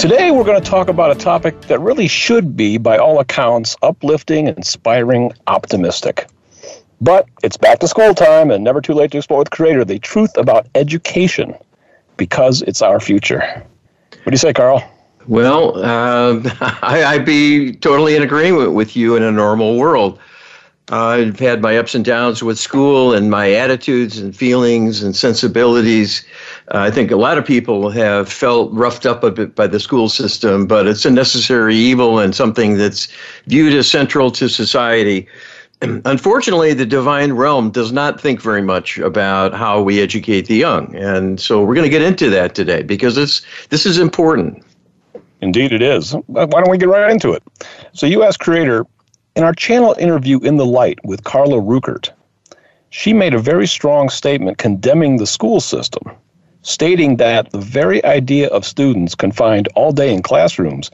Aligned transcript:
Today, 0.00 0.30
we're 0.30 0.44
going 0.44 0.58
to 0.58 0.66
talk 0.66 0.88
about 0.88 1.14
a 1.14 1.14
topic 1.14 1.60
that 1.62 1.78
really 1.78 2.08
should 2.08 2.56
be, 2.56 2.78
by 2.78 2.96
all 2.96 3.20
accounts, 3.20 3.76
uplifting, 3.82 4.46
inspiring, 4.46 5.30
optimistic. 5.46 6.26
But 7.02 7.28
it's 7.42 7.58
back 7.58 7.80
to 7.80 7.86
school 7.86 8.14
time 8.14 8.50
and 8.50 8.64
never 8.64 8.80
too 8.80 8.94
late 8.94 9.10
to 9.10 9.18
explore 9.18 9.40
with 9.40 9.50
Creator 9.50 9.84
the 9.84 9.98
truth 9.98 10.34
about 10.38 10.66
education 10.74 11.54
because 12.16 12.62
it's 12.62 12.80
our 12.80 12.98
future. 12.98 13.42
What 13.42 14.24
do 14.24 14.30
you 14.30 14.38
say, 14.38 14.54
Carl? 14.54 14.82
Well, 15.28 15.76
uh, 15.84 16.40
I, 16.82 17.18
would 17.18 17.26
be 17.26 17.74
totally 17.74 18.16
in 18.16 18.22
agreement 18.22 18.72
with 18.72 18.96
you 18.96 19.16
in 19.16 19.22
a 19.22 19.30
normal 19.30 19.76
world. 19.76 20.18
I've 20.90 21.38
had 21.38 21.62
my 21.62 21.78
ups 21.78 21.94
and 21.94 22.04
downs 22.04 22.42
with 22.42 22.58
school 22.58 23.14
and 23.14 23.30
my 23.30 23.52
attitudes 23.52 24.18
and 24.18 24.34
feelings 24.34 25.04
and 25.04 25.14
sensibilities. 25.14 26.24
Uh, 26.74 26.78
I 26.78 26.90
think 26.90 27.12
a 27.12 27.16
lot 27.16 27.38
of 27.38 27.44
people 27.44 27.90
have 27.90 28.28
felt 28.28 28.72
roughed 28.72 29.06
up 29.06 29.22
a 29.22 29.30
bit 29.30 29.54
by 29.54 29.68
the 29.68 29.78
school 29.78 30.08
system, 30.08 30.66
but 30.66 30.88
it's 30.88 31.04
a 31.04 31.10
necessary 31.10 31.76
evil 31.76 32.18
and 32.18 32.34
something 32.34 32.76
that's 32.76 33.06
viewed 33.46 33.72
as 33.72 33.88
central 33.88 34.32
to 34.32 34.48
society. 34.48 35.28
Unfortunately, 35.82 36.74
the 36.74 36.86
divine 36.86 37.34
realm 37.34 37.70
does 37.70 37.92
not 37.92 38.20
think 38.20 38.42
very 38.42 38.62
much 38.62 38.98
about 38.98 39.54
how 39.54 39.80
we 39.80 40.00
educate 40.00 40.46
the 40.46 40.56
young, 40.56 40.94
and 40.96 41.40
so 41.40 41.64
we're 41.64 41.76
going 41.76 41.86
to 41.86 41.90
get 41.90 42.02
into 42.02 42.28
that 42.30 42.56
today 42.56 42.82
because 42.82 43.16
it's 43.16 43.42
this 43.68 43.86
is 43.86 43.98
important. 43.98 44.62
Indeed, 45.40 45.72
it 45.72 45.80
is. 45.80 46.12
Why 46.26 46.46
don't 46.46 46.68
we 46.68 46.76
get 46.76 46.88
right 46.88 47.10
into 47.10 47.32
it? 47.32 47.42
So, 47.94 48.04
you 48.06 48.22
asked 48.22 48.40
Creator 48.40 48.84
in 49.36 49.44
our 49.44 49.52
channel 49.52 49.94
interview 49.98 50.40
in 50.40 50.56
the 50.56 50.66
light 50.66 50.98
with 51.04 51.24
Carla 51.24 51.60
Rueckert. 51.60 52.10
She 52.90 53.12
made 53.12 53.34
a 53.34 53.38
very 53.38 53.66
strong 53.66 54.08
statement 54.08 54.58
condemning 54.58 55.16
the 55.16 55.26
school 55.26 55.60
system, 55.60 56.02
stating 56.62 57.16
that 57.16 57.50
the 57.52 57.60
very 57.60 58.04
idea 58.04 58.48
of 58.48 58.64
students 58.64 59.14
confined 59.14 59.68
all 59.74 59.92
day 59.92 60.12
in 60.12 60.22
classrooms 60.22 60.90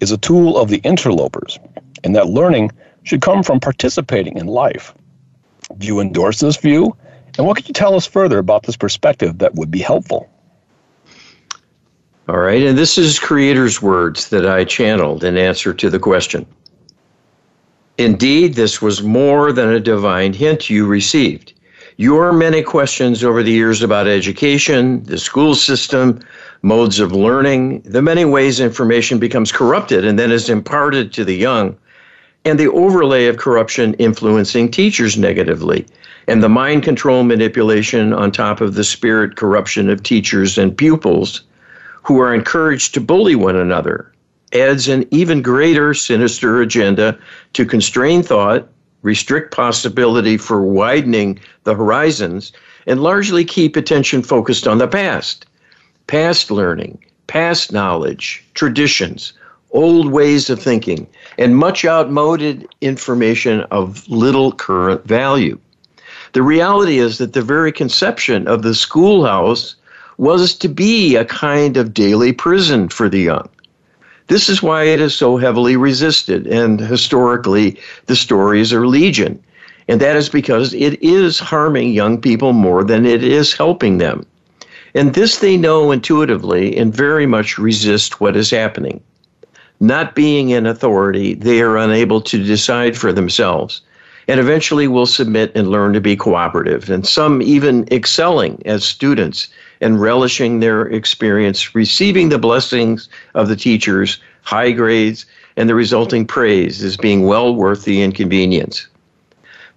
is 0.00 0.12
a 0.12 0.18
tool 0.18 0.56
of 0.56 0.68
the 0.68 0.80
interlopers, 0.84 1.58
and 2.04 2.14
that 2.14 2.28
learning 2.28 2.70
should 3.02 3.20
come 3.20 3.42
from 3.42 3.60
participating 3.60 4.36
in 4.36 4.46
life. 4.46 4.94
Do 5.78 5.86
you 5.86 6.00
endorse 6.00 6.40
this 6.40 6.56
view? 6.56 6.96
And 7.36 7.46
what 7.46 7.56
could 7.56 7.68
you 7.68 7.74
tell 7.74 7.94
us 7.94 8.06
further 8.06 8.38
about 8.38 8.64
this 8.64 8.76
perspective 8.76 9.38
that 9.38 9.54
would 9.54 9.70
be 9.70 9.80
helpful? 9.80 10.28
All 12.28 12.38
right, 12.38 12.62
and 12.62 12.78
this 12.78 12.96
is 12.96 13.18
Creator's 13.18 13.82
words 13.82 14.28
that 14.28 14.46
I 14.46 14.64
channeled 14.64 15.24
in 15.24 15.36
answer 15.36 15.74
to 15.74 15.90
the 15.90 15.98
question. 15.98 16.46
Indeed, 18.00 18.54
this 18.54 18.80
was 18.80 19.02
more 19.02 19.52
than 19.52 19.68
a 19.68 19.78
divine 19.78 20.32
hint 20.32 20.70
you 20.70 20.86
received. 20.86 21.52
Your 21.98 22.32
many 22.32 22.62
questions 22.62 23.22
over 23.22 23.42
the 23.42 23.52
years 23.52 23.82
about 23.82 24.08
education, 24.08 25.02
the 25.02 25.18
school 25.18 25.54
system, 25.54 26.20
modes 26.62 26.98
of 26.98 27.12
learning, 27.12 27.82
the 27.82 28.00
many 28.00 28.24
ways 28.24 28.58
information 28.58 29.18
becomes 29.18 29.52
corrupted 29.52 30.06
and 30.06 30.18
then 30.18 30.32
is 30.32 30.48
imparted 30.48 31.12
to 31.12 31.26
the 31.26 31.36
young, 31.36 31.76
and 32.46 32.58
the 32.58 32.72
overlay 32.72 33.26
of 33.26 33.36
corruption 33.36 33.92
influencing 33.98 34.70
teachers 34.70 35.18
negatively, 35.18 35.84
and 36.26 36.42
the 36.42 36.48
mind 36.48 36.82
control 36.82 37.22
manipulation 37.22 38.14
on 38.14 38.32
top 38.32 38.62
of 38.62 38.76
the 38.76 38.84
spirit 38.84 39.36
corruption 39.36 39.90
of 39.90 40.02
teachers 40.02 40.56
and 40.56 40.74
pupils 40.74 41.42
who 42.02 42.18
are 42.18 42.34
encouraged 42.34 42.94
to 42.94 43.00
bully 43.02 43.34
one 43.34 43.56
another, 43.56 44.10
adds 44.52 44.88
an 44.88 45.06
even 45.10 45.42
greater 45.42 45.94
sinister 45.94 46.60
agenda 46.60 47.18
to 47.52 47.64
constrain 47.64 48.22
thought, 48.22 48.68
restrict 49.02 49.54
possibility 49.54 50.36
for 50.36 50.62
widening 50.62 51.38
the 51.64 51.74
horizons, 51.74 52.52
and 52.86 53.02
largely 53.02 53.44
keep 53.44 53.76
attention 53.76 54.22
focused 54.22 54.66
on 54.66 54.78
the 54.78 54.88
past. 54.88 55.46
Past 56.06 56.50
learning, 56.50 56.98
past 57.26 57.72
knowledge, 57.72 58.44
traditions, 58.54 59.32
old 59.72 60.10
ways 60.10 60.50
of 60.50 60.60
thinking, 60.60 61.06
and 61.38 61.56
much 61.56 61.84
outmoded 61.84 62.66
information 62.80 63.60
of 63.70 64.08
little 64.08 64.52
current 64.52 65.06
value. 65.06 65.58
The 66.32 66.42
reality 66.42 66.98
is 66.98 67.18
that 67.18 67.32
the 67.32 67.42
very 67.42 67.72
conception 67.72 68.46
of 68.46 68.62
the 68.62 68.74
schoolhouse 68.74 69.76
was 70.18 70.54
to 70.56 70.68
be 70.68 71.16
a 71.16 71.24
kind 71.24 71.76
of 71.76 71.94
daily 71.94 72.32
prison 72.32 72.88
for 72.88 73.08
the 73.08 73.20
young. 73.20 73.48
This 74.30 74.48
is 74.48 74.62
why 74.62 74.84
it 74.84 75.00
is 75.00 75.12
so 75.12 75.38
heavily 75.38 75.74
resisted, 75.74 76.46
and 76.46 76.78
historically, 76.78 77.76
the 78.06 78.14
stories 78.14 78.72
are 78.72 78.86
legion. 78.86 79.42
And 79.88 80.00
that 80.00 80.14
is 80.14 80.28
because 80.28 80.72
it 80.72 81.02
is 81.02 81.40
harming 81.40 81.92
young 81.92 82.20
people 82.20 82.52
more 82.52 82.84
than 82.84 83.04
it 83.04 83.24
is 83.24 83.52
helping 83.52 83.98
them. 83.98 84.24
And 84.94 85.14
this 85.14 85.40
they 85.40 85.56
know 85.56 85.90
intuitively 85.90 86.76
and 86.76 86.94
very 86.94 87.26
much 87.26 87.58
resist 87.58 88.20
what 88.20 88.36
is 88.36 88.50
happening. 88.52 89.00
Not 89.80 90.14
being 90.14 90.50
in 90.50 90.64
authority, 90.64 91.34
they 91.34 91.60
are 91.60 91.76
unable 91.76 92.20
to 92.20 92.44
decide 92.44 92.96
for 92.96 93.12
themselves 93.12 93.80
and 94.28 94.38
eventually 94.38 94.86
will 94.86 95.06
submit 95.06 95.50
and 95.56 95.72
learn 95.72 95.92
to 95.92 96.00
be 96.00 96.14
cooperative, 96.14 96.88
and 96.88 97.04
some 97.04 97.42
even 97.42 97.84
excelling 97.90 98.62
as 98.64 98.84
students 98.84 99.48
and 99.80 100.00
relishing 100.00 100.60
their 100.60 100.82
experience, 100.82 101.74
receiving 101.74 102.28
the 102.28 102.38
blessings 102.38 103.08
of 103.34 103.48
the 103.48 103.56
teachers, 103.56 104.20
high 104.42 104.72
grades, 104.72 105.26
and 105.56 105.68
the 105.68 105.74
resulting 105.74 106.26
praise 106.26 106.82
as 106.82 106.96
being 106.96 107.26
well 107.26 107.54
worth 107.54 107.84
the 107.84 108.02
inconvenience. 108.02 108.86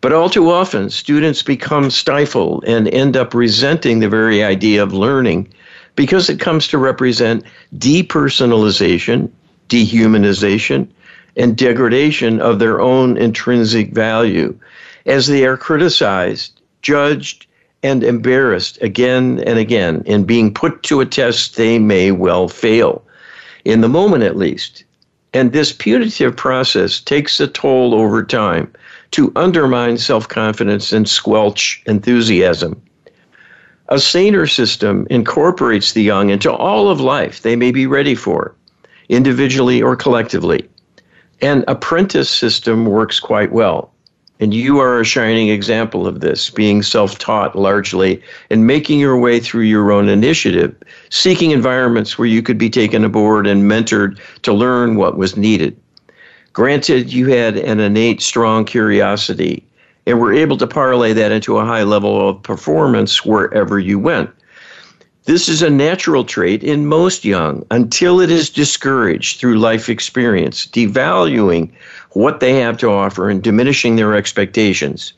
But 0.01 0.11
all 0.11 0.29
too 0.29 0.51
often, 0.51 0.89
students 0.89 1.41
become 1.41 1.89
stifled 1.89 2.65
and 2.67 2.87
end 2.89 3.15
up 3.15 3.33
resenting 3.33 3.99
the 3.99 4.09
very 4.09 4.43
idea 4.43 4.83
of 4.83 4.93
learning 4.93 5.47
because 5.95 6.29
it 6.29 6.39
comes 6.39 6.67
to 6.67 6.77
represent 6.77 7.45
depersonalization, 7.77 9.29
dehumanization, 9.69 10.87
and 11.37 11.55
degradation 11.55 12.41
of 12.41 12.59
their 12.59 12.81
own 12.81 13.17
intrinsic 13.17 13.93
value 13.93 14.57
as 15.05 15.27
they 15.27 15.45
are 15.45 15.57
criticized, 15.57 16.59
judged, 16.81 17.45
and 17.83 18.03
embarrassed 18.03 18.81
again 18.81 19.39
and 19.45 19.59
again 19.59 20.01
in 20.05 20.23
being 20.23 20.53
put 20.53 20.81
to 20.83 21.01
a 21.01 21.05
test 21.05 21.57
they 21.57 21.77
may 21.77 22.11
well 22.11 22.47
fail, 22.47 23.03
in 23.65 23.81
the 23.81 23.89
moment 23.89 24.23
at 24.23 24.37
least. 24.37 24.83
And 25.33 25.51
this 25.51 25.71
punitive 25.71 26.35
process 26.35 26.99
takes 26.99 27.39
a 27.39 27.47
toll 27.47 27.93
over 27.93 28.23
time 28.23 28.71
to 29.11 29.31
undermine 29.35 29.97
self 29.97 30.27
confidence 30.27 30.91
and 30.93 31.07
squelch 31.07 31.81
enthusiasm. 31.85 32.81
A 33.89 33.99
saner 33.99 34.47
system 34.47 35.05
incorporates 35.09 35.93
the 35.93 36.01
young 36.01 36.29
into 36.29 36.51
all 36.51 36.89
of 36.89 36.99
life 36.99 37.41
they 37.41 37.55
may 37.55 37.71
be 37.71 37.85
ready 37.85 38.15
for, 38.15 38.55
individually 39.09 39.81
or 39.81 39.95
collectively. 39.95 40.67
An 41.41 41.65
apprentice 41.67 42.29
system 42.29 42.85
works 42.85 43.19
quite 43.19 43.51
well. 43.51 43.92
And 44.43 44.53
you 44.53 44.79
are 44.79 44.99
a 44.99 45.05
shining 45.05 45.47
example 45.47 46.05
of 46.05 46.19
this, 46.19 46.49
being 46.49 46.83
self 46.83 47.17
taught 47.17 47.55
largely 47.55 48.21
and 48.49 48.67
making 48.67 48.99
your 48.99 49.17
way 49.17 49.39
through 49.39 49.63
your 49.63 49.89
own 49.89 50.09
initiative, 50.09 50.75
seeking 51.09 51.51
environments 51.51 52.17
where 52.17 52.27
you 52.27 52.41
could 52.41 52.57
be 52.57 52.69
taken 52.69 53.05
aboard 53.05 53.47
and 53.47 53.71
mentored 53.71 54.19
to 54.41 54.51
learn 54.51 54.97
what 54.97 55.17
was 55.17 55.37
needed. 55.37 55.79
Granted, 56.51 57.13
you 57.13 57.27
had 57.27 57.55
an 57.55 57.79
innate 57.79 58.21
strong 58.21 58.65
curiosity 58.65 59.65
and 60.05 60.19
were 60.19 60.33
able 60.33 60.57
to 60.57 60.67
parlay 60.67 61.13
that 61.13 61.31
into 61.31 61.57
a 61.57 61.65
high 61.65 61.83
level 61.83 62.27
of 62.27 62.43
performance 62.43 63.23
wherever 63.23 63.79
you 63.79 63.97
went. 63.97 64.29
This 65.25 65.47
is 65.47 65.61
a 65.61 65.69
natural 65.69 66.25
trait 66.25 66.65
in 66.65 66.85
most 66.85 67.23
young 67.23 67.65
until 67.71 68.19
it 68.19 68.29
is 68.29 68.49
discouraged 68.49 69.39
through 69.39 69.57
life 69.57 69.87
experience, 69.87 70.67
devaluing 70.67 71.71
what 72.13 72.39
they 72.39 72.55
have 72.55 72.77
to 72.77 72.89
offer 72.89 73.29
and 73.29 73.41
diminishing 73.41 73.95
their 73.95 74.15
expectations. 74.15 75.13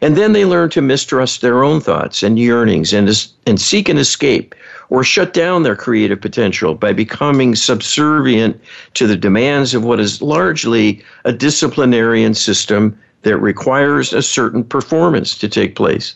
And 0.00 0.16
then 0.16 0.32
they 0.32 0.44
learn 0.44 0.70
to 0.70 0.82
mistrust 0.82 1.40
their 1.40 1.64
own 1.64 1.80
thoughts 1.80 2.22
and 2.22 2.38
yearnings 2.38 2.92
and, 2.92 3.08
and 3.46 3.60
seek 3.60 3.88
an 3.88 3.98
escape 3.98 4.54
or 4.90 5.02
shut 5.02 5.32
down 5.34 5.62
their 5.62 5.76
creative 5.76 6.20
potential 6.20 6.74
by 6.74 6.92
becoming 6.92 7.54
subservient 7.54 8.60
to 8.94 9.06
the 9.06 9.16
demands 9.16 9.74
of 9.74 9.84
what 9.84 10.00
is 10.00 10.22
largely 10.22 11.02
a 11.24 11.32
disciplinarian 11.32 12.34
system 12.34 12.98
that 13.22 13.38
requires 13.38 14.12
a 14.12 14.22
certain 14.22 14.62
performance 14.62 15.36
to 15.36 15.48
take 15.48 15.74
place 15.74 16.14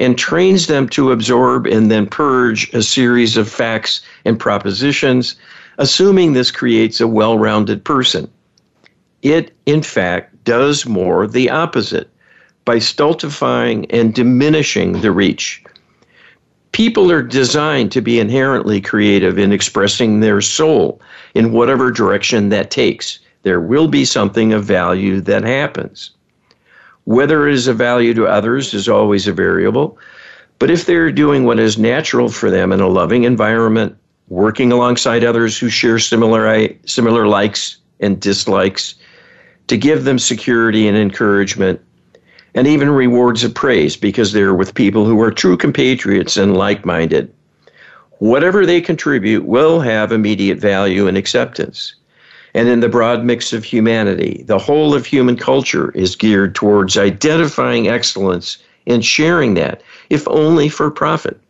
and 0.00 0.18
trains 0.18 0.66
them 0.66 0.88
to 0.88 1.12
absorb 1.12 1.66
and 1.66 1.90
then 1.90 2.06
purge 2.06 2.72
a 2.74 2.82
series 2.82 3.36
of 3.36 3.48
facts 3.48 4.00
and 4.24 4.40
propositions 4.40 5.36
assuming 5.78 6.32
this 6.32 6.50
creates 6.50 7.00
a 7.00 7.08
well 7.08 7.38
rounded 7.38 7.84
person. 7.84 8.30
It, 9.22 9.52
in 9.66 9.82
fact, 9.82 10.44
does 10.44 10.86
more 10.86 11.26
the 11.26 11.50
opposite 11.50 12.10
by 12.64 12.78
stultifying 12.78 13.90
and 13.90 14.14
diminishing 14.14 15.00
the 15.00 15.12
reach. 15.12 15.62
People 16.72 17.10
are 17.10 17.22
designed 17.22 17.92
to 17.92 18.00
be 18.00 18.20
inherently 18.20 18.80
creative 18.80 19.38
in 19.38 19.52
expressing 19.52 20.20
their 20.20 20.40
soul 20.40 21.00
in 21.34 21.52
whatever 21.52 21.90
direction 21.90 22.48
that 22.50 22.70
takes. 22.70 23.18
There 23.42 23.60
will 23.60 23.88
be 23.88 24.04
something 24.04 24.52
of 24.52 24.64
value 24.64 25.20
that 25.22 25.42
happens. 25.42 26.10
Whether 27.04 27.48
it 27.48 27.54
is 27.54 27.66
of 27.66 27.76
value 27.76 28.14
to 28.14 28.26
others 28.26 28.72
is 28.72 28.88
always 28.88 29.26
a 29.26 29.32
variable, 29.32 29.98
but 30.58 30.70
if 30.70 30.86
they're 30.86 31.10
doing 31.10 31.44
what 31.44 31.58
is 31.58 31.78
natural 31.78 32.28
for 32.28 32.50
them 32.50 32.70
in 32.70 32.80
a 32.80 32.88
loving 32.88 33.24
environment, 33.24 33.96
working 34.28 34.70
alongside 34.70 35.24
others 35.24 35.58
who 35.58 35.68
share 35.68 35.98
similar 35.98 36.68
similar 36.84 37.26
likes 37.26 37.78
and 37.98 38.20
dislikes, 38.20 38.94
to 39.70 39.78
give 39.78 40.02
them 40.02 40.18
security 40.18 40.88
and 40.88 40.96
encouragement, 40.96 41.80
and 42.56 42.66
even 42.66 42.90
rewards 42.90 43.44
of 43.44 43.54
praise 43.54 43.96
because 43.96 44.32
they're 44.32 44.52
with 44.52 44.74
people 44.74 45.04
who 45.04 45.20
are 45.20 45.30
true 45.30 45.56
compatriots 45.56 46.36
and 46.36 46.56
like 46.56 46.84
minded. 46.84 47.32
Whatever 48.18 48.66
they 48.66 48.80
contribute 48.80 49.44
will 49.44 49.78
have 49.78 50.10
immediate 50.10 50.58
value 50.58 51.06
and 51.06 51.16
acceptance. 51.16 51.94
And 52.52 52.68
in 52.68 52.80
the 52.80 52.88
broad 52.88 53.24
mix 53.24 53.52
of 53.52 53.62
humanity, 53.62 54.42
the 54.48 54.58
whole 54.58 54.92
of 54.92 55.06
human 55.06 55.36
culture 55.36 55.92
is 55.92 56.16
geared 56.16 56.56
towards 56.56 56.98
identifying 56.98 57.86
excellence 57.86 58.58
and 58.88 59.04
sharing 59.04 59.54
that, 59.54 59.82
if 60.10 60.26
only 60.26 60.68
for 60.68 60.90
profit. 60.90 61.40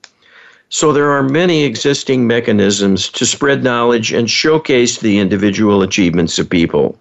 So 0.68 0.92
there 0.92 1.10
are 1.10 1.22
many 1.22 1.64
existing 1.64 2.26
mechanisms 2.26 3.08
to 3.12 3.24
spread 3.24 3.64
knowledge 3.64 4.12
and 4.12 4.28
showcase 4.28 4.98
the 4.98 5.18
individual 5.18 5.80
achievements 5.80 6.38
of 6.38 6.50
people. 6.50 6.98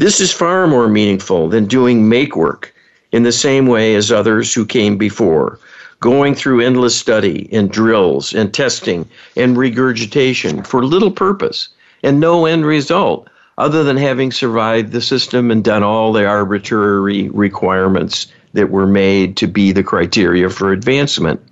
This 0.00 0.18
is 0.18 0.32
far 0.32 0.66
more 0.66 0.88
meaningful 0.88 1.50
than 1.50 1.66
doing 1.66 2.08
make 2.08 2.34
work 2.34 2.74
in 3.12 3.22
the 3.22 3.32
same 3.32 3.66
way 3.66 3.94
as 3.94 4.10
others 4.10 4.54
who 4.54 4.64
came 4.64 4.96
before, 4.96 5.58
going 6.00 6.34
through 6.34 6.62
endless 6.62 6.96
study 6.96 7.50
and 7.52 7.70
drills 7.70 8.32
and 8.32 8.50
testing 8.54 9.06
and 9.36 9.58
regurgitation 9.58 10.62
for 10.62 10.86
little 10.86 11.10
purpose 11.10 11.68
and 12.02 12.18
no 12.18 12.46
end 12.46 12.64
result 12.64 13.28
other 13.58 13.84
than 13.84 13.98
having 13.98 14.32
survived 14.32 14.92
the 14.92 15.02
system 15.02 15.50
and 15.50 15.64
done 15.64 15.82
all 15.82 16.14
the 16.14 16.24
arbitrary 16.24 17.28
requirements 17.28 18.26
that 18.54 18.70
were 18.70 18.86
made 18.86 19.36
to 19.36 19.46
be 19.46 19.70
the 19.70 19.82
criteria 19.82 20.48
for 20.48 20.72
advancement. 20.72 21.42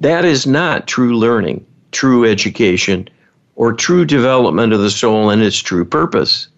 That 0.00 0.24
is 0.24 0.46
not 0.46 0.86
true 0.86 1.18
learning, 1.18 1.66
true 1.92 2.24
education, 2.24 3.10
or 3.56 3.74
true 3.74 4.06
development 4.06 4.72
of 4.72 4.80
the 4.80 4.90
soul 4.90 5.28
and 5.28 5.42
its 5.42 5.58
true 5.58 5.84
purpose. 5.84 6.48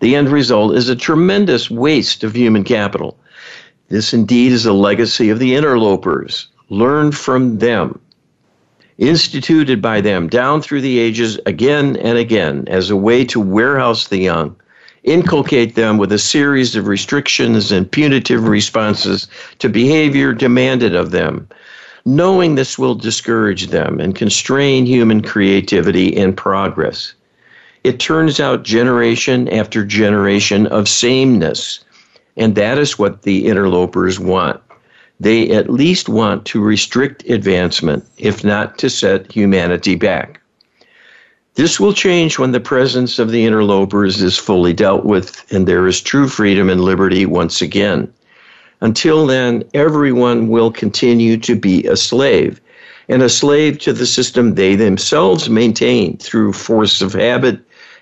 The 0.00 0.16
end 0.16 0.28
result 0.28 0.76
is 0.76 0.88
a 0.88 0.96
tremendous 0.96 1.70
waste 1.70 2.24
of 2.24 2.34
human 2.34 2.64
capital 2.64 3.16
this 3.90 4.14
indeed 4.14 4.52
is 4.52 4.66
a 4.66 4.72
legacy 4.72 5.30
of 5.30 5.40
the 5.40 5.56
interlopers. 5.56 6.46
Learn 6.68 7.10
from 7.10 7.58
them. 7.58 7.98
Instituted 8.98 9.82
by 9.82 10.00
them 10.00 10.28
down 10.28 10.62
through 10.62 10.82
the 10.82 11.00
ages 11.00 11.40
again 11.44 11.96
and 11.96 12.16
again 12.16 12.64
as 12.68 12.88
a 12.88 12.96
way 12.96 13.24
to 13.24 13.40
warehouse 13.40 14.06
the 14.06 14.18
young, 14.18 14.54
inculcate 15.02 15.74
them 15.74 15.98
with 15.98 16.12
a 16.12 16.20
series 16.20 16.76
of 16.76 16.86
restrictions 16.86 17.72
and 17.72 17.90
punitive 17.90 18.46
responses 18.46 19.26
to 19.58 19.68
behavior 19.68 20.32
demanded 20.32 20.94
of 20.94 21.10
them, 21.10 21.48
knowing 22.04 22.54
this 22.54 22.78
will 22.78 22.94
discourage 22.94 23.68
them 23.68 23.98
and 23.98 24.14
constrain 24.14 24.86
human 24.86 25.20
creativity 25.20 26.16
and 26.16 26.36
progress. 26.36 27.14
It 27.82 27.98
turns 27.98 28.40
out 28.40 28.62
generation 28.62 29.48
after 29.48 29.84
generation 29.84 30.66
of 30.66 30.88
sameness 30.88 31.84
and 32.36 32.54
that 32.54 32.78
is 32.78 32.98
what 32.98 33.22
the 33.22 33.46
interlopers 33.46 34.18
want. 34.18 34.60
They 35.20 35.50
at 35.50 35.70
least 35.70 36.08
want 36.08 36.46
to 36.46 36.62
restrict 36.62 37.28
advancement, 37.28 38.04
if 38.16 38.42
not 38.42 38.78
to 38.78 38.88
set 38.88 39.30
humanity 39.30 39.94
back. 39.94 40.40
This 41.56 41.78
will 41.78 41.92
change 41.92 42.38
when 42.38 42.52
the 42.52 42.60
presence 42.60 43.18
of 43.18 43.30
the 43.30 43.44
interlopers 43.44 44.22
is 44.22 44.38
fully 44.38 44.72
dealt 44.72 45.04
with 45.04 45.44
and 45.52 45.66
there 45.66 45.86
is 45.86 46.00
true 46.00 46.28
freedom 46.28 46.70
and 46.70 46.80
liberty 46.80 47.26
once 47.26 47.60
again. 47.60 48.10
Until 48.80 49.26
then, 49.26 49.62
everyone 49.74 50.48
will 50.48 50.72
continue 50.72 51.36
to 51.36 51.54
be 51.54 51.86
a 51.86 51.96
slave, 51.96 52.58
and 53.10 53.22
a 53.22 53.28
slave 53.28 53.78
to 53.80 53.92
the 53.92 54.06
system 54.06 54.54
they 54.54 54.74
themselves 54.74 55.50
maintain 55.50 56.16
through 56.16 56.54
force 56.54 57.02
of 57.02 57.12
habit 57.12 57.60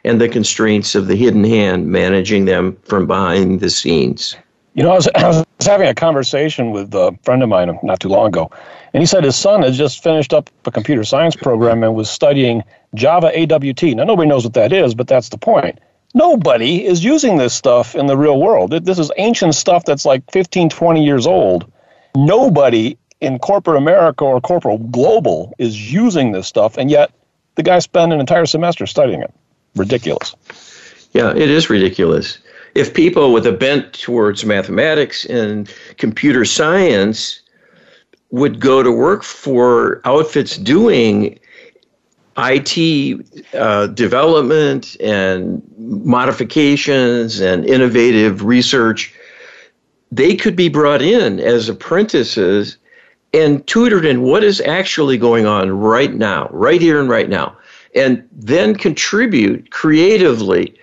and 0.08 0.18
the 0.18 0.28
constraints 0.28 0.94
of 0.94 1.06
the 1.06 1.14
hidden 1.14 1.44
hand 1.44 1.86
managing 1.86 2.46
them 2.46 2.74
from 2.84 3.06
behind 3.06 3.60
the 3.60 3.68
scenes. 3.68 4.34
You 4.72 4.82
know, 4.82 4.92
I 4.92 4.94
was, 4.94 5.08
I 5.14 5.28
was 5.28 5.44
having 5.60 5.86
a 5.86 5.94
conversation 5.94 6.70
with 6.70 6.94
a 6.94 7.16
friend 7.24 7.42
of 7.42 7.50
mine 7.50 7.78
not 7.82 8.00
too 8.00 8.08
long 8.08 8.28
ago, 8.28 8.50
and 8.94 9.02
he 9.02 9.06
said 9.06 9.22
his 9.22 9.36
son 9.36 9.62
had 9.62 9.74
just 9.74 10.02
finished 10.02 10.32
up 10.32 10.48
a 10.64 10.70
computer 10.70 11.04
science 11.04 11.36
program 11.36 11.82
and 11.84 11.94
was 11.94 12.08
studying 12.08 12.62
Java 12.94 13.30
AWT. 13.38 13.82
Now, 13.82 14.04
nobody 14.04 14.28
knows 14.28 14.44
what 14.44 14.54
that 14.54 14.72
is, 14.72 14.94
but 14.94 15.08
that's 15.08 15.28
the 15.28 15.36
point. 15.36 15.78
Nobody 16.14 16.86
is 16.86 17.04
using 17.04 17.36
this 17.36 17.52
stuff 17.52 17.94
in 17.94 18.06
the 18.06 18.16
real 18.16 18.40
world. 18.40 18.70
This 18.70 18.98
is 18.98 19.12
ancient 19.18 19.54
stuff 19.54 19.84
that's 19.84 20.06
like 20.06 20.22
15, 20.32 20.70
20 20.70 21.04
years 21.04 21.26
old. 21.26 21.70
Nobody 22.16 22.96
in 23.20 23.38
corporate 23.40 23.76
America 23.76 24.24
or 24.24 24.40
corporate 24.40 24.90
global 24.90 25.52
is 25.58 25.92
using 25.92 26.32
this 26.32 26.46
stuff, 26.46 26.78
and 26.78 26.90
yet 26.90 27.12
the 27.56 27.62
guy 27.62 27.78
spent 27.78 28.14
an 28.14 28.20
entire 28.20 28.46
semester 28.46 28.86
studying 28.86 29.20
it 29.20 29.34
ridiculous. 29.76 30.34
Yeah, 31.12 31.30
it 31.30 31.50
is 31.50 31.70
ridiculous. 31.70 32.38
If 32.74 32.94
people 32.94 33.32
with 33.32 33.46
a 33.46 33.52
bent 33.52 33.92
towards 33.92 34.44
mathematics 34.44 35.24
and 35.24 35.72
computer 35.96 36.44
science 36.44 37.40
would 38.30 38.60
go 38.60 38.82
to 38.82 38.92
work 38.92 39.22
for 39.22 40.00
outfits 40.04 40.56
doing 40.56 41.38
IT 42.36 43.26
uh, 43.54 43.88
development 43.88 44.96
and 45.00 45.62
modifications 45.78 47.40
and 47.40 47.64
innovative 47.64 48.44
research, 48.44 49.12
they 50.12 50.36
could 50.36 50.54
be 50.54 50.68
brought 50.68 51.02
in 51.02 51.40
as 51.40 51.68
apprentices 51.68 52.76
and 53.34 53.66
tutored 53.66 54.04
in 54.04 54.22
what 54.22 54.44
is 54.44 54.60
actually 54.60 55.18
going 55.18 55.46
on 55.46 55.70
right 55.70 56.14
now, 56.14 56.48
right 56.52 56.80
here 56.80 57.00
and 57.00 57.08
right 57.08 57.28
now 57.28 57.56
and 57.94 58.26
then 58.32 58.74
contribute 58.74 59.70
creatively, 59.70 60.74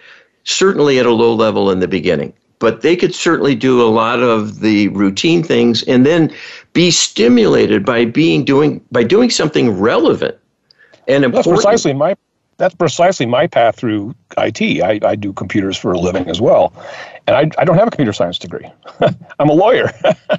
certainly 0.43 0.99
at 0.99 1.05
a 1.05 1.11
low 1.11 1.33
level 1.33 1.71
in 1.71 1.79
the 1.79 1.87
beginning. 1.87 2.33
But 2.59 2.81
they 2.81 2.95
could 2.95 3.13
certainly 3.13 3.53
do 3.53 3.81
a 3.81 3.89
lot 3.89 4.21
of 4.21 4.61
the 4.61 4.87
routine 4.89 5.43
things 5.43 5.83
and 5.83 6.05
then 6.05 6.33
be 6.73 6.89
stimulated 6.89 7.85
by 7.85 8.05
being 8.05 8.45
doing 8.45 8.83
by 8.91 9.03
doing 9.03 9.29
something 9.29 9.77
relevant 9.77 10.37
and 11.07 11.25
important. 11.25 11.45
That's 11.45 11.63
precisely 11.63 11.93
my 11.93 12.15
that's 12.57 12.75
precisely 12.75 13.25
my 13.25 13.47
path 13.47 13.75
through 13.75 14.15
IT. 14.37 14.61
I, 14.81 14.99
I 15.05 15.15
do 15.15 15.33
computers 15.33 15.77
for 15.77 15.91
a 15.91 15.99
living 15.99 16.29
as 16.29 16.39
well. 16.39 16.73
And 17.27 17.35
I, 17.35 17.61
I 17.61 17.65
don't 17.65 17.77
have 17.77 17.87
a 17.87 17.91
computer 17.91 18.13
science 18.13 18.39
degree. 18.39 18.69
I'm 19.39 19.49
a 19.49 19.53
lawyer. 19.53 19.91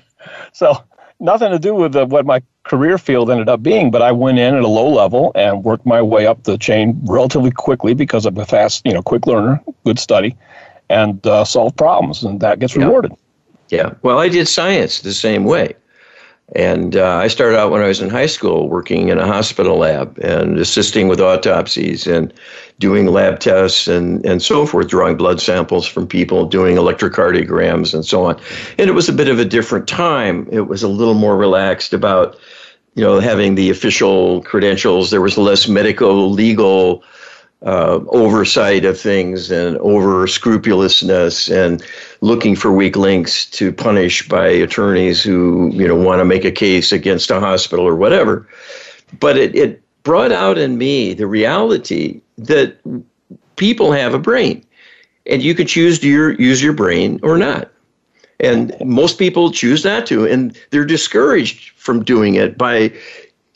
so 0.52 0.82
nothing 1.20 1.50
to 1.50 1.58
do 1.58 1.74
with 1.74 1.92
the, 1.92 2.06
what 2.06 2.24
my 2.24 2.42
career 2.68 2.98
field 2.98 3.30
ended 3.30 3.48
up 3.48 3.62
being, 3.62 3.90
but 3.90 4.02
I 4.02 4.12
went 4.12 4.38
in 4.38 4.54
at 4.54 4.62
a 4.62 4.68
low 4.68 4.88
level 4.88 5.32
and 5.34 5.64
worked 5.64 5.86
my 5.86 6.02
way 6.02 6.26
up 6.26 6.42
the 6.42 6.58
chain 6.58 6.98
relatively 7.04 7.50
quickly 7.50 7.94
because 7.94 8.26
I'm 8.26 8.36
a 8.38 8.46
fast, 8.46 8.82
you 8.84 8.92
know, 8.92 9.02
quick 9.02 9.26
learner, 9.26 9.62
good 9.84 9.98
study, 9.98 10.36
and 10.88 11.24
uh, 11.26 11.44
solve 11.44 11.76
problems, 11.76 12.22
and 12.22 12.40
that 12.40 12.58
gets 12.58 12.76
rewarded. 12.76 13.12
Yeah. 13.68 13.78
yeah. 13.78 13.94
Well, 14.02 14.18
I 14.18 14.28
did 14.28 14.48
science 14.48 15.00
the 15.00 15.14
same 15.14 15.44
way. 15.44 15.74
And 16.54 16.94
uh, 16.94 17.16
I 17.16 17.26
started 17.26 17.58
out 17.58 17.72
when 17.72 17.82
I 17.82 17.88
was 17.88 18.00
in 18.00 18.08
high 18.08 18.26
school 18.26 18.68
working 18.68 19.08
in 19.08 19.18
a 19.18 19.26
hospital 19.26 19.78
lab 19.78 20.16
and 20.18 20.58
assisting 20.58 21.08
with 21.08 21.20
autopsies 21.20 22.06
and 22.06 22.32
doing 22.78 23.06
lab 23.06 23.40
tests 23.40 23.88
and, 23.88 24.24
and 24.24 24.40
so 24.40 24.64
forth, 24.64 24.86
drawing 24.86 25.16
blood 25.16 25.40
samples 25.40 25.88
from 25.88 26.06
people, 26.06 26.46
doing 26.46 26.76
electrocardiograms 26.76 27.92
and 27.92 28.04
so 28.04 28.24
on. 28.26 28.40
And 28.78 28.88
it 28.88 28.92
was 28.92 29.08
a 29.08 29.12
bit 29.12 29.26
of 29.26 29.40
a 29.40 29.44
different 29.44 29.88
time. 29.88 30.48
It 30.52 30.68
was 30.68 30.84
a 30.84 30.88
little 30.88 31.14
more 31.14 31.36
relaxed 31.36 31.92
about, 31.92 32.38
you 32.96 33.04
know, 33.04 33.20
having 33.20 33.54
the 33.54 33.70
official 33.70 34.42
credentials. 34.42 35.10
There 35.10 35.20
was 35.20 35.38
less 35.38 35.68
medico 35.68 36.12
legal 36.26 37.04
uh, 37.62 38.00
oversight 38.08 38.84
of 38.84 38.98
things 38.98 39.50
and 39.50 39.76
over 39.78 40.26
scrupulousness 40.26 41.48
and 41.48 41.84
looking 42.22 42.56
for 42.56 42.72
weak 42.72 42.96
links 42.96 43.46
to 43.46 43.72
punish 43.72 44.26
by 44.28 44.46
attorneys 44.46 45.22
who 45.22 45.70
you 45.72 45.86
know 45.86 45.94
want 45.94 46.20
to 46.20 46.24
make 46.24 46.44
a 46.44 46.50
case 46.50 46.90
against 46.90 47.30
a 47.30 47.38
hospital 47.38 47.86
or 47.86 47.96
whatever. 47.96 48.48
But 49.20 49.36
it, 49.36 49.54
it 49.54 49.82
brought 50.02 50.32
out 50.32 50.58
in 50.58 50.78
me 50.78 51.12
the 51.12 51.26
reality 51.26 52.20
that 52.38 52.78
people 53.56 53.92
have 53.92 54.14
a 54.14 54.18
brain, 54.18 54.64
and 55.26 55.42
you 55.42 55.54
could 55.54 55.68
choose 55.68 55.98
to 56.00 56.08
your, 56.08 56.32
use 56.32 56.62
your 56.62 56.72
brain 56.72 57.20
or 57.22 57.36
not. 57.36 57.70
And 58.40 58.76
most 58.84 59.18
people 59.18 59.50
choose 59.50 59.84
not 59.84 60.06
to, 60.06 60.26
and 60.26 60.56
they're 60.70 60.84
discouraged 60.84 61.70
from 61.76 62.04
doing 62.04 62.34
it 62.34 62.58
by 62.58 62.92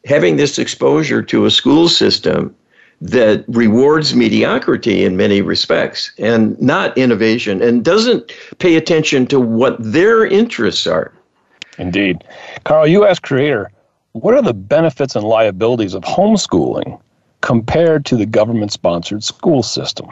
having 0.04 0.36
this 0.36 0.58
exposure 0.58 1.22
to 1.22 1.44
a 1.44 1.50
school 1.50 1.88
system 1.88 2.54
that 3.02 3.44
rewards 3.48 4.14
mediocrity 4.14 5.04
in 5.04 5.16
many 5.16 5.40
respects 5.40 6.12
and 6.18 6.60
not 6.60 6.96
innovation 6.98 7.62
and 7.62 7.84
doesn't 7.84 8.32
pay 8.58 8.76
attention 8.76 9.26
to 9.26 9.40
what 9.40 9.76
their 9.80 10.26
interests 10.26 10.86
are. 10.86 11.12
Indeed. 11.78 12.22
Carl, 12.64 12.86
you 12.86 13.06
asked 13.06 13.22
Creator, 13.22 13.70
what 14.12 14.34
are 14.34 14.42
the 14.42 14.54
benefits 14.54 15.16
and 15.16 15.24
liabilities 15.24 15.94
of 15.94 16.02
homeschooling 16.02 17.00
compared 17.40 18.04
to 18.06 18.16
the 18.16 18.26
government 18.26 18.72
sponsored 18.72 19.24
school 19.24 19.62
system? 19.62 20.08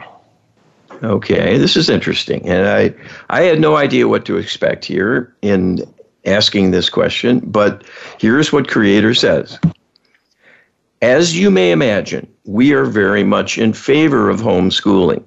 Okay, 1.03 1.57
this 1.57 1.77
is 1.77 1.89
interesting. 1.89 2.47
And 2.47 2.67
I, 2.67 2.93
I 3.29 3.43
had 3.43 3.59
no 3.59 3.77
idea 3.77 4.07
what 4.07 4.25
to 4.25 4.37
expect 4.37 4.83
here 4.83 5.33
in 5.41 5.81
asking 6.25 6.71
this 6.71 6.89
question, 6.89 7.39
but 7.39 7.83
here's 8.19 8.51
what 8.51 8.67
Creator 8.67 9.13
says. 9.13 9.57
As 11.01 11.37
you 11.37 11.49
may 11.49 11.71
imagine, 11.71 12.27
we 12.43 12.73
are 12.73 12.85
very 12.85 13.23
much 13.23 13.57
in 13.57 13.71
favor 13.71 14.29
of 14.29 14.41
homeschooling. 14.41 15.23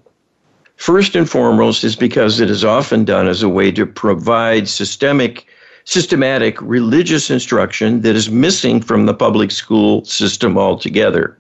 First 0.76 1.17
and 1.17 1.29
foremost 1.29 1.85
is 1.85 1.97
because 1.97 2.41
it 2.41 2.50
is 2.50 2.64
often 2.64 3.05
done 3.05 3.26
as 3.26 3.43
a 3.43 3.49
way 3.49 3.71
to 3.73 3.87
provide 3.87 4.69
systemic 4.69 5.47
systematic 5.85 6.61
religious 6.62 7.31
instruction 7.31 8.02
that 8.02 8.14
is 8.14 8.31
missing 8.31 8.81
from 8.81 9.07
the 9.07 9.14
public 9.14 9.50
school 9.50 10.05
system 10.05 10.57
altogether. 10.57 11.37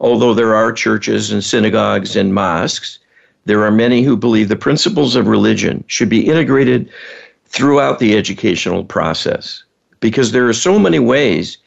Although 0.00 0.34
there 0.34 0.56
are 0.56 0.72
churches 0.72 1.30
and 1.30 1.44
synagogues 1.44 2.16
and 2.16 2.34
mosques, 2.34 2.98
there 3.44 3.62
are 3.62 3.70
many 3.70 4.02
who 4.02 4.16
believe 4.16 4.48
the 4.48 4.56
principles 4.56 5.16
of 5.16 5.26
religion 5.26 5.84
should 5.86 6.08
be 6.08 6.26
integrated 6.26 6.90
throughout 7.46 7.98
the 7.98 8.16
educational 8.16 8.84
process 8.84 9.62
because 10.00 10.32
there 10.32 10.48
are 10.48 10.52
so 10.52 10.78
many 10.78 10.98
ways 10.98 11.58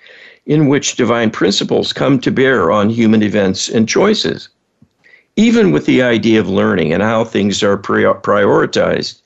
in 0.46 0.68
which 0.68 0.96
divine 0.96 1.30
principles 1.30 1.94
come 1.94 2.20
to 2.20 2.32
bear 2.32 2.72
on 2.72 2.90
human 2.90 3.22
events 3.22 3.70
and 3.70 3.88
choices. 3.88 4.50
Even 5.36 5.72
with 5.72 5.86
the 5.86 6.02
idea 6.02 6.40
of 6.40 6.50
learning 6.50 6.94
and 6.94 7.04
how 7.04 7.24
things 7.24 7.62
are 7.62 7.78
prioritized, 7.78 9.22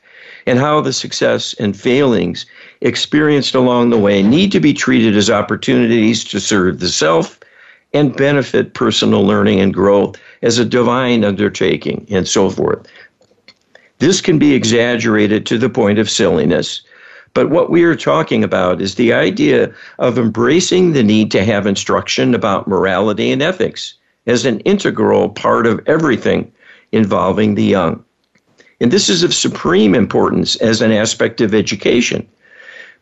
and 0.47 0.59
how 0.59 0.81
the 0.81 0.93
success 0.93 1.53
and 1.59 1.79
failings 1.79 2.45
experienced 2.81 3.55
along 3.55 3.89
the 3.89 3.97
way 3.97 4.23
need 4.23 4.51
to 4.51 4.59
be 4.59 4.73
treated 4.73 5.15
as 5.15 5.29
opportunities 5.29 6.23
to 6.23 6.39
serve 6.39 6.79
the 6.79 6.89
self 6.89 7.39
and 7.93 8.15
benefit 8.15 8.73
personal 8.73 9.23
learning 9.23 9.59
and 9.59 9.73
growth 9.73 10.15
as 10.41 10.57
a 10.57 10.65
divine 10.65 11.23
undertaking 11.23 12.05
and 12.09 12.27
so 12.27 12.49
forth. 12.49 12.87
This 13.99 14.21
can 14.21 14.39
be 14.39 14.53
exaggerated 14.53 15.45
to 15.45 15.57
the 15.57 15.69
point 15.69 15.99
of 15.99 16.09
silliness, 16.09 16.81
but 17.33 17.49
what 17.49 17.69
we 17.69 17.83
are 17.83 17.95
talking 17.95 18.43
about 18.43 18.81
is 18.81 18.95
the 18.95 19.13
idea 19.13 19.71
of 19.99 20.17
embracing 20.17 20.93
the 20.93 21.03
need 21.03 21.31
to 21.31 21.45
have 21.45 21.67
instruction 21.67 22.33
about 22.33 22.67
morality 22.67 23.31
and 23.31 23.41
ethics 23.41 23.93
as 24.27 24.45
an 24.45 24.59
integral 24.61 25.29
part 25.29 25.65
of 25.65 25.81
everything 25.87 26.51
involving 26.91 27.55
the 27.55 27.63
young. 27.63 28.03
And 28.79 28.91
this 28.91 29.09
is 29.09 29.23
of 29.23 29.33
supreme 29.33 29.95
importance 29.95 30.55
as 30.57 30.81
an 30.81 30.91
aspect 30.91 31.39
of 31.39 31.53
education 31.53 32.27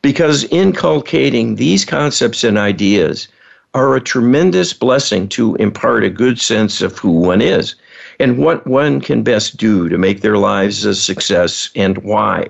because 0.02 0.44
inculcating 0.46 1.56
these 1.56 1.86
concepts 1.86 2.44
and 2.44 2.58
ideas 2.58 3.28
are 3.74 3.96
a 3.96 4.02
tremendous 4.02 4.74
blessing 4.74 5.28
to 5.30 5.56
impart 5.56 6.04
a 6.04 6.10
good 6.10 6.40
sense 6.40 6.82
of 6.82 6.98
who 6.98 7.12
one 7.12 7.42
is 7.42 7.76
and 8.20 8.38
what 8.38 8.66
one 8.66 9.00
can 9.00 9.24
best 9.24 9.58
do 9.58 9.88
to 9.90 9.98
make 9.98 10.22
their 10.22 10.38
lives 10.38 10.86
a 10.86 10.96
success 10.96 11.70
and 11.76 11.98
why. 12.00 12.48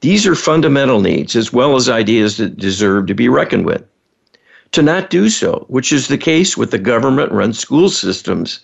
These 0.00 0.26
are 0.26 0.34
fundamental 0.34 1.00
needs 1.00 1.36
as 1.36 1.52
well 1.52 1.76
as 1.76 1.88
ideas 1.88 2.38
that 2.38 2.56
deserve 2.56 3.06
to 3.06 3.14
be 3.14 3.28
reckoned 3.28 3.66
with. 3.66 3.84
To 4.72 4.82
not 4.82 5.10
do 5.10 5.28
so, 5.28 5.66
which 5.68 5.92
is 5.92 6.08
the 6.08 6.16
case 6.16 6.56
with 6.56 6.70
the 6.70 6.78
government 6.78 7.32
run 7.32 7.52
school 7.52 7.90
systems, 7.90 8.60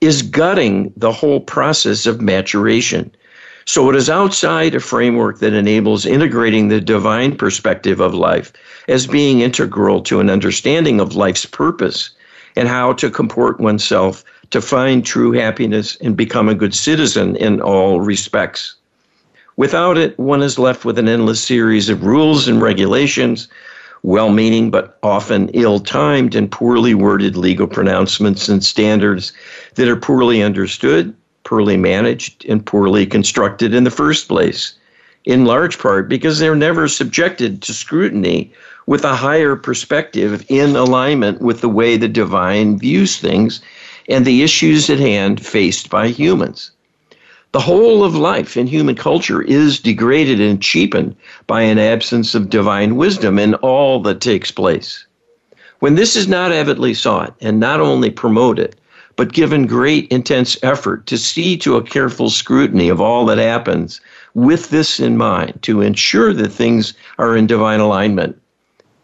is 0.00 0.22
gutting 0.22 0.92
the 0.96 1.12
whole 1.12 1.40
process 1.40 2.06
of 2.06 2.20
maturation. 2.20 3.14
So 3.66 3.88
it 3.88 3.96
is 3.96 4.10
outside 4.10 4.74
a 4.74 4.80
framework 4.80 5.38
that 5.38 5.54
enables 5.54 6.04
integrating 6.04 6.68
the 6.68 6.80
divine 6.80 7.36
perspective 7.36 8.00
of 8.00 8.14
life 8.14 8.52
as 8.88 9.06
being 9.06 9.40
integral 9.40 10.02
to 10.02 10.20
an 10.20 10.28
understanding 10.28 11.00
of 11.00 11.16
life's 11.16 11.46
purpose 11.46 12.10
and 12.56 12.68
how 12.68 12.92
to 12.94 13.10
comport 13.10 13.60
oneself 13.60 14.22
to 14.50 14.60
find 14.60 15.04
true 15.04 15.32
happiness 15.32 15.96
and 15.96 16.16
become 16.16 16.48
a 16.48 16.54
good 16.54 16.74
citizen 16.74 17.36
in 17.36 17.60
all 17.60 18.00
respects. 18.00 18.74
Without 19.56 19.96
it, 19.96 20.18
one 20.18 20.42
is 20.42 20.58
left 20.58 20.84
with 20.84 20.98
an 20.98 21.08
endless 21.08 21.40
series 21.40 21.88
of 21.88 22.04
rules 22.04 22.46
and 22.46 22.60
regulations 22.60 23.48
well 24.04 24.30
meaning 24.30 24.70
but 24.70 24.98
often 25.02 25.48
ill 25.54 25.80
timed 25.80 26.34
and 26.34 26.52
poorly 26.52 26.94
worded 26.94 27.36
legal 27.36 27.66
pronouncements 27.66 28.50
and 28.50 28.62
standards 28.62 29.32
that 29.76 29.88
are 29.88 29.96
poorly 29.96 30.42
understood, 30.42 31.16
poorly 31.44 31.76
managed, 31.76 32.44
and 32.46 32.64
poorly 32.64 33.06
constructed 33.06 33.74
in 33.74 33.84
the 33.84 33.90
first 33.90 34.28
place, 34.28 34.74
in 35.24 35.44
large 35.44 35.78
part 35.78 36.08
because 36.08 36.38
they're 36.38 36.56
never 36.56 36.88
subjected 36.88 37.62
to 37.62 37.72
scrutiny 37.72 38.52
with 38.86 39.04
a 39.04 39.14
higher 39.14 39.56
perspective 39.56 40.44
in 40.48 40.76
alignment 40.76 41.40
with 41.40 41.60
the 41.60 41.68
way 41.68 41.96
the 41.96 42.08
divine 42.08 42.78
views 42.78 43.16
things 43.16 43.60
and 44.08 44.24
the 44.24 44.42
issues 44.42 44.90
at 44.90 44.98
hand 44.98 45.44
faced 45.44 45.88
by 45.88 46.08
humans. 46.08 46.70
The 47.52 47.60
whole 47.60 48.02
of 48.02 48.16
life 48.16 48.56
in 48.56 48.66
human 48.66 48.96
culture 48.96 49.40
is 49.40 49.78
degraded 49.78 50.40
and 50.40 50.60
cheapened 50.60 51.14
by 51.46 51.62
an 51.62 51.78
absence 51.78 52.34
of 52.34 52.50
divine 52.50 52.96
wisdom 52.96 53.38
in 53.38 53.54
all 53.54 54.02
that 54.02 54.20
takes 54.20 54.50
place. 54.50 55.06
When 55.78 55.94
this 55.94 56.16
is 56.16 56.26
not 56.26 56.52
avidly 56.52 56.94
sought 56.94 57.36
and 57.40 57.60
not 57.60 57.80
only 57.80 58.10
promoted, 58.10 58.76
but 59.16 59.32
given 59.32 59.66
great 59.66 60.08
intense 60.10 60.56
effort 60.62 61.06
to 61.06 61.18
see 61.18 61.56
to 61.58 61.76
a 61.76 61.82
careful 61.82 62.30
scrutiny 62.30 62.88
of 62.88 63.00
all 63.00 63.24
that 63.26 63.38
happens 63.38 64.00
with 64.34 64.70
this 64.70 64.98
in 64.98 65.16
mind 65.16 65.58
to 65.62 65.80
ensure 65.80 66.32
that 66.32 66.48
things 66.50 66.94
are 67.18 67.36
in 67.36 67.46
divine 67.46 67.80
alignment, 67.80 68.40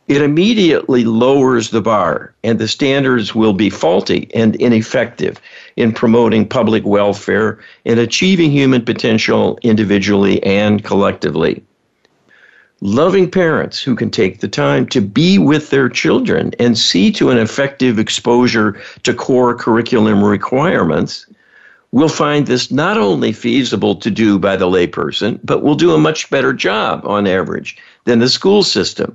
it 0.09 0.23
immediately 0.23 1.05
lowers 1.05 1.71
the 1.71 1.81
bar 1.81 2.35
and 2.43 2.59
the 2.59 2.67
standards 2.67 3.33
will 3.33 3.53
be 3.53 3.71
faulty 3.71 4.29
and 4.35 4.57
ineffective 4.57 5.41
in 5.77 5.93
promoting 5.93 6.49
public 6.49 6.85
welfare 6.85 7.61
and 7.87 8.01
achieving 8.01 8.51
human 8.51 8.85
potential 8.85 9.57
individually 9.63 10.43
and 10.43 10.83
collectively. 10.83 11.63
Loving 12.83 13.31
parents 13.31 13.83
who 13.83 13.95
can 13.95 14.11
take 14.11 14.41
the 14.41 14.49
time 14.49 14.87
to 14.87 15.03
be 15.03 15.39
with 15.39 15.69
their 15.69 15.91
children 15.91 16.53
and 16.59 16.79
see 16.79 17.13
to 17.13 17.29
an 17.29 17.37
effective 17.37 17.99
exposure 17.99 18.81
to 19.03 19.13
core 19.13 19.55
curriculum 19.55 20.25
requirements 20.25 21.27
will 21.93 22.09
find 22.09 22.47
this 22.47 22.71
not 22.71 22.97
only 22.97 23.33
feasible 23.33 23.97
to 23.97 24.11
do 24.11 24.39
by 24.39 24.57
the 24.57 24.67
layperson, 24.67 25.39
but 25.45 25.63
will 25.63 25.75
do 25.75 25.93
a 25.93 25.99
much 25.99 26.31
better 26.31 26.55
job 26.55 27.05
on 27.05 27.27
average 27.27 27.77
than 28.05 28.19
the 28.19 28.29
school 28.31 28.63
system. 28.63 29.15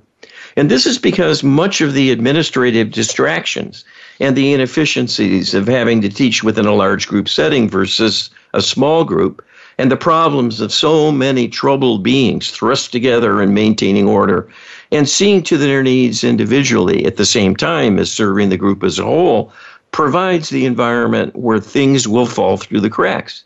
And 0.56 0.70
this 0.70 0.86
is 0.86 1.00
because 1.00 1.44
much 1.44 1.82
of 1.82 1.94
the 1.94 2.12
administrative 2.12 2.92
distractions 2.92 3.84
and 4.20 4.36
the 4.36 4.54
inefficiencies 4.54 5.54
of 5.56 5.68
having 5.68 6.02
to 6.02 6.10
teach 6.10 6.44
within 6.44 6.66
a 6.66 6.76
large 6.76 7.08
group 7.08 7.28
setting 7.28 7.68
versus 7.68 8.30
a 8.54 8.62
small 8.62 9.04
group, 9.04 9.44
and 9.78 9.92
the 9.92 9.98
problems 9.98 10.62
of 10.62 10.72
so 10.72 11.12
many 11.12 11.48
troubled 11.48 12.04
beings 12.04 12.52
thrust 12.52 12.92
together 12.92 13.42
and 13.42 13.54
maintaining 13.54 14.08
order, 14.08 14.48
and 14.92 15.10
seeing 15.10 15.44
to 15.44 15.58
their 15.58 15.84
needs 15.84 16.24
individually 16.24 17.06
at 17.06 17.18
the 17.18 17.26
same 17.26 17.56
time 17.56 18.00
as 18.00 18.12
serving 18.12 18.50
the 18.50 18.58
group 18.58 18.84
as 18.84 19.00
a 19.00 19.04
whole, 19.04 19.52
provides 19.92 20.50
the 20.50 20.66
environment 20.66 21.36
where 21.36 21.60
things 21.60 22.08
will 22.08 22.26
fall 22.26 22.58
through 22.58 22.82
the 22.82 22.90
cracks. 22.90 23.44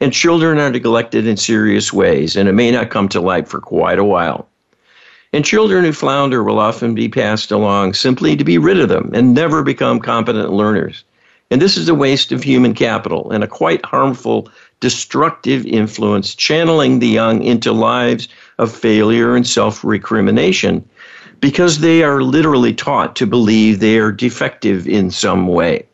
And 0.00 0.12
children 0.12 0.58
are 0.58 0.70
neglected 0.70 1.26
in 1.26 1.36
serious 1.36 1.92
ways, 1.92 2.36
and 2.36 2.48
it 2.48 2.54
may 2.54 2.70
not 2.70 2.90
come 2.90 3.08
to 3.10 3.20
light 3.20 3.46
for 3.46 3.60
quite 3.60 3.98
a 3.98 4.04
while. 4.04 4.48
And 5.32 5.44
children 5.44 5.84
who 5.84 5.92
flounder 5.92 6.42
will 6.42 6.58
often 6.58 6.94
be 6.94 7.08
passed 7.08 7.50
along 7.50 7.94
simply 7.94 8.36
to 8.36 8.44
be 8.44 8.58
rid 8.58 8.80
of 8.80 8.88
them 8.88 9.10
and 9.14 9.32
never 9.32 9.62
become 9.62 9.98
competent 9.98 10.52
learners. 10.52 11.04
And 11.50 11.62
this 11.62 11.76
is 11.76 11.88
a 11.88 11.94
waste 11.94 12.32
of 12.32 12.42
human 12.42 12.74
capital 12.74 13.30
and 13.30 13.44
a 13.44 13.46
quite 13.46 13.84
harmful, 13.84 14.48
destructive 14.82 15.64
influence, 15.64 16.34
channeling 16.34 16.98
the 16.98 17.08
young 17.08 17.42
into 17.42 17.72
lives 17.72 18.28
of 18.58 18.70
failure 18.70 19.34
and 19.34 19.46
self 19.46 19.82
recrimination 19.82 20.86
because 21.40 21.78
they 21.78 22.02
are 22.02 22.22
literally 22.22 22.74
taught 22.74 23.16
to 23.16 23.26
believe 23.26 23.80
they 23.80 23.96
are 23.98 24.12
defective 24.12 24.86
in 24.86 25.10
some 25.10 25.46
way. 25.46 25.86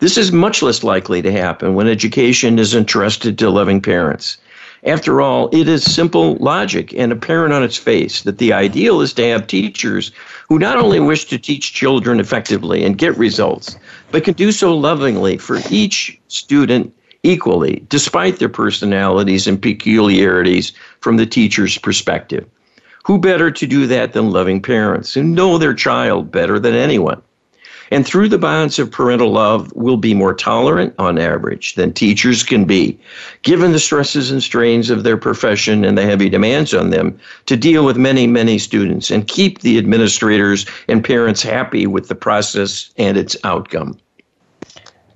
This 0.00 0.18
is 0.18 0.30
much 0.30 0.60
less 0.60 0.84
likely 0.84 1.22
to 1.22 1.32
happen 1.32 1.74
when 1.74 1.88
education 1.88 2.58
is 2.58 2.74
entrusted 2.74 3.38
to 3.38 3.48
loving 3.48 3.80
parents 3.80 4.36
after 4.84 5.20
all, 5.20 5.50
it 5.52 5.68
is 5.68 5.84
simple 5.84 6.36
logic 6.36 6.94
and 6.94 7.12
apparent 7.12 7.52
on 7.52 7.62
its 7.62 7.76
face 7.76 8.22
that 8.22 8.38
the 8.38 8.52
ideal 8.52 9.02
is 9.02 9.12
to 9.14 9.28
have 9.28 9.46
teachers 9.46 10.10
who 10.48 10.58
not 10.58 10.78
only 10.78 11.00
wish 11.00 11.26
to 11.26 11.38
teach 11.38 11.74
children 11.74 12.18
effectively 12.18 12.82
and 12.82 12.96
get 12.96 13.16
results, 13.18 13.76
but 14.10 14.24
can 14.24 14.34
do 14.34 14.50
so 14.50 14.74
lovingly 14.74 15.36
for 15.36 15.58
each 15.70 16.18
student 16.28 16.94
equally, 17.22 17.84
despite 17.88 18.38
their 18.38 18.48
personalities 18.48 19.46
and 19.46 19.60
peculiarities 19.60 20.72
from 21.00 21.16
the 21.16 21.26
teacher's 21.26 21.78
perspective. 21.78 22.46
Who 23.04 23.18
better 23.18 23.50
to 23.50 23.66
do 23.66 23.86
that 23.86 24.12
than 24.12 24.30
loving 24.30 24.60
parents 24.60 25.14
who 25.14 25.22
know 25.22 25.58
their 25.58 25.74
child 25.74 26.30
better 26.30 26.58
than 26.58 26.74
anyone? 26.74 27.22
And 27.92 28.06
through 28.06 28.28
the 28.28 28.38
bonds 28.38 28.78
of 28.78 28.90
parental 28.90 29.32
love, 29.32 29.72
we'll 29.74 29.96
be 29.96 30.14
more 30.14 30.32
tolerant 30.32 30.94
on 30.98 31.18
average 31.18 31.74
than 31.74 31.92
teachers 31.92 32.44
can 32.44 32.64
be, 32.64 32.96
given 33.42 33.72
the 33.72 33.80
stresses 33.80 34.30
and 34.30 34.40
strains 34.40 34.90
of 34.90 35.02
their 35.02 35.16
profession 35.16 35.84
and 35.84 35.98
the 35.98 36.04
heavy 36.04 36.28
demands 36.28 36.72
on 36.72 36.90
them 36.90 37.18
to 37.46 37.56
deal 37.56 37.84
with 37.84 37.96
many, 37.96 38.28
many 38.28 38.58
students 38.58 39.10
and 39.10 39.26
keep 39.26 39.60
the 39.60 39.76
administrators 39.76 40.66
and 40.86 41.04
parents 41.04 41.42
happy 41.42 41.86
with 41.88 42.06
the 42.06 42.14
process 42.14 42.92
and 42.96 43.16
its 43.16 43.36
outcome. 43.42 43.98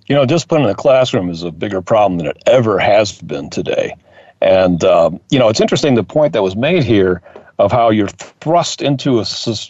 You 0.06 0.14
know, 0.14 0.26
discipline 0.26 0.62
in 0.62 0.68
the 0.68 0.74
classroom 0.74 1.30
is 1.30 1.42
a 1.42 1.50
bigger 1.50 1.80
problem 1.80 2.18
than 2.18 2.26
it 2.26 2.42
ever 2.46 2.78
has 2.78 3.20
been 3.22 3.48
today. 3.50 3.96
And, 4.40 4.84
um, 4.84 5.20
you 5.30 5.38
know, 5.38 5.48
it's 5.48 5.60
interesting 5.60 5.94
the 5.94 6.04
point 6.04 6.34
that 6.34 6.42
was 6.42 6.54
made 6.54 6.82
here 6.82 7.22
of 7.58 7.72
how 7.72 7.90
you're 7.90 8.08
thrust 8.08 8.82
into 8.82 9.20
a 9.20 9.24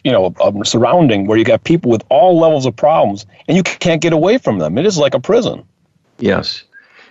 you 0.04 0.10
know 0.10 0.34
a 0.40 0.64
surrounding 0.64 1.26
where 1.26 1.36
you 1.36 1.44
got 1.44 1.64
people 1.64 1.90
with 1.90 2.02
all 2.08 2.38
levels 2.38 2.64
of 2.64 2.74
problems 2.74 3.26
and 3.46 3.56
you 3.56 3.62
can't 3.62 4.00
get 4.00 4.12
away 4.12 4.38
from 4.38 4.58
them. 4.58 4.78
It 4.78 4.86
is 4.86 4.96
like 4.96 5.14
a 5.14 5.20
prison. 5.20 5.62
Yes. 6.18 6.64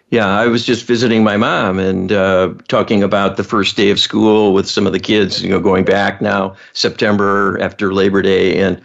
Yeah, 0.09 0.27
I 0.27 0.45
was 0.45 0.63
just 0.65 0.85
visiting 0.85 1.23
my 1.23 1.37
mom 1.37 1.79
and 1.79 2.11
uh, 2.11 2.53
talking 2.67 3.01
about 3.01 3.35
the 3.35 3.43
first 3.43 3.75
day 3.75 3.89
of 3.89 3.99
school 3.99 4.53
with 4.53 4.69
some 4.69 4.85
of 4.85 4.93
the 4.93 4.99
kids, 4.99 5.41
you 5.41 5.49
know, 5.49 5.59
going 5.59 5.85
back 5.85 6.21
now, 6.21 6.55
September 6.73 7.57
after 7.59 7.93
Labor 7.93 8.21
Day. 8.21 8.59
And 8.61 8.79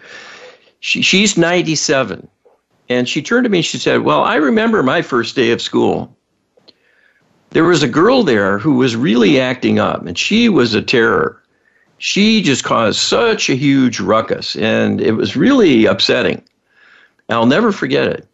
she, 0.81 1.03
she's 1.03 1.37
97. 1.37 2.27
And 2.89 3.09
she 3.09 3.23
turned 3.23 3.45
to 3.45 3.51
me 3.51 3.59
and 3.59 3.65
she 3.65 3.79
said, 3.79 4.03
Well, 4.03 4.23
I 4.23 4.37
remember 4.37 4.83
my 4.83 5.03
first 5.03 5.37
day 5.37 5.51
of 5.51 5.61
school. 5.61 6.17
There 7.51 7.65
was 7.65 7.83
a 7.83 7.89
girl 7.89 8.23
there 8.23 8.59
who 8.59 8.75
was 8.75 8.95
really 8.95 9.41
acting 9.41 9.79
up, 9.79 10.07
and 10.07 10.19
she 10.19 10.49
was 10.49 10.75
a 10.75 10.83
terror 10.83 11.43
she 11.99 12.43
just 12.43 12.65
caused 12.65 13.01
such 13.01 13.51
a 13.51 13.55
huge 13.55 14.01
ruckus, 14.01 14.57
and 14.57 15.01
it 15.01 15.13
was 15.13 15.37
really 15.37 15.85
upsetting. 15.85 16.43
I'll 17.29 17.47
never 17.47 17.73
forget 17.73 18.07
it. 18.07 18.27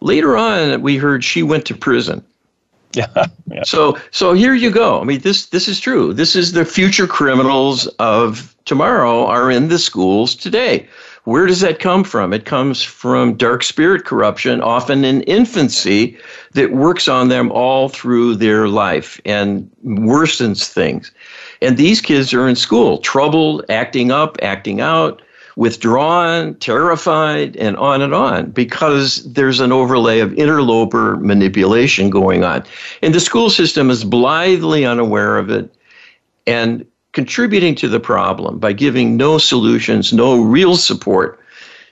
Later 0.00 0.36
on, 0.36 0.82
we 0.82 0.96
heard 0.96 1.24
she 1.24 1.42
went 1.42 1.64
to 1.66 1.74
prison. 1.74 2.24
Yeah, 2.94 3.24
yeah. 3.46 3.62
So 3.64 3.96
so 4.10 4.34
here 4.34 4.52
you 4.52 4.70
go. 4.70 5.00
I 5.00 5.04
mean 5.04 5.20
this 5.20 5.46
this 5.46 5.66
is 5.66 5.80
true. 5.80 6.12
This 6.12 6.36
is 6.36 6.52
the 6.52 6.66
future 6.66 7.06
criminals 7.06 7.86
of 7.98 8.54
tomorrow 8.66 9.24
are 9.24 9.50
in 9.50 9.68
the 9.68 9.78
schools 9.78 10.34
today. 10.34 10.86
Where 11.24 11.46
does 11.46 11.60
that 11.60 11.78
come 11.78 12.02
from? 12.02 12.32
It 12.32 12.46
comes 12.46 12.82
from 12.82 13.34
dark 13.34 13.62
spirit 13.62 14.04
corruption, 14.04 14.60
often 14.60 15.04
in 15.04 15.22
infancy, 15.22 16.18
that 16.52 16.72
works 16.72 17.06
on 17.06 17.28
them 17.28 17.52
all 17.52 17.88
through 17.88 18.36
their 18.36 18.66
life 18.66 19.20
and 19.24 19.70
worsens 19.84 20.66
things. 20.66 21.12
And 21.60 21.76
these 21.76 22.00
kids 22.00 22.34
are 22.34 22.48
in 22.48 22.56
school, 22.56 22.98
troubled, 22.98 23.64
acting 23.68 24.10
up, 24.10 24.36
acting 24.42 24.80
out, 24.80 25.22
withdrawn, 25.54 26.54
terrified, 26.56 27.56
and 27.56 27.76
on 27.76 28.02
and 28.02 28.14
on 28.14 28.50
because 28.50 29.22
there's 29.32 29.60
an 29.60 29.70
overlay 29.70 30.18
of 30.18 30.34
interloper 30.34 31.16
manipulation 31.18 32.10
going 32.10 32.42
on. 32.42 32.64
And 33.00 33.14
the 33.14 33.20
school 33.20 33.48
system 33.48 33.90
is 33.90 34.02
blithely 34.02 34.84
unaware 34.84 35.38
of 35.38 35.50
it 35.50 35.72
and 36.46 36.84
contributing 37.12 37.74
to 37.76 37.88
the 37.88 38.00
problem 38.00 38.58
by 38.58 38.72
giving 38.72 39.16
no 39.16 39.38
solutions, 39.38 40.12
no 40.12 40.42
real 40.42 40.76
support. 40.76 41.38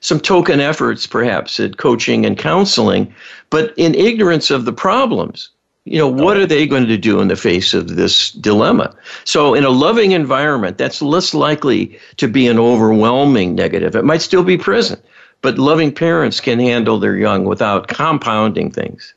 Some 0.01 0.21
token 0.21 0.61
efforts, 0.61 1.07
perhaps, 1.07 1.61
at 1.61 1.77
coaching 1.77 2.25
and 2.25 2.39
counseling, 2.39 3.13
but 3.51 3.75
in 3.77 3.95
ignorance 3.95 4.51
of 4.51 4.65
the 4.65 4.73
problems 4.73 5.51
you 5.85 5.99
know 5.99 6.09
what 6.09 6.37
oh. 6.37 6.43
are 6.43 6.47
they 6.47 6.67
going 6.67 6.87
to 6.87 6.99
do 6.99 7.21
in 7.21 7.29
the 7.29 7.37
face 7.37 7.73
of 7.75 7.97
this 7.97 8.31
dilemma? 8.33 8.95
So 9.25 9.55
in 9.55 9.65
a 9.65 9.71
loving 9.71 10.13
environment 10.13 10.79
that's 10.79 11.01
less 11.01 11.35
likely 11.35 11.99
to 12.19 12.29
be 12.29 12.47
an 12.47 12.59
overwhelming 12.59 13.55
negative. 13.55 13.97
It 13.97 14.05
might 14.05 14.23
still 14.23 14.45
be 14.45 14.59
present 14.59 15.03
but 15.43 15.59
loving 15.59 15.93
parents 15.93 16.39
can 16.39 16.59
handle 16.59 16.99
their 16.99 17.17
young 17.17 17.45
without 17.45 17.89
compounding 17.89 18.71
things. 18.71 19.15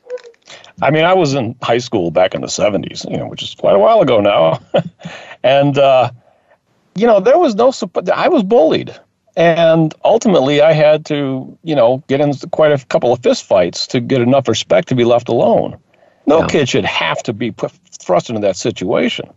I 0.82 0.90
mean 0.90 1.04
i 1.04 1.12
was 1.12 1.34
in 1.34 1.54
high 1.62 1.78
school 1.78 2.10
back 2.10 2.34
in 2.34 2.40
the 2.40 2.48
70s 2.48 3.08
you 3.08 3.16
know 3.16 3.28
which 3.28 3.42
is 3.42 3.54
quite 3.54 3.76
a 3.76 3.78
while 3.78 4.00
ago 4.00 4.20
now 4.20 4.60
and 5.44 5.78
uh, 5.78 6.10
you 6.96 7.06
know 7.06 7.20
there 7.20 7.38
was 7.38 7.54
no 7.54 7.70
support 7.70 8.08
i 8.10 8.28
was 8.28 8.42
bullied 8.42 8.92
and 9.36 9.94
ultimately 10.04 10.60
i 10.60 10.72
had 10.72 11.04
to 11.04 11.56
you 11.62 11.76
know 11.76 12.02
get 12.08 12.20
in 12.20 12.34
quite 12.50 12.72
a 12.72 12.84
couple 12.86 13.12
of 13.12 13.20
fistfights 13.20 13.86
to 13.86 14.00
get 14.00 14.20
enough 14.20 14.48
respect 14.48 14.88
to 14.88 14.96
be 14.96 15.04
left 15.04 15.28
alone 15.28 15.78
no 16.26 16.40
yeah. 16.40 16.46
kid 16.46 16.68
should 16.68 16.84
have 16.84 17.22
to 17.24 17.32
be 17.32 17.50
put, 17.50 17.72
thrust 18.00 18.28
into 18.28 18.40
that 18.40 18.56
situation. 18.56 19.28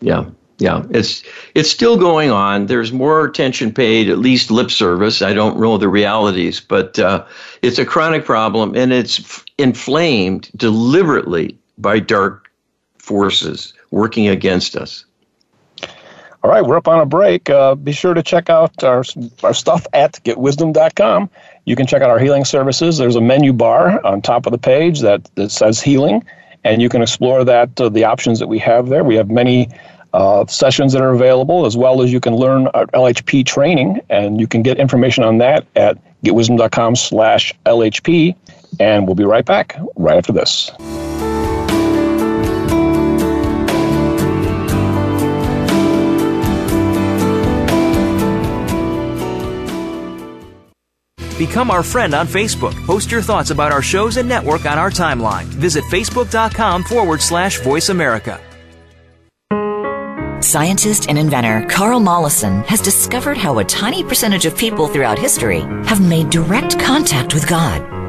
Yeah, 0.00 0.26
yeah, 0.58 0.84
it's 0.90 1.22
it's 1.54 1.70
still 1.70 1.96
going 1.96 2.30
on. 2.30 2.66
There's 2.66 2.92
more 2.92 3.24
attention 3.24 3.72
paid, 3.72 4.10
at 4.10 4.18
least 4.18 4.50
lip 4.50 4.70
service. 4.70 5.22
I 5.22 5.32
don't 5.32 5.58
know 5.58 5.78
the 5.78 5.88
realities, 5.88 6.60
but 6.60 6.98
uh, 6.98 7.24
it's 7.62 7.78
a 7.78 7.86
chronic 7.86 8.24
problem, 8.24 8.74
and 8.74 8.92
it's 8.92 9.20
f- 9.20 9.44
inflamed 9.58 10.50
deliberately 10.56 11.58
by 11.78 11.98
dark 11.98 12.50
forces 12.98 13.72
working 13.90 14.28
against 14.28 14.76
us. 14.76 15.05
All 16.46 16.52
right, 16.52 16.64
we're 16.64 16.76
up 16.76 16.86
on 16.86 17.00
a 17.00 17.06
break. 17.06 17.50
Uh, 17.50 17.74
be 17.74 17.90
sure 17.90 18.14
to 18.14 18.22
check 18.22 18.48
out 18.48 18.84
our, 18.84 19.02
our 19.42 19.52
stuff 19.52 19.84
at 19.92 20.12
getwisdom.com. 20.22 21.28
You 21.64 21.74
can 21.74 21.88
check 21.88 22.02
out 22.02 22.08
our 22.08 22.20
healing 22.20 22.44
services. 22.44 22.98
There's 22.98 23.16
a 23.16 23.20
menu 23.20 23.52
bar 23.52 24.00
on 24.06 24.22
top 24.22 24.46
of 24.46 24.52
the 24.52 24.58
page 24.58 25.00
that, 25.00 25.28
that 25.34 25.50
says 25.50 25.82
healing, 25.82 26.24
and 26.62 26.80
you 26.80 26.88
can 26.88 27.02
explore 27.02 27.42
that, 27.42 27.80
uh, 27.80 27.88
the 27.88 28.04
options 28.04 28.38
that 28.38 28.46
we 28.46 28.60
have 28.60 28.90
there. 28.90 29.02
We 29.02 29.16
have 29.16 29.28
many 29.28 29.68
uh, 30.12 30.46
sessions 30.46 30.92
that 30.92 31.02
are 31.02 31.10
available, 31.10 31.66
as 31.66 31.76
well 31.76 32.00
as 32.00 32.12
you 32.12 32.20
can 32.20 32.36
learn 32.36 32.68
our 32.68 32.86
LHP 32.86 33.44
training, 33.44 34.00
and 34.08 34.38
you 34.38 34.46
can 34.46 34.62
get 34.62 34.78
information 34.78 35.24
on 35.24 35.38
that 35.38 35.66
at 35.74 35.98
getwisdom.com 36.22 36.94
slash 36.94 37.52
LHP. 37.66 38.36
And 38.78 39.08
we'll 39.08 39.16
be 39.16 39.24
right 39.24 39.44
back 39.44 39.76
right 39.96 40.16
after 40.16 40.32
this. 40.32 40.70
Become 51.38 51.70
our 51.70 51.82
friend 51.82 52.14
on 52.14 52.26
Facebook. 52.26 52.74
Post 52.86 53.10
your 53.10 53.22
thoughts 53.22 53.50
about 53.50 53.72
our 53.72 53.82
shows 53.82 54.16
and 54.16 54.28
network 54.28 54.64
on 54.64 54.78
our 54.78 54.90
timeline. 54.90 55.44
Visit 55.44 55.84
facebook.com 55.84 56.84
forward 56.84 57.20
slash 57.20 57.60
voice 57.60 57.88
America. 57.88 58.40
Scientist 60.42 61.08
and 61.08 61.18
inventor 61.18 61.66
Carl 61.68 61.98
Mollison 61.98 62.62
has 62.64 62.80
discovered 62.80 63.36
how 63.36 63.58
a 63.58 63.64
tiny 63.64 64.04
percentage 64.04 64.44
of 64.44 64.56
people 64.56 64.86
throughout 64.86 65.18
history 65.18 65.60
have 65.84 66.00
made 66.00 66.30
direct 66.30 66.78
contact 66.78 67.34
with 67.34 67.48
God. 67.48 67.95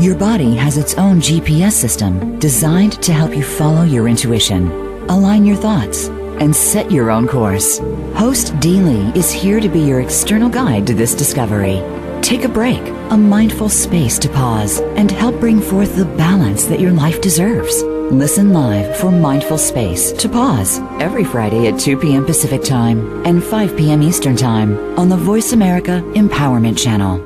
your 0.00 0.14
body 0.14 0.54
has 0.54 0.76
its 0.76 0.94
own 0.94 1.20
GPS 1.20 1.72
system 1.72 2.38
designed 2.38 3.02
to 3.02 3.12
help 3.12 3.34
you 3.34 3.42
follow 3.42 3.82
your 3.82 4.08
intuition, 4.08 4.70
align 5.08 5.44
your 5.44 5.56
thoughts, 5.56 6.08
and 6.40 6.54
set 6.54 6.90
your 6.90 7.10
own 7.10 7.26
course. 7.26 7.78
Host 8.14 8.58
Dee 8.60 8.80
Lee 8.80 9.12
is 9.18 9.32
here 9.32 9.58
to 9.58 9.68
be 9.68 9.80
your 9.80 10.00
external 10.00 10.50
guide 10.50 10.86
to 10.86 10.94
this 10.94 11.14
discovery. 11.14 11.82
Take 12.20 12.44
a 12.44 12.48
break, 12.48 12.80
a 13.10 13.16
mindful 13.16 13.68
space 13.68 14.18
to 14.18 14.28
pause, 14.28 14.80
and 14.80 15.10
help 15.10 15.40
bring 15.40 15.60
forth 15.60 15.96
the 15.96 16.04
balance 16.04 16.66
that 16.66 16.80
your 16.80 16.92
life 16.92 17.20
deserves. 17.20 17.82
Listen 18.12 18.52
live 18.52 18.96
for 18.98 19.10
Mindful 19.10 19.58
Space 19.58 20.12
to 20.12 20.28
Pause 20.28 20.78
every 21.00 21.24
Friday 21.24 21.66
at 21.66 21.80
2 21.80 21.96
p.m. 21.96 22.24
Pacific 22.24 22.62
Time 22.62 23.24
and 23.26 23.42
5 23.42 23.76
p.m. 23.76 24.02
Eastern 24.02 24.36
Time 24.36 24.78
on 24.98 25.08
the 25.08 25.16
Voice 25.16 25.52
America 25.52 26.02
Empowerment 26.14 26.78
Channel. 26.78 27.25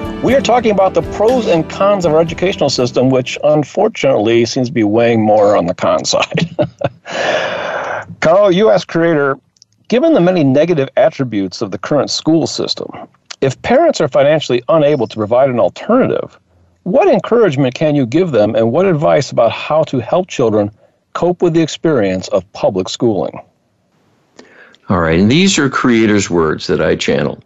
We 0.23 0.35
are 0.35 0.41
talking 0.41 0.71
about 0.71 0.93
the 0.93 1.01
pros 1.13 1.47
and 1.47 1.67
cons 1.69 2.05
of 2.05 2.13
our 2.13 2.21
educational 2.21 2.69
system, 2.69 3.09
which 3.09 3.37
unfortunately 3.43 4.45
seems 4.45 4.67
to 4.67 4.73
be 4.73 4.83
weighing 4.83 5.21
more 5.21 5.57
on 5.57 5.65
the 5.65 5.73
con 5.73 6.05
side. 6.05 6.55
Carl, 8.19 8.51
U.S. 8.51 8.85
creator, 8.85 9.37
Given 9.91 10.13
the 10.13 10.21
many 10.21 10.45
negative 10.45 10.87
attributes 10.95 11.61
of 11.61 11.71
the 11.71 11.77
current 11.77 12.09
school 12.09 12.47
system, 12.47 12.89
if 13.41 13.61
parents 13.61 13.99
are 13.99 14.07
financially 14.07 14.63
unable 14.69 15.05
to 15.05 15.17
provide 15.17 15.49
an 15.49 15.59
alternative, 15.59 16.39
what 16.83 17.09
encouragement 17.09 17.73
can 17.73 17.93
you 17.93 18.05
give 18.05 18.31
them 18.31 18.55
and 18.55 18.71
what 18.71 18.85
advice 18.85 19.33
about 19.33 19.51
how 19.51 19.83
to 19.83 19.99
help 19.99 20.29
children 20.29 20.71
cope 21.11 21.41
with 21.41 21.53
the 21.53 21.61
experience 21.61 22.29
of 22.29 22.49
public 22.53 22.87
schooling? 22.87 23.37
All 24.87 25.01
right, 25.01 25.19
and 25.19 25.29
these 25.29 25.59
are 25.59 25.69
creators' 25.69 26.29
words 26.29 26.67
that 26.67 26.79
I 26.79 26.95
channel. 26.95 27.43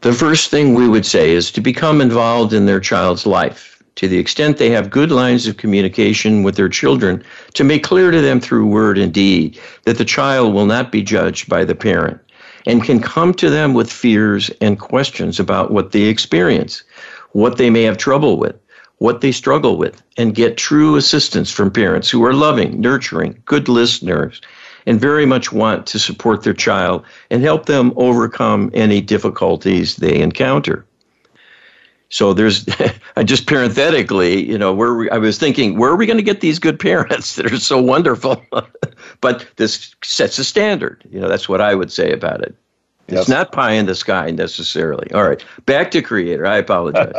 The 0.00 0.12
first 0.12 0.50
thing 0.50 0.74
we 0.74 0.88
would 0.88 1.04
say 1.04 1.32
is 1.32 1.50
to 1.50 1.60
become 1.60 2.00
involved 2.00 2.52
in 2.52 2.66
their 2.66 2.78
child's 2.78 3.26
life. 3.26 3.82
To 3.96 4.06
the 4.06 4.18
extent 4.18 4.56
they 4.56 4.70
have 4.70 4.90
good 4.90 5.10
lines 5.10 5.48
of 5.48 5.56
communication 5.56 6.44
with 6.44 6.54
their 6.54 6.68
children, 6.68 7.24
to 7.54 7.64
make 7.64 7.82
clear 7.82 8.12
to 8.12 8.20
them 8.20 8.38
through 8.38 8.66
word 8.66 8.96
and 8.96 9.12
deed 9.12 9.58
that 9.86 9.98
the 9.98 10.04
child 10.04 10.54
will 10.54 10.66
not 10.66 10.92
be 10.92 11.02
judged 11.02 11.48
by 11.48 11.64
the 11.64 11.74
parent 11.74 12.20
and 12.64 12.84
can 12.84 13.00
come 13.00 13.34
to 13.34 13.50
them 13.50 13.74
with 13.74 13.90
fears 13.90 14.50
and 14.60 14.78
questions 14.78 15.40
about 15.40 15.72
what 15.72 15.90
they 15.90 16.02
experience, 16.02 16.84
what 17.32 17.56
they 17.56 17.68
may 17.68 17.82
have 17.82 17.96
trouble 17.96 18.38
with, 18.38 18.54
what 18.98 19.20
they 19.20 19.32
struggle 19.32 19.76
with, 19.76 20.00
and 20.16 20.36
get 20.36 20.56
true 20.56 20.94
assistance 20.94 21.50
from 21.50 21.72
parents 21.72 22.08
who 22.08 22.24
are 22.24 22.34
loving, 22.34 22.80
nurturing, 22.80 23.42
good 23.46 23.68
listeners, 23.68 24.40
and 24.88 24.98
very 24.98 25.26
much 25.26 25.52
want 25.52 25.86
to 25.86 25.98
support 25.98 26.42
their 26.42 26.54
child 26.54 27.04
and 27.30 27.42
help 27.42 27.66
them 27.66 27.92
overcome 27.96 28.70
any 28.72 29.02
difficulties 29.02 29.96
they 29.96 30.18
encounter. 30.18 30.86
So 32.08 32.32
there's, 32.32 32.66
I 33.16 33.22
just 33.22 33.46
parenthetically, 33.46 34.48
you 34.48 34.56
know, 34.56 34.72
where 34.72 34.94
we, 34.94 35.10
I 35.10 35.18
was 35.18 35.36
thinking, 35.36 35.78
where 35.78 35.90
are 35.90 35.96
we 35.96 36.06
going 36.06 36.16
to 36.16 36.22
get 36.22 36.40
these 36.40 36.58
good 36.58 36.80
parents 36.80 37.34
that 37.36 37.52
are 37.52 37.60
so 37.60 37.80
wonderful? 37.80 38.42
but 39.20 39.46
this 39.56 39.94
sets 40.02 40.38
a 40.38 40.44
standard. 40.44 41.04
You 41.10 41.20
know, 41.20 41.28
that's 41.28 41.50
what 41.50 41.60
I 41.60 41.74
would 41.74 41.92
say 41.92 42.10
about 42.10 42.40
it. 42.40 42.56
Yes. 43.08 43.20
It's 43.20 43.28
not 43.28 43.52
pie 43.52 43.72
in 43.72 43.84
the 43.84 43.94
sky 43.94 44.30
necessarily. 44.30 45.10
All 45.12 45.26
right, 45.26 45.42
back 45.66 45.90
to 45.92 46.02
creator. 46.02 46.46
I 46.46 46.56
apologize. 46.58 47.14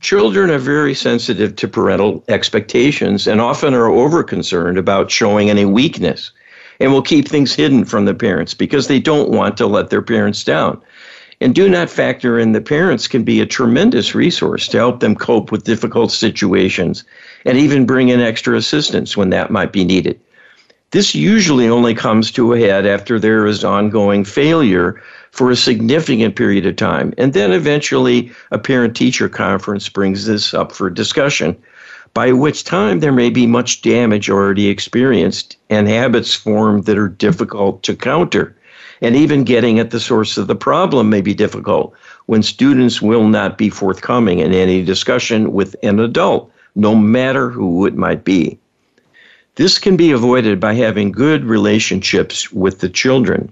Children 0.00 0.50
are 0.50 0.58
very 0.58 0.94
sensitive 0.94 1.56
to 1.56 1.68
parental 1.68 2.24
expectations 2.28 3.26
and 3.26 3.40
often 3.40 3.74
are 3.74 3.88
over 3.88 4.22
concerned 4.22 4.78
about 4.78 5.10
showing 5.10 5.50
any 5.50 5.64
weakness 5.64 6.32
and 6.80 6.92
will 6.92 7.02
keep 7.02 7.28
things 7.28 7.54
hidden 7.54 7.84
from 7.84 8.06
the 8.06 8.14
parents 8.14 8.54
because 8.54 8.88
they 8.88 8.98
don't 8.98 9.30
want 9.30 9.56
to 9.58 9.66
let 9.66 9.90
their 9.90 10.02
parents 10.02 10.42
down 10.42 10.80
and 11.40 11.54
do 11.54 11.68
not 11.68 11.88
factor 11.88 12.38
in 12.38 12.52
the 12.52 12.60
parents 12.60 13.08
can 13.08 13.24
be 13.24 13.40
a 13.40 13.46
tremendous 13.46 14.14
resource 14.14 14.68
to 14.68 14.76
help 14.76 15.00
them 15.00 15.16
cope 15.16 15.50
with 15.50 15.64
difficult 15.64 16.12
situations 16.12 17.04
and 17.46 17.56
even 17.56 17.86
bring 17.86 18.10
in 18.10 18.20
extra 18.20 18.56
assistance 18.56 19.16
when 19.16 19.30
that 19.30 19.50
might 19.50 19.72
be 19.72 19.84
needed. 19.84 20.20
This 20.90 21.14
usually 21.14 21.68
only 21.68 21.94
comes 21.94 22.30
to 22.32 22.52
a 22.52 22.58
head 22.58 22.84
after 22.84 23.18
there 23.18 23.46
is 23.46 23.64
ongoing 23.64 24.24
failure 24.24 25.00
for 25.30 25.50
a 25.50 25.56
significant 25.56 26.36
period 26.36 26.66
of 26.66 26.76
time, 26.76 27.14
and 27.16 27.32
then 27.32 27.52
eventually 27.52 28.30
a 28.50 28.58
parent 28.58 28.96
teacher 28.96 29.28
conference 29.28 29.88
brings 29.88 30.26
this 30.26 30.52
up 30.52 30.72
for 30.72 30.90
discussion, 30.90 31.56
by 32.14 32.32
which 32.32 32.64
time 32.64 33.00
there 33.00 33.12
may 33.12 33.30
be 33.30 33.46
much 33.46 33.82
damage 33.82 34.28
already 34.28 34.68
experienced 34.68 35.56
and 35.68 35.88
habits 35.88 36.34
formed 36.34 36.84
that 36.84 36.98
are 36.98 37.08
difficult 37.08 37.82
to 37.84 37.94
counter. 37.94 38.56
And 39.02 39.16
even 39.16 39.44
getting 39.44 39.78
at 39.78 39.90
the 39.90 40.00
source 40.00 40.36
of 40.36 40.46
the 40.46 40.54
problem 40.54 41.08
may 41.08 41.22
be 41.22 41.32
difficult 41.32 41.94
when 42.26 42.42
students 42.42 43.00
will 43.00 43.26
not 43.28 43.56
be 43.56 43.70
forthcoming 43.70 44.40
in 44.40 44.52
any 44.52 44.84
discussion 44.84 45.52
with 45.52 45.74
an 45.82 46.00
adult, 46.00 46.52
no 46.74 46.94
matter 46.94 47.48
who 47.48 47.86
it 47.86 47.94
might 47.94 48.24
be. 48.24 48.58
This 49.54 49.78
can 49.78 49.96
be 49.96 50.10
avoided 50.10 50.60
by 50.60 50.74
having 50.74 51.12
good 51.12 51.44
relationships 51.44 52.52
with 52.52 52.80
the 52.80 52.88
children, 52.88 53.50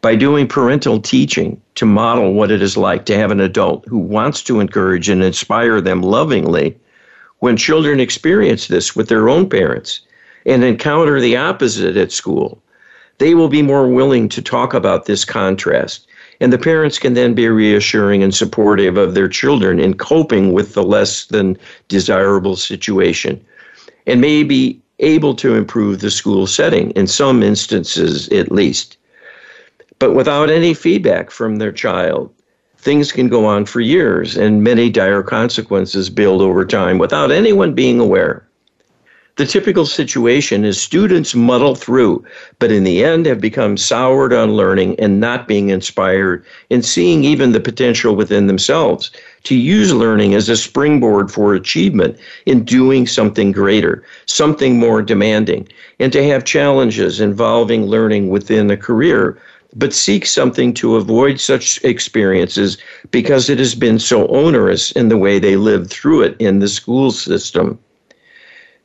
by 0.00 0.14
doing 0.14 0.46
parental 0.46 1.00
teaching 1.00 1.60
to 1.74 1.86
model 1.86 2.32
what 2.32 2.50
it 2.50 2.62
is 2.62 2.76
like 2.76 3.06
to 3.06 3.16
have 3.16 3.30
an 3.30 3.40
adult 3.40 3.84
who 3.86 3.98
wants 3.98 4.42
to 4.42 4.60
encourage 4.60 5.08
and 5.08 5.22
inspire 5.22 5.80
them 5.80 6.02
lovingly. 6.02 6.76
When 7.40 7.56
children 7.56 8.00
experience 8.00 8.68
this 8.68 8.94
with 8.94 9.08
their 9.08 9.28
own 9.28 9.48
parents 9.48 10.00
and 10.44 10.62
encounter 10.64 11.20
the 11.20 11.36
opposite 11.36 11.96
at 11.96 12.12
school, 12.12 12.62
they 13.18 13.34
will 13.34 13.48
be 13.48 13.62
more 13.62 13.88
willing 13.88 14.28
to 14.30 14.42
talk 14.42 14.74
about 14.74 15.06
this 15.06 15.24
contrast. 15.24 16.06
And 16.40 16.52
the 16.52 16.58
parents 16.58 16.98
can 16.98 17.14
then 17.14 17.34
be 17.34 17.48
reassuring 17.48 18.22
and 18.22 18.34
supportive 18.34 18.98
of 18.98 19.14
their 19.14 19.28
children 19.28 19.80
in 19.80 19.94
coping 19.94 20.52
with 20.52 20.74
the 20.74 20.82
less 20.82 21.24
than 21.26 21.56
desirable 21.88 22.56
situation 22.56 23.42
and 24.06 24.20
may 24.20 24.42
be 24.42 24.80
able 24.98 25.34
to 25.34 25.54
improve 25.54 26.00
the 26.00 26.10
school 26.10 26.46
setting, 26.46 26.90
in 26.92 27.06
some 27.06 27.42
instances 27.42 28.28
at 28.30 28.52
least. 28.52 28.96
But 29.98 30.14
without 30.14 30.50
any 30.50 30.74
feedback 30.74 31.30
from 31.30 31.56
their 31.56 31.72
child, 31.72 32.30
things 32.76 33.12
can 33.12 33.28
go 33.28 33.46
on 33.46 33.64
for 33.64 33.80
years 33.80 34.36
and 34.36 34.62
many 34.62 34.90
dire 34.90 35.22
consequences 35.22 36.10
build 36.10 36.42
over 36.42 36.64
time 36.64 36.98
without 36.98 37.30
anyone 37.30 37.74
being 37.74 37.98
aware. 37.98 38.46
The 39.36 39.44
typical 39.44 39.84
situation 39.84 40.64
is 40.64 40.80
students 40.80 41.34
muddle 41.34 41.74
through, 41.74 42.24
but 42.58 42.72
in 42.72 42.84
the 42.84 43.04
end 43.04 43.26
have 43.26 43.38
become 43.38 43.76
soured 43.76 44.32
on 44.32 44.52
learning 44.52 44.98
and 44.98 45.20
not 45.20 45.46
being 45.46 45.68
inspired 45.68 46.42
and 46.70 46.82
seeing 46.82 47.22
even 47.22 47.52
the 47.52 47.60
potential 47.60 48.16
within 48.16 48.46
themselves 48.46 49.10
to 49.42 49.54
use 49.54 49.92
learning 49.92 50.34
as 50.34 50.48
a 50.48 50.56
springboard 50.56 51.30
for 51.30 51.54
achievement 51.54 52.18
in 52.46 52.64
doing 52.64 53.06
something 53.06 53.52
greater, 53.52 54.02
something 54.24 54.78
more 54.78 55.02
demanding, 55.02 55.68
and 55.98 56.14
to 56.14 56.26
have 56.26 56.44
challenges 56.44 57.20
involving 57.20 57.84
learning 57.84 58.30
within 58.30 58.70
a 58.70 58.76
career 58.76 59.38
but 59.76 59.92
seek 59.92 60.24
something 60.24 60.72
to 60.72 60.96
avoid 60.96 61.38
such 61.38 61.82
experiences 61.84 62.78
because 63.10 63.50
it 63.50 63.58
has 63.58 63.74
been 63.74 63.98
so 63.98 64.26
onerous 64.28 64.90
in 64.92 65.08
the 65.08 65.18
way 65.18 65.38
they 65.38 65.56
lived 65.56 65.90
through 65.90 66.22
it 66.22 66.34
in 66.38 66.60
the 66.60 66.68
school 66.68 67.10
system. 67.10 67.78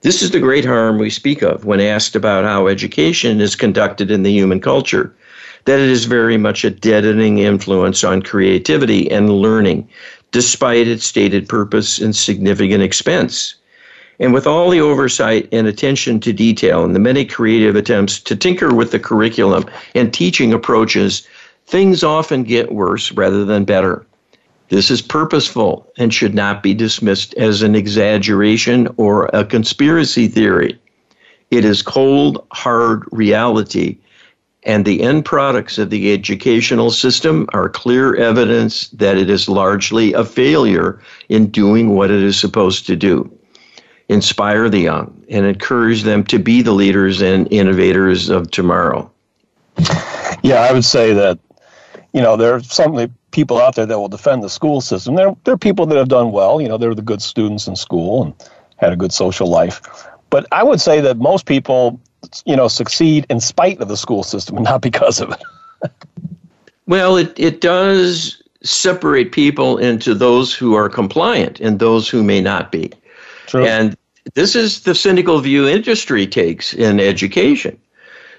This 0.02 0.22
is 0.22 0.32
the 0.32 0.40
great 0.40 0.66
harm 0.66 0.98
we 0.98 1.10
speak 1.10 1.42
of 1.42 1.64
when 1.64 1.80
asked 1.80 2.16
about 2.16 2.44
how 2.44 2.68
education 2.68 3.40
is 3.40 3.56
conducted 3.56 4.12
in 4.12 4.24
the 4.24 4.32
human 4.32 4.60
culture, 4.60 5.16
that 5.66 5.80
it 5.80 5.90
is 5.90 6.06
very 6.06 6.38
much 6.38 6.66
a 6.66 6.70
deadening 6.70 7.38
influence 7.38 8.04
on 8.04 8.22
creativity 8.22 9.10
and 9.10 9.30
learning, 9.30 9.88
despite 10.32 10.88
its 10.88 11.06
stated 11.06 11.48
purpose 11.48 12.00
and 12.00 12.16
significant 12.16 12.84
expense. 12.84 13.56
And 14.22 14.36
with 14.36 14.46
all 14.46 14.70
the 14.70 14.80
oversight 14.80 15.50
and 15.52 15.66
attention 15.66 16.20
to 16.20 16.32
detail 16.32 16.86
and 16.86 16.94
the 16.94 17.00
many 17.00 17.26
creative 17.26 17.76
attempts 17.76 18.20
to 18.20 18.36
tinker 18.36 18.72
with 18.72 18.92
the 18.92 19.00
curriculum 19.00 19.66
and 19.96 20.14
teaching 20.14 20.54
approaches, 20.54 21.28
things 21.66 22.04
often 22.04 22.44
get 22.44 22.72
worse 22.72 23.12
rather 23.14 23.44
than 23.44 23.66
better. 23.66 24.06
This 24.70 24.92
is 24.92 25.02
purposeful 25.02 25.92
and 25.98 26.14
should 26.14 26.36
not 26.36 26.62
be 26.62 26.76
dismissed 26.76 27.34
as 27.34 27.64
an 27.64 27.74
exaggeration 27.74 28.88
or 28.98 29.26
a 29.34 29.44
conspiracy 29.44 30.28
theory. 30.28 30.80
It 31.50 31.66
is 31.66 31.82
cold, 31.82 32.46
hard 32.52 33.06
reality, 33.12 33.98
and 34.62 34.86
the 34.86 35.02
end 35.02 35.26
products 35.26 35.80
of 35.80 35.90
the 35.90 36.14
educational 36.14 36.92
system 36.92 37.48
are 37.54 37.70
clear 37.70 38.16
evidence 38.18 38.88
that 38.90 39.18
it 39.18 39.32
is 39.32 39.50
largely 39.50 40.14
a 40.14 40.24
failure 40.24 41.02
in 41.28 41.48
doing 41.48 41.96
what 41.96 42.12
it 42.12 42.22
is 42.22 42.40
supposed 42.40 42.86
to 42.86 42.96
do. 42.96 43.36
Inspire 44.12 44.70
the 44.70 44.80
young 44.80 45.24
and 45.30 45.46
encourage 45.46 46.04
them 46.04 46.24
to 46.26 46.38
be 46.38 46.62
the 46.62 46.74
leaders 46.74 47.22
and 47.22 47.52
innovators 47.52 48.30
of 48.30 48.52
tomorrow. 48.52 49.10
Yeah, 50.44 50.62
I 50.62 50.74
would 50.74 50.86
say 50.86 51.14
that, 51.14 51.40
you 52.14 52.22
know, 52.22 52.36
there 52.36 52.56
are 52.56 52.64
some 52.64 53.14
people 53.32 53.60
out 53.60 53.76
there 53.76 53.86
that 53.86 54.00
will 54.00 54.10
defend 54.10 54.44
the 54.44 54.50
school 54.50 54.82
system. 54.82 55.16
There, 55.16 55.36
there 55.44 55.54
are 55.54 55.58
people 55.58 55.86
that 55.86 55.98
have 55.98 56.10
done 56.10 56.32
well. 56.32 56.60
You 56.60 56.68
know, 56.68 56.78
they're 56.78 56.96
the 56.96 57.02
good 57.02 57.22
students 57.22 57.68
in 57.68 57.76
school 57.76 58.24
and 58.24 58.34
had 58.78 58.92
a 58.92 58.96
good 58.96 59.14
social 59.14 59.48
life. 59.48 59.82
But 60.30 60.46
I 60.52 60.64
would 60.64 60.82
say 60.82 61.00
that 61.02 61.18
most 61.18 61.46
people, 61.46 62.00
you 62.46 62.56
know, 62.56 62.68
succeed 62.68 63.26
in 63.30 63.40
spite 63.40 63.80
of 63.80 63.88
the 63.88 63.98
school 63.98 64.24
system 64.24 64.58
and 64.58 64.66
not 64.66 64.82
because 64.82 65.22
of 65.22 65.32
it. 65.32 65.92
well, 66.88 67.18
it, 67.18 67.38
it 67.40 67.62
does 67.62 68.42
separate 68.64 69.32
people 69.32 69.78
into 69.78 70.14
those 70.14 70.54
who 70.54 70.76
are 70.76 70.90
compliant 70.90 71.60
and 71.60 71.80
those 71.80 72.10
who 72.10 72.24
may 72.24 72.42
not 72.42 72.72
be. 72.72 72.92
True. 73.48 73.66
And 73.66 73.98
this 74.34 74.56
is 74.56 74.82
the 74.82 74.96
cynical 74.96 75.40
view 75.40 75.68
industry 75.68 76.28
takes 76.28 76.74
in 76.74 77.00
education. 77.00 77.80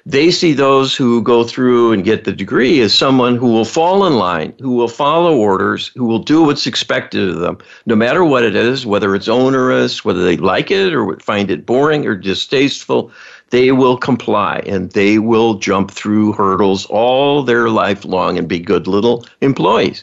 They 0.05 0.33
see 0.33 0.53
those 0.53 0.97
who 0.97 1.23
go 1.23 1.45
through 1.45 1.93
and 1.93 2.03
get 2.03 2.25
the 2.25 2.33
degree 2.33 2.81
as 2.81 2.93
someone 2.93 3.37
who 3.37 3.47
will 3.47 3.65
fall 3.65 4.05
in 4.05 4.15
line, 4.15 4.53
who 4.61 4.73
will 4.73 4.89
follow 4.89 5.37
orders, 5.37 5.93
who 5.95 6.07
will 6.07 6.19
do 6.19 6.43
what's 6.43 6.67
expected 6.67 7.29
of 7.29 7.39
them, 7.39 7.59
no 7.87 7.95
matter 7.95 8.25
what 8.25 8.43
it 8.43 8.57
is, 8.57 8.85
whether 8.85 9.15
it's 9.15 9.29
onerous, 9.29 10.05
whether 10.05 10.25
they 10.25 10.37
like 10.37 10.73
it 10.73 10.93
or 10.93 11.17
find 11.21 11.53
it 11.53 11.67
boring 11.67 12.05
or 12.05 12.17
distasteful 12.17 13.13
they 13.53 13.71
will 13.71 13.99
comply 13.99 14.63
and 14.67 14.91
they 14.93 15.19
will 15.19 15.55
jump 15.55 15.91
through 15.91 16.33
hurdles 16.33 16.87
all 16.87 17.43
their 17.43 17.69
life 17.69 18.03
long 18.05 18.39
and 18.39 18.49
be 18.49 18.59
good 18.59 18.87
little 18.87 19.27
employees. 19.43 20.01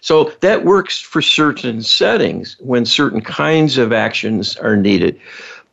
So 0.00 0.32
that 0.40 0.64
works 0.64 1.00
for 1.00 1.22
certain 1.22 1.82
settings 1.82 2.56
when 2.60 2.84
certain 2.86 3.20
kinds 3.20 3.78
of 3.78 3.92
actions 3.92 4.56
are 4.56 4.76
needed. 4.76 5.20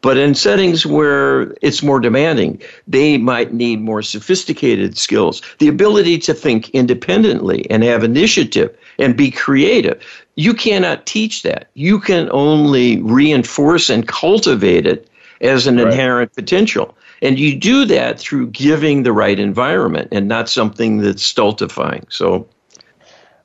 But 0.01 0.17
in 0.17 0.35
settings 0.35 0.85
where 0.85 1.55
it's 1.61 1.81
more 1.81 1.99
demanding, 1.99 2.61
they 2.87 3.17
might 3.17 3.53
need 3.53 3.81
more 3.81 4.03
sophisticated 4.03 4.97
skills, 4.97 5.41
the 5.57 5.67
ability 5.67 6.19
to 6.19 6.33
think 6.33 6.69
independently 6.69 7.69
and 7.71 7.83
have 7.83 8.03
initiative 8.03 8.75
and 8.99 9.17
be 9.17 9.31
creative. 9.31 10.01
You 10.35 10.53
cannot 10.53 11.07
teach 11.07 11.41
that. 11.43 11.69
You 11.73 11.99
can 11.99 12.29
only 12.31 13.01
reinforce 13.01 13.89
and 13.89 14.07
cultivate 14.07 14.85
it 14.85 15.09
as 15.41 15.65
an 15.65 15.77
right. 15.77 15.87
inherent 15.87 16.33
potential. 16.33 16.95
And 17.21 17.39
you 17.39 17.55
do 17.55 17.85
that 17.85 18.19
through 18.19 18.47
giving 18.47 19.01
the 19.01 19.11
right 19.11 19.39
environment 19.39 20.09
and 20.11 20.27
not 20.27 20.47
something 20.47 20.99
that's 20.99 21.23
stultifying. 21.23 22.05
So, 22.09 22.47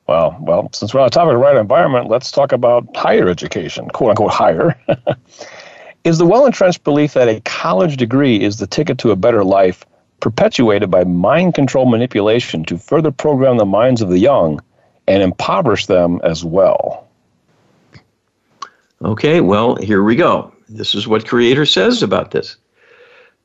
well, 0.07 0.37
well, 0.41 0.69
since 0.73 0.93
we're 0.93 0.99
on 0.99 1.07
the 1.07 1.11
topic 1.11 1.33
of 1.33 1.39
the 1.39 1.43
right 1.43 1.55
environment, 1.55 2.09
let's 2.09 2.31
talk 2.31 2.51
about 2.51 2.95
higher 2.95 3.29
education, 3.29 3.87
quote 3.89 4.11
unquote 4.11 4.31
higher. 4.31 4.77
is 6.03 6.17
the 6.17 6.25
well 6.25 6.45
entrenched 6.45 6.83
belief 6.83 7.13
that 7.13 7.29
a 7.29 7.39
college 7.41 7.97
degree 7.97 8.41
is 8.41 8.57
the 8.57 8.67
ticket 8.67 8.97
to 8.99 9.11
a 9.11 9.15
better 9.15 9.43
life 9.43 9.85
perpetuated 10.19 10.89
by 10.89 11.03
mind 11.03 11.53
control 11.53 11.85
manipulation 11.85 12.63
to 12.65 12.77
further 12.77 13.11
program 13.11 13.57
the 13.57 13.65
minds 13.65 14.01
of 14.01 14.09
the 14.09 14.19
young 14.19 14.61
and 15.07 15.21
impoverish 15.21 15.85
them 15.85 16.19
as 16.23 16.45
well? 16.45 17.07
Okay, 19.03 19.41
well, 19.41 19.75
here 19.75 20.01
we 20.01 20.15
go. 20.15 20.53
This 20.69 20.95
is 20.95 21.07
what 21.07 21.27
Creator 21.27 21.65
says 21.65 22.01
about 22.01 22.31
this. 22.31 22.55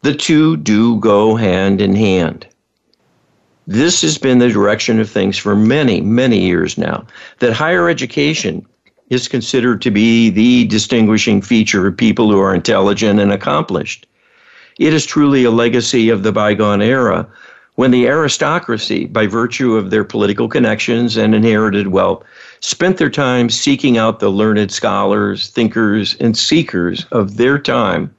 The 0.03 0.15
two 0.15 0.57
do 0.57 1.01
go 1.01 1.35
hand 1.35 1.81
in 1.81 1.97
hand. 1.97 2.47
This 3.71 4.01
has 4.01 4.17
been 4.17 4.39
the 4.39 4.49
direction 4.49 4.99
of 4.99 5.11
things 5.11 5.37
for 5.37 5.55
many, 5.55 6.01
many 6.01 6.41
years 6.41 6.79
now, 6.79 7.05
that 7.41 7.53
higher 7.53 7.91
education 7.91 8.65
is 9.11 9.29
considered 9.29 9.83
to 9.83 9.91
be 9.91 10.31
the 10.31 10.65
distinguishing 10.65 11.43
feature 11.43 11.87
of 11.87 11.95
people 11.95 12.31
who 12.31 12.41
are 12.41 12.55
intelligent 12.55 13.21
and 13.21 13.31
accomplished. 13.31 14.07
It 14.79 14.95
is 14.95 15.05
truly 15.05 15.45
a 15.45 15.51
legacy 15.51 16.09
of 16.09 16.23
the 16.23 16.33
bygone 16.33 16.81
era 16.81 17.29
when 17.75 17.91
the 17.91 18.07
aristocracy, 18.07 19.05
by 19.05 19.27
virtue 19.27 19.77
of 19.77 19.91
their 19.91 20.03
political 20.03 20.49
connections 20.49 21.19
and 21.19 21.35
inherited 21.35 21.89
wealth, 21.89 22.25
spent 22.61 22.97
their 22.97 23.11
time 23.11 23.51
seeking 23.51 23.99
out 23.99 24.19
the 24.19 24.31
learned 24.31 24.73
scholars, 24.73 25.51
thinkers, 25.51 26.17
and 26.21 26.39
seekers 26.39 27.05
of 27.13 27.37
their 27.37 27.59
time 27.59 28.15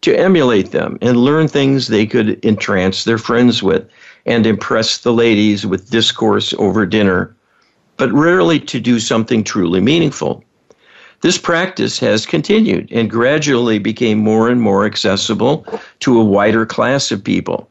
to 0.00 0.18
emulate 0.18 0.70
them 0.70 0.96
and 1.02 1.18
learn 1.18 1.48
things 1.48 1.88
they 1.88 2.06
could 2.06 2.42
entrance 2.42 3.04
their 3.04 3.18
friends 3.18 3.62
with 3.62 3.86
and 4.26 4.44
impress 4.44 4.98
the 4.98 5.12
ladies 5.12 5.64
with 5.64 5.90
discourse 5.90 6.52
over 6.58 6.84
dinner, 6.84 7.34
but 7.96 8.12
rarely 8.12 8.60
to 8.60 8.80
do 8.80 9.00
something 9.00 9.42
truly 9.42 9.80
meaningful. 9.80 10.44
This 11.22 11.38
practice 11.38 11.98
has 12.00 12.26
continued 12.26 12.90
and 12.92 13.08
gradually 13.08 13.78
became 13.78 14.18
more 14.18 14.50
and 14.50 14.60
more 14.60 14.84
accessible 14.84 15.64
to 16.00 16.20
a 16.20 16.24
wider 16.24 16.66
class 16.66 17.10
of 17.10 17.24
people 17.24 17.68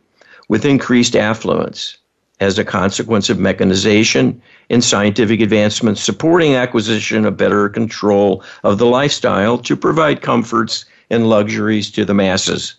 with 0.49 0.65
increased 0.65 1.15
affluence 1.15 1.97
as 2.39 2.57
a 2.57 2.65
consequence 2.65 3.29
of 3.29 3.39
mechanization 3.39 4.41
and 4.69 4.83
scientific 4.83 5.41
advancements 5.41 6.01
supporting 6.01 6.55
acquisition 6.55 7.25
of 7.25 7.37
better 7.37 7.69
control 7.69 8.43
of 8.63 8.77
the 8.77 8.85
lifestyle 8.85 9.57
to 9.57 9.75
provide 9.75 10.21
comforts 10.21 10.85
and 11.09 11.29
luxuries 11.29 11.91
to 11.91 12.03
the 12.03 12.13
masses. 12.13 12.75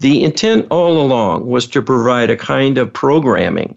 The 0.00 0.22
intent 0.22 0.66
all 0.70 1.00
along 1.00 1.46
was 1.46 1.66
to 1.68 1.82
provide 1.82 2.30
a 2.30 2.36
kind 2.36 2.78
of 2.78 2.92
programming 2.92 3.76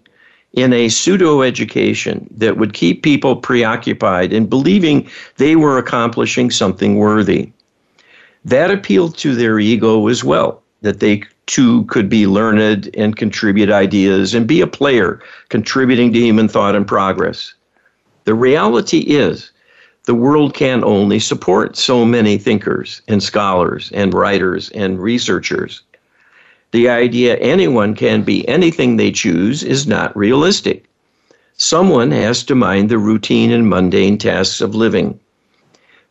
in 0.52 0.72
a 0.72 0.88
pseudo 0.88 1.42
education 1.42 2.28
that 2.36 2.56
would 2.56 2.74
keep 2.74 3.02
people 3.02 3.36
preoccupied 3.36 4.32
in 4.32 4.46
believing 4.46 5.08
they 5.38 5.56
were 5.56 5.78
accomplishing 5.78 6.50
something 6.50 6.96
worthy. 6.96 7.50
That 8.44 8.70
appealed 8.70 9.16
to 9.18 9.34
their 9.34 9.58
ego 9.58 10.06
as 10.08 10.22
well, 10.22 10.62
that 10.82 11.00
they 11.00 11.24
too 11.46 11.84
could 11.86 12.08
be 12.08 12.26
learned 12.26 12.90
and 12.96 13.16
contribute 13.16 13.70
ideas 13.70 14.34
and 14.34 14.46
be 14.46 14.60
a 14.60 14.66
player 14.66 15.20
contributing 15.48 16.12
to 16.12 16.20
human 16.20 16.48
thought 16.48 16.76
and 16.76 16.86
progress. 16.86 17.54
The 18.24 18.34
reality 18.34 19.00
is 19.00 19.50
the 20.04 20.14
world 20.14 20.54
can 20.54 20.84
only 20.84 21.18
support 21.18 21.76
so 21.76 22.04
many 22.04 22.38
thinkers 22.38 23.02
and 23.08 23.22
scholars 23.22 23.90
and 23.92 24.14
writers 24.14 24.70
and 24.70 25.00
researchers. 25.00 25.82
The 26.72 26.88
idea 26.88 27.36
anyone 27.36 27.94
can 27.94 28.22
be 28.22 28.48
anything 28.48 28.96
they 28.96 29.12
choose 29.12 29.62
is 29.62 29.86
not 29.86 30.16
realistic. 30.16 30.84
Someone 31.58 32.10
has 32.12 32.42
to 32.44 32.54
mind 32.54 32.88
the 32.88 32.96
routine 32.96 33.52
and 33.52 33.68
mundane 33.68 34.16
tasks 34.16 34.62
of 34.62 34.74
living. 34.74 35.20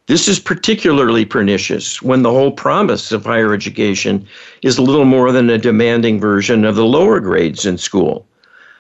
This 0.06 0.28
is 0.28 0.40
particularly 0.40 1.26
pernicious 1.26 2.00
when 2.04 2.22
the 2.22 2.30
whole 2.30 2.52
promise 2.52 3.12
of 3.12 3.26
higher 3.26 3.56
education 3.56 4.28
is 4.62 4.78
little 4.78 5.06
more 5.06 5.32
than 5.32 5.50
a 5.50 5.58
demanding 5.58 6.20
version 6.20 6.64
of 6.64 6.76
the 6.76 6.86
lower 6.86 7.20
grades 7.20 7.66
in 7.66 7.80
school. 7.80 8.28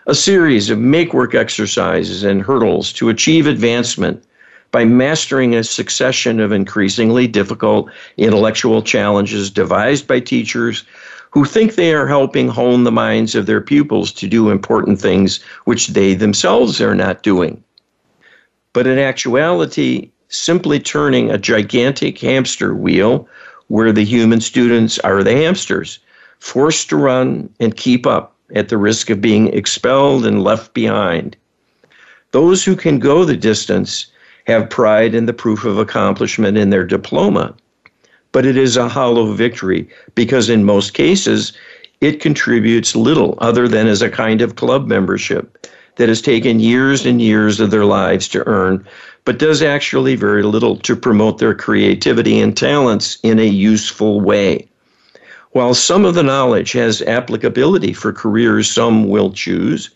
A 0.05 0.13
series 0.13 0.69
of 0.69 0.77
make 0.77 1.15
work 1.15 1.33
exercises 1.33 2.23
and 2.23 2.43
hurdles 2.43 2.93
to 2.93 3.09
achieve 3.09 3.47
advancement 3.47 4.23
by 4.69 4.85
mastering 4.85 5.55
a 5.55 5.63
succession 5.63 6.39
of 6.39 6.51
increasingly 6.51 7.27
difficult 7.27 7.89
intellectual 8.17 8.81
challenges 8.83 9.49
devised 9.49 10.07
by 10.07 10.19
teachers 10.19 10.83
who 11.31 11.45
think 11.45 11.75
they 11.75 11.93
are 11.93 12.07
helping 12.07 12.47
hone 12.47 12.83
the 12.83 12.91
minds 12.91 13.35
of 13.35 13.45
their 13.45 13.61
pupils 13.61 14.11
to 14.11 14.27
do 14.27 14.49
important 14.49 14.99
things 14.99 15.39
which 15.65 15.87
they 15.87 16.13
themselves 16.13 16.79
are 16.79 16.95
not 16.95 17.23
doing. 17.23 17.63
But 18.73 18.87
in 18.87 18.99
actuality, 18.99 20.11
simply 20.29 20.79
turning 20.79 21.29
a 21.29 21.37
gigantic 21.37 22.19
hamster 22.19 22.73
wheel 22.73 23.27
where 23.67 23.91
the 23.91 24.05
human 24.05 24.41
students 24.41 24.99
are 24.99 25.23
the 25.23 25.35
hamsters, 25.35 25.99
forced 26.39 26.89
to 26.89 26.97
run 26.97 27.49
and 27.59 27.75
keep 27.75 28.05
up 28.05 28.35
at 28.55 28.69
the 28.69 28.77
risk 28.77 29.09
of 29.09 29.21
being 29.21 29.47
expelled 29.53 30.25
and 30.25 30.43
left 30.43 30.73
behind. 30.73 31.37
Those 32.31 32.63
who 32.65 32.75
can 32.75 32.99
go 32.99 33.23
the 33.23 33.37
distance 33.37 34.07
have 34.47 34.69
pride 34.69 35.13
in 35.15 35.25
the 35.25 35.33
proof 35.33 35.63
of 35.63 35.77
accomplishment 35.77 36.57
in 36.57 36.69
their 36.69 36.85
diploma. 36.85 37.55
But 38.31 38.45
it 38.45 38.57
is 38.57 38.77
a 38.77 38.87
hollow 38.87 39.33
victory 39.33 39.87
because, 40.15 40.49
in 40.49 40.63
most 40.63 40.93
cases, 40.93 41.53
it 41.99 42.21
contributes 42.21 42.95
little 42.95 43.37
other 43.39 43.67
than 43.67 43.87
as 43.87 44.01
a 44.01 44.09
kind 44.09 44.41
of 44.41 44.55
club 44.55 44.87
membership 44.87 45.67
that 45.97 46.09
has 46.09 46.21
taken 46.21 46.59
years 46.59 47.05
and 47.05 47.21
years 47.21 47.59
of 47.59 47.71
their 47.71 47.85
lives 47.85 48.27
to 48.29 48.47
earn, 48.47 48.85
but 49.25 49.37
does 49.37 49.61
actually 49.61 50.15
very 50.15 50.43
little 50.43 50.77
to 50.77 50.95
promote 50.95 51.37
their 51.37 51.53
creativity 51.53 52.39
and 52.39 52.57
talents 52.57 53.19
in 53.21 53.37
a 53.37 53.45
useful 53.45 54.21
way. 54.21 54.67
While 55.51 55.73
some 55.73 56.05
of 56.05 56.15
the 56.15 56.23
knowledge 56.23 56.71
has 56.71 57.01
applicability 57.01 57.93
for 57.93 58.13
careers 58.13 58.71
some 58.71 59.09
will 59.09 59.31
choose, 59.31 59.89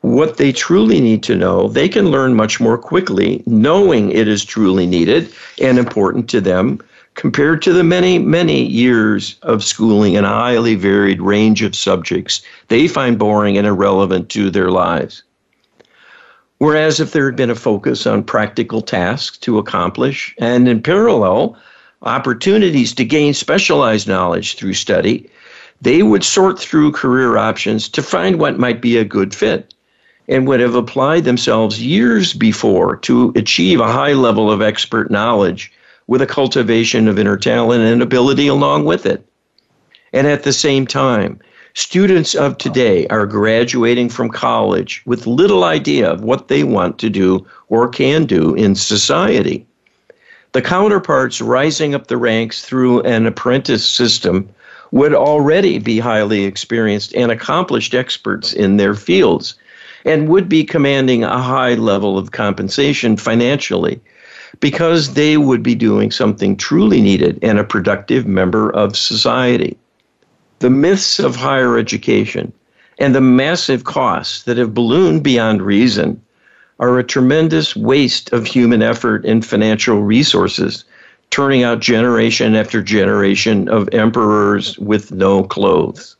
what 0.00 0.36
they 0.36 0.52
truly 0.52 1.00
need 1.00 1.22
to 1.22 1.36
know, 1.36 1.68
they 1.68 1.88
can 1.88 2.10
learn 2.10 2.34
much 2.34 2.60
more 2.60 2.76
quickly, 2.76 3.42
knowing 3.46 4.10
it 4.10 4.26
is 4.26 4.44
truly 4.44 4.84
needed 4.84 5.32
and 5.60 5.78
important 5.78 6.28
to 6.30 6.40
them 6.40 6.80
compared 7.14 7.62
to 7.62 7.72
the 7.72 7.84
many, 7.84 8.18
many 8.18 8.64
years 8.64 9.36
of 9.42 9.62
schooling 9.62 10.14
in 10.14 10.24
a 10.24 10.28
highly 10.28 10.74
varied 10.74 11.20
range 11.20 11.62
of 11.62 11.76
subjects 11.76 12.42
they 12.68 12.88
find 12.88 13.18
boring 13.18 13.58
and 13.58 13.66
irrelevant 13.66 14.28
to 14.30 14.50
their 14.50 14.70
lives. 14.70 15.22
Whereas 16.58 17.00
if 17.00 17.12
there 17.12 17.26
had 17.26 17.36
been 17.36 17.50
a 17.50 17.56
focus 17.56 18.06
on 18.06 18.22
practical 18.22 18.80
tasks 18.80 19.36
to 19.38 19.58
accomplish, 19.58 20.34
and 20.38 20.68
in 20.68 20.80
parallel, 20.80 21.56
opportunities 22.02 22.94
to 22.94 23.04
gain 23.04 23.34
specialized 23.34 24.06
knowledge 24.06 24.54
through 24.54 24.74
study, 24.74 25.28
they 25.80 26.04
would 26.04 26.22
sort 26.22 26.58
through 26.58 26.92
career 26.92 27.36
options 27.36 27.88
to 27.88 28.02
find 28.02 28.38
what 28.38 28.58
might 28.58 28.80
be 28.80 28.96
a 28.96 29.04
good 29.04 29.34
fit 29.34 29.74
and 30.28 30.46
would 30.46 30.60
have 30.60 30.76
applied 30.76 31.24
themselves 31.24 31.82
years 31.82 32.32
before 32.32 32.96
to 32.96 33.32
achieve 33.34 33.80
a 33.80 33.92
high 33.92 34.12
level 34.12 34.50
of 34.50 34.62
expert 34.62 35.10
knowledge 35.10 35.72
with 36.12 36.20
a 36.20 36.26
cultivation 36.26 37.08
of 37.08 37.18
inner 37.18 37.38
talent 37.38 37.82
and 37.82 38.02
ability 38.02 38.46
along 38.46 38.84
with 38.84 39.06
it. 39.06 39.26
And 40.12 40.26
at 40.26 40.42
the 40.42 40.52
same 40.52 40.86
time, 40.86 41.40
Students 41.74 42.34
of 42.34 42.58
today 42.58 43.06
are 43.06 43.24
graduating 43.24 44.10
from 44.10 44.28
college 44.28 45.02
with 45.06 45.26
little 45.26 45.64
idea 45.64 46.10
of 46.10 46.22
what 46.22 46.48
they 46.48 46.64
want 46.64 46.98
to 46.98 47.08
do 47.08 47.46
or 47.70 47.88
can 47.88 48.26
do 48.26 48.54
in 48.54 48.74
society. 48.74 49.66
The 50.52 50.60
counterparts 50.60 51.40
rising 51.40 51.94
up 51.94 52.08
the 52.08 52.18
ranks 52.18 52.62
through 52.62 53.00
an 53.04 53.24
apprentice 53.24 53.88
system 53.88 54.50
would 54.90 55.14
already 55.14 55.78
be 55.78 55.98
highly 55.98 56.44
experienced 56.44 57.14
and 57.14 57.32
accomplished 57.32 57.94
experts 57.94 58.52
in 58.52 58.76
their 58.76 58.94
fields 58.94 59.54
and 60.04 60.28
would 60.28 60.50
be 60.50 60.64
commanding 60.64 61.24
a 61.24 61.40
high 61.40 61.72
level 61.72 62.18
of 62.18 62.32
compensation 62.32 63.16
financially 63.16 63.98
because 64.62 65.14
they 65.14 65.36
would 65.36 65.60
be 65.60 65.74
doing 65.74 66.12
something 66.12 66.56
truly 66.56 67.00
needed 67.00 67.36
and 67.42 67.58
a 67.58 67.64
productive 67.64 68.26
member 68.26 68.70
of 68.70 68.96
society. 68.96 69.76
The 70.60 70.70
myths 70.70 71.18
of 71.18 71.34
higher 71.34 71.76
education 71.76 72.52
and 73.00 73.12
the 73.12 73.20
massive 73.20 73.82
costs 73.82 74.44
that 74.44 74.58
have 74.58 74.72
ballooned 74.72 75.24
beyond 75.24 75.62
reason 75.62 76.22
are 76.78 76.96
a 76.96 77.04
tremendous 77.04 77.74
waste 77.74 78.32
of 78.32 78.46
human 78.46 78.82
effort 78.82 79.24
and 79.24 79.44
financial 79.44 80.00
resources, 80.00 80.84
turning 81.30 81.64
out 81.64 81.80
generation 81.80 82.54
after 82.54 82.80
generation 82.80 83.68
of 83.68 83.88
emperors 83.92 84.78
with 84.78 85.10
no 85.10 85.42
clothes. 85.42 86.16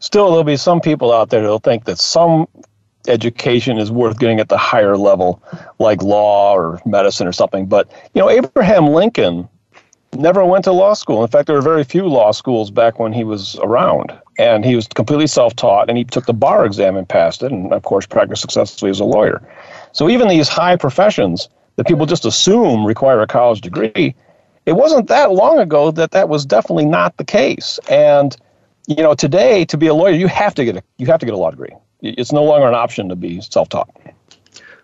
Still, 0.00 0.30
there'll 0.30 0.42
be 0.42 0.56
some 0.56 0.80
people 0.80 1.12
out 1.12 1.30
there 1.30 1.42
that'll 1.42 1.60
think 1.60 1.84
that 1.84 1.98
some 1.98 2.48
education 3.08 3.78
is 3.78 3.90
worth 3.90 4.18
getting 4.18 4.40
at 4.40 4.48
the 4.48 4.58
higher 4.58 4.96
level, 4.96 5.42
like 5.78 6.02
law 6.02 6.54
or 6.54 6.80
medicine 6.86 7.26
or 7.26 7.32
something. 7.32 7.66
But, 7.66 7.90
you 8.14 8.20
know, 8.20 8.30
Abraham 8.30 8.88
Lincoln 8.88 9.48
never 10.16 10.44
went 10.44 10.64
to 10.64 10.72
law 10.72 10.94
school. 10.94 11.22
In 11.22 11.30
fact, 11.30 11.46
there 11.46 11.56
were 11.56 11.62
very 11.62 11.84
few 11.84 12.06
law 12.06 12.32
schools 12.32 12.70
back 12.70 12.98
when 12.98 13.12
he 13.12 13.24
was 13.24 13.56
around. 13.62 14.12
And 14.38 14.64
he 14.64 14.74
was 14.76 14.86
completely 14.88 15.26
self 15.26 15.54
taught, 15.54 15.88
and 15.88 15.98
he 15.98 16.04
took 16.04 16.24
the 16.24 16.32
bar 16.32 16.64
exam 16.64 16.96
and 16.96 17.06
passed 17.06 17.42
it, 17.42 17.52
and 17.52 17.70
of 17.72 17.82
course, 17.82 18.06
practiced 18.06 18.40
successfully 18.40 18.90
as 18.90 18.98
a 18.98 19.04
lawyer. 19.04 19.42
So, 19.92 20.08
even 20.08 20.26
these 20.28 20.48
high 20.48 20.76
professions 20.76 21.50
that 21.76 21.86
people 21.86 22.06
just 22.06 22.24
assume 22.24 22.86
require 22.86 23.20
a 23.20 23.26
college 23.26 23.60
degree, 23.60 24.14
it 24.64 24.72
wasn't 24.72 25.08
that 25.08 25.32
long 25.32 25.58
ago 25.58 25.90
that 25.90 26.12
that 26.12 26.30
was 26.30 26.46
definitely 26.46 26.86
not 26.86 27.16
the 27.18 27.24
case. 27.24 27.78
And, 27.90 28.34
you 28.86 29.02
know, 29.02 29.12
today, 29.12 29.66
to 29.66 29.76
be 29.76 29.86
a 29.86 29.94
lawyer, 29.94 30.14
you 30.14 30.28
have 30.28 30.54
to 30.54 30.64
get 30.64 30.76
a, 30.76 30.82
you 30.96 31.06
have 31.06 31.20
to 31.20 31.26
get 31.26 31.34
a 31.34 31.38
law 31.38 31.50
degree 31.50 31.74
it's 32.02 32.32
no 32.32 32.44
longer 32.44 32.68
an 32.68 32.74
option 32.74 33.08
to 33.08 33.16
be 33.16 33.40
self-taught. 33.40 33.88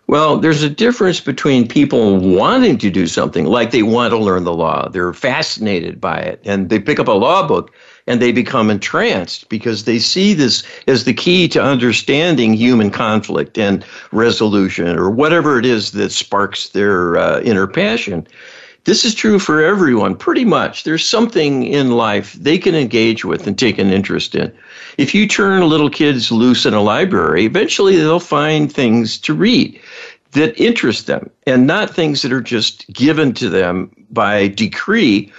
Well, 0.07 0.37
there's 0.37 0.63
a 0.63 0.69
difference 0.71 1.19
between 1.19 1.67
people 1.67 2.17
wanting 2.17 2.79
to 2.79 2.89
do 2.89 3.05
something, 3.05 3.45
like 3.45 3.69
they 3.69 3.83
want 3.83 4.11
to 4.11 4.17
learn 4.17 4.43
the 4.43 4.55
law, 4.55 4.89
they're 4.89 5.13
fascinated 5.13 6.01
by 6.01 6.17
it, 6.17 6.41
and 6.45 6.69
they 6.69 6.79
pick 6.79 6.99
up 6.99 7.07
a 7.07 7.11
law 7.11 7.47
book 7.47 7.71
and 8.07 8.19
they 8.19 8.31
become 8.31 8.71
entranced 8.71 9.47
because 9.49 9.83
they 9.83 9.99
see 9.99 10.33
this 10.33 10.63
as 10.87 11.03
the 11.03 11.13
key 11.13 11.47
to 11.49 11.61
understanding 11.61 12.55
human 12.55 12.89
conflict 12.89 13.55
and 13.59 13.85
resolution 14.11 14.97
or 14.97 15.11
whatever 15.11 15.59
it 15.59 15.65
is 15.65 15.91
that 15.91 16.11
sparks 16.11 16.69
their 16.69 17.17
uh, 17.17 17.39
inner 17.41 17.67
passion. 17.67 18.27
This 18.89 19.05
is 19.05 19.13
true 19.13 19.37
for 19.37 19.63
everyone, 19.63 20.15
pretty 20.15 20.45
much. 20.45 20.83
There's 20.83 21.07
something 21.07 21.61
in 21.63 21.91
life 21.91 22.33
they 22.33 22.57
can 22.57 22.73
engage 22.73 23.23
with 23.23 23.45
and 23.45 23.55
take 23.55 23.77
an 23.77 23.91
interest 23.91 24.33
in. 24.33 24.51
If 24.97 25.13
you 25.13 25.27
turn 25.27 25.69
little 25.69 25.91
kids 25.91 26.31
loose 26.31 26.65
in 26.65 26.73
a 26.73 26.81
library, 26.81 27.45
eventually 27.45 27.97
they'll 27.97 28.19
find 28.19 28.73
things 28.73 29.19
to 29.19 29.35
read 29.35 29.79
that 30.31 30.59
interest 30.59 31.05
them 31.05 31.29
and 31.45 31.67
not 31.67 31.91
things 31.91 32.23
that 32.23 32.33
are 32.33 32.41
just 32.41 32.91
given 32.91 33.31
to 33.33 33.47
them 33.47 33.91
by 34.09 34.47
decree. 34.47 35.31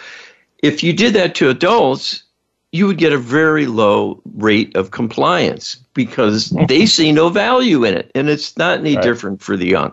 If 0.62 0.84
you 0.84 0.92
did 0.92 1.12
that 1.14 1.34
to 1.34 1.48
adults, 1.48 2.22
you 2.70 2.86
would 2.86 2.98
get 2.98 3.12
a 3.12 3.18
very 3.18 3.66
low 3.66 4.22
rate 4.36 4.76
of 4.76 4.92
compliance 4.92 5.74
because 5.92 6.50
they 6.68 6.86
see 6.86 7.10
no 7.10 7.30
value 7.30 7.82
in 7.82 7.94
it. 7.94 8.12
And 8.14 8.30
it's 8.30 8.56
not 8.56 8.78
any 8.78 8.94
right. 8.94 9.02
different 9.02 9.42
for 9.42 9.56
the 9.56 9.66
young. 9.66 9.90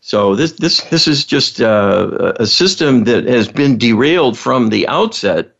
So 0.00 0.34
this 0.34 0.52
this 0.52 0.80
this 0.84 1.06
is 1.06 1.24
just 1.24 1.60
uh, 1.60 2.32
a 2.36 2.46
system 2.46 3.04
that 3.04 3.26
has 3.26 3.48
been 3.48 3.76
derailed 3.76 4.38
from 4.38 4.70
the 4.70 4.88
outset 4.88 5.54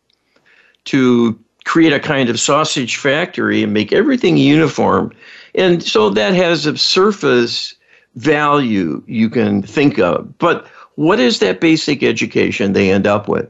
to 0.85 1.39
create 1.63 1.93
a 1.93 1.99
kind 1.99 2.27
of 2.27 2.39
sausage 2.39 2.97
factory 2.97 3.61
and 3.61 3.71
make 3.71 3.93
everything 3.93 4.37
uniform, 4.37 5.13
and 5.53 5.83
so 5.83 6.09
that 6.09 6.33
has 6.33 6.65
a 6.65 6.75
surface 6.77 7.75
value 8.15 9.03
you 9.05 9.29
can 9.29 9.61
think 9.61 9.99
of. 9.99 10.37
But 10.39 10.65
what 10.95 11.19
is 11.19 11.39
that 11.39 11.61
basic 11.61 12.03
education 12.03 12.73
they 12.73 12.91
end 12.91 13.07
up 13.07 13.27
with? 13.27 13.47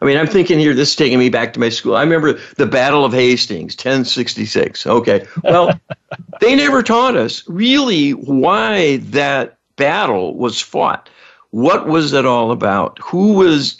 I 0.00 0.04
mean, 0.04 0.16
I'm 0.16 0.26
thinking 0.26 0.58
here, 0.58 0.74
this 0.74 0.90
is 0.90 0.96
taking 0.96 1.20
me 1.20 1.28
back 1.28 1.52
to 1.52 1.60
my 1.60 1.68
school. 1.68 1.94
I 1.94 2.02
remember 2.02 2.32
the 2.56 2.66
Battle 2.66 3.04
of 3.04 3.12
Hastings, 3.12 3.74
1066. 3.74 4.84
Okay. 4.84 5.24
Well, 5.44 5.78
they 6.40 6.56
never 6.56 6.82
taught 6.82 7.16
us 7.16 7.44
really 7.46 8.10
why 8.10 8.96
that 8.96 9.58
battle 9.82 10.36
was 10.36 10.60
fought. 10.60 11.10
What 11.50 11.88
was 11.88 12.12
it 12.12 12.24
all 12.24 12.52
about? 12.52 13.00
Who 13.02 13.32
was 13.32 13.76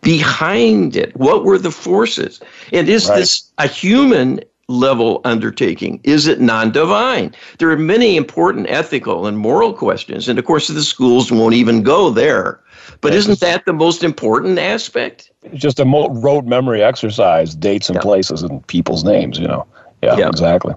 behind 0.00 0.96
it? 0.96 1.14
What 1.14 1.44
were 1.44 1.58
the 1.58 1.70
forces? 1.70 2.40
And 2.72 2.88
is 2.88 3.06
right. 3.06 3.18
this 3.18 3.52
a 3.58 3.66
human 3.66 4.40
level 4.68 5.20
undertaking? 5.24 6.00
Is 6.04 6.26
it 6.26 6.40
non 6.40 6.72
divine? 6.72 7.34
There 7.58 7.70
are 7.70 7.76
many 7.76 8.16
important 8.16 8.70
ethical 8.70 9.26
and 9.26 9.36
moral 9.36 9.74
questions. 9.74 10.26
And 10.26 10.38
of 10.38 10.46
course, 10.46 10.68
the 10.68 10.82
schools 10.82 11.30
won't 11.30 11.54
even 11.54 11.82
go 11.82 12.08
there. 12.08 12.60
But 13.02 13.12
isn't 13.12 13.40
that 13.40 13.66
the 13.66 13.74
most 13.74 14.02
important 14.02 14.58
aspect? 14.58 15.30
Just 15.52 15.80
a 15.80 15.84
rote 15.84 16.46
memory 16.46 16.82
exercise, 16.82 17.54
dates 17.54 17.90
and 17.90 17.96
yeah. 17.96 18.02
places 18.02 18.42
and 18.42 18.66
people's 18.66 19.04
names, 19.04 19.38
you 19.38 19.46
know. 19.46 19.66
Yeah, 20.02 20.16
yeah, 20.16 20.28
exactly. 20.28 20.74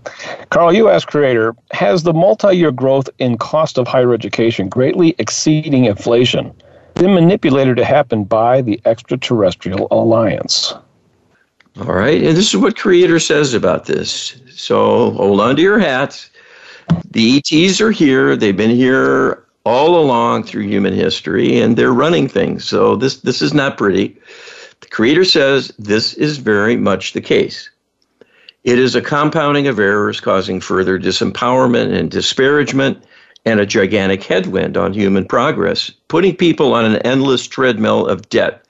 Carl, 0.49 0.73
you 0.73 0.89
asked 0.89 1.07
Creator, 1.07 1.55
has 1.71 2.03
the 2.03 2.13
multi 2.13 2.55
year 2.55 2.71
growth 2.71 3.09
in 3.19 3.37
cost 3.37 3.77
of 3.77 3.87
higher 3.87 4.13
education 4.13 4.67
greatly 4.67 5.15
exceeding 5.17 5.85
inflation 5.85 6.53
been 6.95 7.13
manipulated 7.13 7.77
to 7.77 7.85
happen 7.85 8.23
by 8.23 8.61
the 8.61 8.79
extraterrestrial 8.85 9.87
alliance? 9.91 10.73
All 11.79 11.93
right. 11.93 12.21
And 12.21 12.37
this 12.37 12.53
is 12.53 12.57
what 12.57 12.77
Creator 12.77 13.19
says 13.19 13.53
about 13.53 13.85
this. 13.85 14.39
So 14.51 15.11
hold 15.11 15.39
on 15.39 15.55
to 15.55 15.61
your 15.61 15.79
hats. 15.79 16.29
The 17.11 17.37
ETs 17.37 17.81
are 17.81 17.91
here. 17.91 18.35
They've 18.35 18.55
been 18.55 18.69
here 18.69 19.43
all 19.65 19.99
along 19.99 20.43
through 20.43 20.63
human 20.63 20.93
history, 20.93 21.59
and 21.59 21.77
they're 21.77 21.93
running 21.93 22.27
things. 22.27 22.65
So 22.65 22.95
this, 22.95 23.17
this 23.21 23.41
is 23.41 23.53
not 23.53 23.77
pretty. 23.77 24.17
The 24.81 24.87
Creator 24.89 25.25
says 25.25 25.71
this 25.79 26.13
is 26.15 26.37
very 26.37 26.75
much 26.75 27.13
the 27.13 27.21
case. 27.21 27.69
It 28.63 28.79
is 28.79 28.95
a 28.95 29.01
compounding 29.01 29.67
of 29.67 29.77
errors 29.77 30.21
causing 30.21 30.61
further 30.61 30.97
disempowerment 30.97 31.93
and 31.93 32.09
disparagement 32.09 33.03
and 33.43 33.59
a 33.59 33.65
gigantic 33.65 34.23
headwind 34.23 34.77
on 34.77 34.93
human 34.93 35.25
progress, 35.25 35.91
putting 36.07 36.33
people 36.33 36.73
on 36.73 36.85
an 36.85 36.95
endless 36.97 37.45
treadmill 37.45 38.07
of 38.07 38.29
debt, 38.29 38.63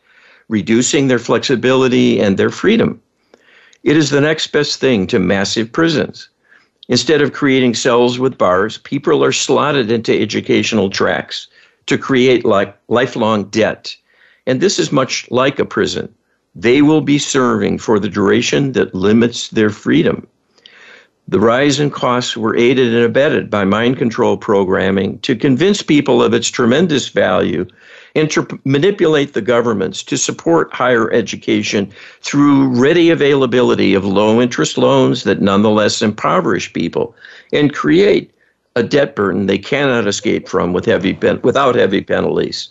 reducing 0.49 1.07
their 1.07 1.19
flexibility 1.19 2.19
and 2.19 2.37
their 2.37 2.49
freedom. 2.49 2.99
It 3.83 3.95
is 3.95 4.09
the 4.09 4.21
next 4.21 4.47
best 4.47 4.79
thing 4.79 5.05
to 5.07 5.19
massive 5.19 5.71
prisons. 5.71 6.27
Instead 6.89 7.21
of 7.21 7.33
creating 7.33 7.75
cells 7.75 8.17
with 8.17 8.35
bars, 8.35 8.79
people 8.79 9.23
are 9.23 9.31
slotted 9.31 9.91
into 9.91 10.19
educational 10.19 10.89
tracks 10.89 11.47
to 11.85 11.99
create 11.99 12.45
like 12.45 12.75
lifelong 12.87 13.43
debt. 13.45 13.95
And 14.47 14.59
this 14.59 14.79
is 14.79 14.91
much 14.91 15.29
like 15.29 15.59
a 15.59 15.65
prison 15.65 16.11
they 16.55 16.81
will 16.81 17.01
be 17.01 17.17
serving 17.17 17.79
for 17.79 17.99
the 17.99 18.09
duration 18.09 18.73
that 18.73 18.93
limits 18.93 19.49
their 19.49 19.69
freedom. 19.69 20.27
The 21.27 21.39
rise 21.39 21.79
in 21.79 21.89
costs 21.89 22.35
were 22.35 22.55
aided 22.55 22.93
and 22.93 23.03
abetted 23.03 23.49
by 23.49 23.63
mind 23.63 23.97
control 23.97 24.35
programming 24.35 25.19
to 25.19 25.35
convince 25.35 25.81
people 25.81 26.21
of 26.21 26.33
its 26.33 26.49
tremendous 26.49 27.07
value 27.07 27.65
and 28.13 28.29
to 28.31 28.47
manipulate 28.65 29.33
the 29.33 29.41
governments 29.41 30.03
to 30.03 30.17
support 30.17 30.73
higher 30.73 31.11
education 31.11 31.91
through 32.21 32.67
ready 32.79 33.09
availability 33.09 33.93
of 33.93 34.05
low 34.05 34.41
interest 34.41 34.77
loans 34.77 35.23
that 35.23 35.41
nonetheless 35.41 36.01
impoverish 36.01 36.71
people 36.73 37.15
and 37.53 37.73
create 37.73 38.31
a 38.75 38.83
debt 38.83 39.15
burden 39.15 39.45
they 39.45 39.57
cannot 39.57 40.07
escape 40.07 40.47
from 40.47 40.73
with 40.73 40.85
heavy 40.85 41.13
pen- 41.13 41.39
without 41.41 41.75
heavy 41.75 42.01
penalties. 42.01 42.69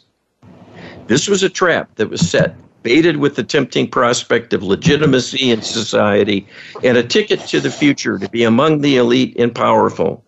This 1.07 1.26
was 1.26 1.42
a 1.42 1.48
trap 1.48 1.90
that 1.96 2.11
was 2.11 2.28
set 2.28 2.54
baited 2.83 3.18
with 3.18 3.37
the 3.37 3.45
tempting 3.45 3.89
prospect 3.89 4.53
of 4.53 4.62
legitimacy 4.62 5.51
in 5.51 5.62
society 5.62 6.47
and 6.83 6.97
a 6.97 7.03
ticket 7.03 7.41
to 7.41 7.61
the 7.61 7.70
future 7.70 8.18
to 8.18 8.28
be 8.28 8.45
among 8.45 8.80
the 8.80 8.97
elite 8.97 9.37
and 9.39 9.55
powerful, 9.55 10.24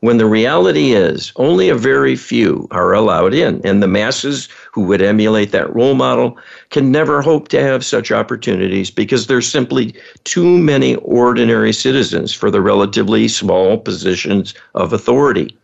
when 0.00 0.18
the 0.18 0.26
reality 0.26 0.92
is 0.92 1.32
only 1.36 1.70
a 1.70 1.74
very 1.74 2.14
few 2.14 2.68
are 2.70 2.92
allowed 2.92 3.32
in, 3.32 3.58
and 3.64 3.82
the 3.82 3.88
masses 3.88 4.50
who 4.70 4.82
would 4.82 5.00
emulate 5.00 5.50
that 5.50 5.74
role 5.74 5.94
model 5.94 6.36
can 6.68 6.92
never 6.92 7.22
hope 7.22 7.48
to 7.48 7.58
have 7.58 7.82
such 7.82 8.12
opportunities 8.12 8.90
because 8.90 9.26
there's 9.26 9.50
simply 9.50 9.94
too 10.24 10.58
many 10.58 10.96
ordinary 10.96 11.72
citizens 11.72 12.34
for 12.34 12.50
the 12.50 12.60
relatively 12.60 13.28
small 13.28 13.78
positions 13.78 14.52
of 14.74 14.92
authority. 14.92 15.56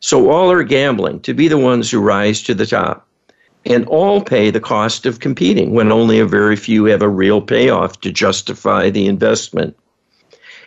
So 0.00 0.30
all 0.30 0.50
are 0.50 0.64
gambling 0.64 1.20
to 1.20 1.34
be 1.34 1.48
the 1.48 1.58
ones 1.58 1.90
who 1.90 2.00
rise 2.00 2.42
to 2.44 2.54
the 2.54 2.66
top 2.66 3.06
and 3.66 3.86
all 3.86 4.20
pay 4.20 4.50
the 4.50 4.60
cost 4.60 5.06
of 5.06 5.20
competing 5.20 5.72
when 5.72 5.90
only 5.90 6.18
a 6.18 6.26
very 6.26 6.56
few 6.56 6.84
have 6.84 7.02
a 7.02 7.08
real 7.08 7.40
payoff 7.40 8.00
to 8.00 8.12
justify 8.12 8.90
the 8.90 9.06
investment. 9.06 9.76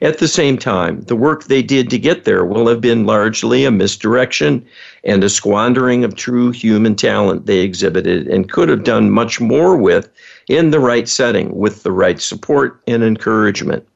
At 0.02 0.20
the 0.20 0.28
same 0.28 0.58
time, 0.58 1.02
the 1.02 1.16
work 1.16 1.46
they 1.46 1.64
did 1.64 1.90
to 1.90 1.98
get 1.98 2.24
there 2.24 2.46
will 2.46 2.68
have 2.68 2.82
been 2.82 3.08
largely 3.08 3.66
a 3.66 3.72
misdirection 3.72 4.64
and 5.04 5.24
a 5.24 5.30
squandering 5.30 6.04
of 6.04 6.16
true 6.16 6.52
human 6.52 6.96
talent 6.96 7.48
they 7.48 7.60
exhibited 7.60 8.28
and 8.28 8.52
could 8.52 8.70
have 8.70 8.84
done 8.84 9.10
much 9.10 9.42
more 9.42 9.76
with 9.76 10.10
in 10.48 10.70
the 10.70 10.80
right 10.80 11.08
setting 11.08 11.56
with 11.56 11.82
the 11.82 11.92
right 11.92 12.22
support 12.22 12.80
and 12.88 13.04
encouragement. 13.04 13.88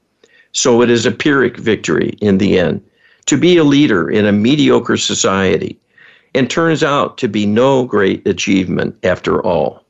So 0.54 0.82
it 0.82 0.90
is 0.90 1.06
a 1.06 1.12
Pyrrhic 1.12 1.58
victory 1.58 2.18
in 2.20 2.40
the 2.40 2.58
end 2.58 2.84
to 3.28 3.38
be 3.38 3.58
a 3.58 3.64
leader 3.64 4.10
in 4.10 4.26
a 4.26 4.32
mediocre 4.32 4.98
society 4.98 5.78
and 6.34 6.50
turns 6.50 6.84
out 6.84 7.18
to 7.20 7.28
be 7.28 7.46
no 7.46 7.86
great 7.86 8.26
achievement 8.28 8.98
after 9.04 9.42
all. 9.42 9.84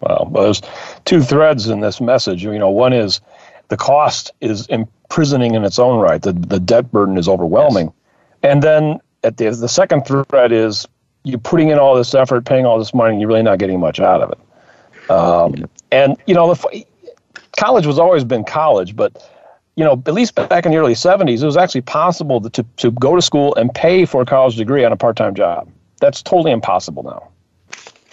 Well, 0.00 0.30
there's 0.32 0.62
two 1.04 1.22
threads 1.22 1.68
in 1.68 1.80
this 1.80 2.00
message. 2.00 2.44
You 2.44 2.58
know, 2.58 2.70
one 2.70 2.92
is 2.92 3.20
the 3.68 3.76
cost 3.76 4.30
is 4.40 4.66
imprisoning 4.66 5.54
in 5.54 5.64
its 5.64 5.78
own 5.78 6.00
right. 6.00 6.20
The, 6.20 6.32
the 6.32 6.60
debt 6.60 6.92
burden 6.92 7.16
is 7.18 7.28
overwhelming. 7.28 7.86
Yes. 7.86 7.94
And 8.42 8.62
then 8.62 9.00
at 9.24 9.38
the, 9.38 9.50
the 9.50 9.68
second 9.68 10.02
thread 10.02 10.52
is 10.52 10.86
you're 11.24 11.38
putting 11.38 11.70
in 11.70 11.78
all 11.78 11.96
this 11.96 12.14
effort, 12.14 12.44
paying 12.44 12.66
all 12.66 12.78
this 12.78 12.94
money, 12.94 13.12
and 13.12 13.20
you're 13.20 13.28
really 13.28 13.42
not 13.42 13.58
getting 13.58 13.80
much 13.80 13.98
out 13.98 14.22
of 14.22 14.32
it. 14.32 15.10
Um, 15.10 15.54
yeah. 15.54 15.66
And, 15.90 16.16
you 16.26 16.34
know, 16.34 16.54
the, 16.54 16.84
college 17.56 17.86
was 17.86 17.98
always 17.98 18.22
been 18.22 18.44
college, 18.44 18.94
but, 18.94 19.28
you 19.76 19.84
know, 19.84 20.00
at 20.06 20.14
least 20.14 20.34
back 20.34 20.66
in 20.66 20.72
the 20.72 20.78
early 20.78 20.94
70s, 20.94 21.42
it 21.42 21.46
was 21.46 21.56
actually 21.56 21.80
possible 21.80 22.40
to, 22.48 22.64
to 22.76 22.90
go 22.92 23.16
to 23.16 23.22
school 23.22 23.54
and 23.56 23.74
pay 23.74 24.04
for 24.04 24.22
a 24.22 24.26
college 24.26 24.56
degree 24.56 24.84
on 24.84 24.92
a 24.92 24.96
part 24.96 25.16
time 25.16 25.34
job. 25.34 25.68
That's 26.00 26.22
totally 26.22 26.52
impossible 26.52 27.02
now. 27.02 27.28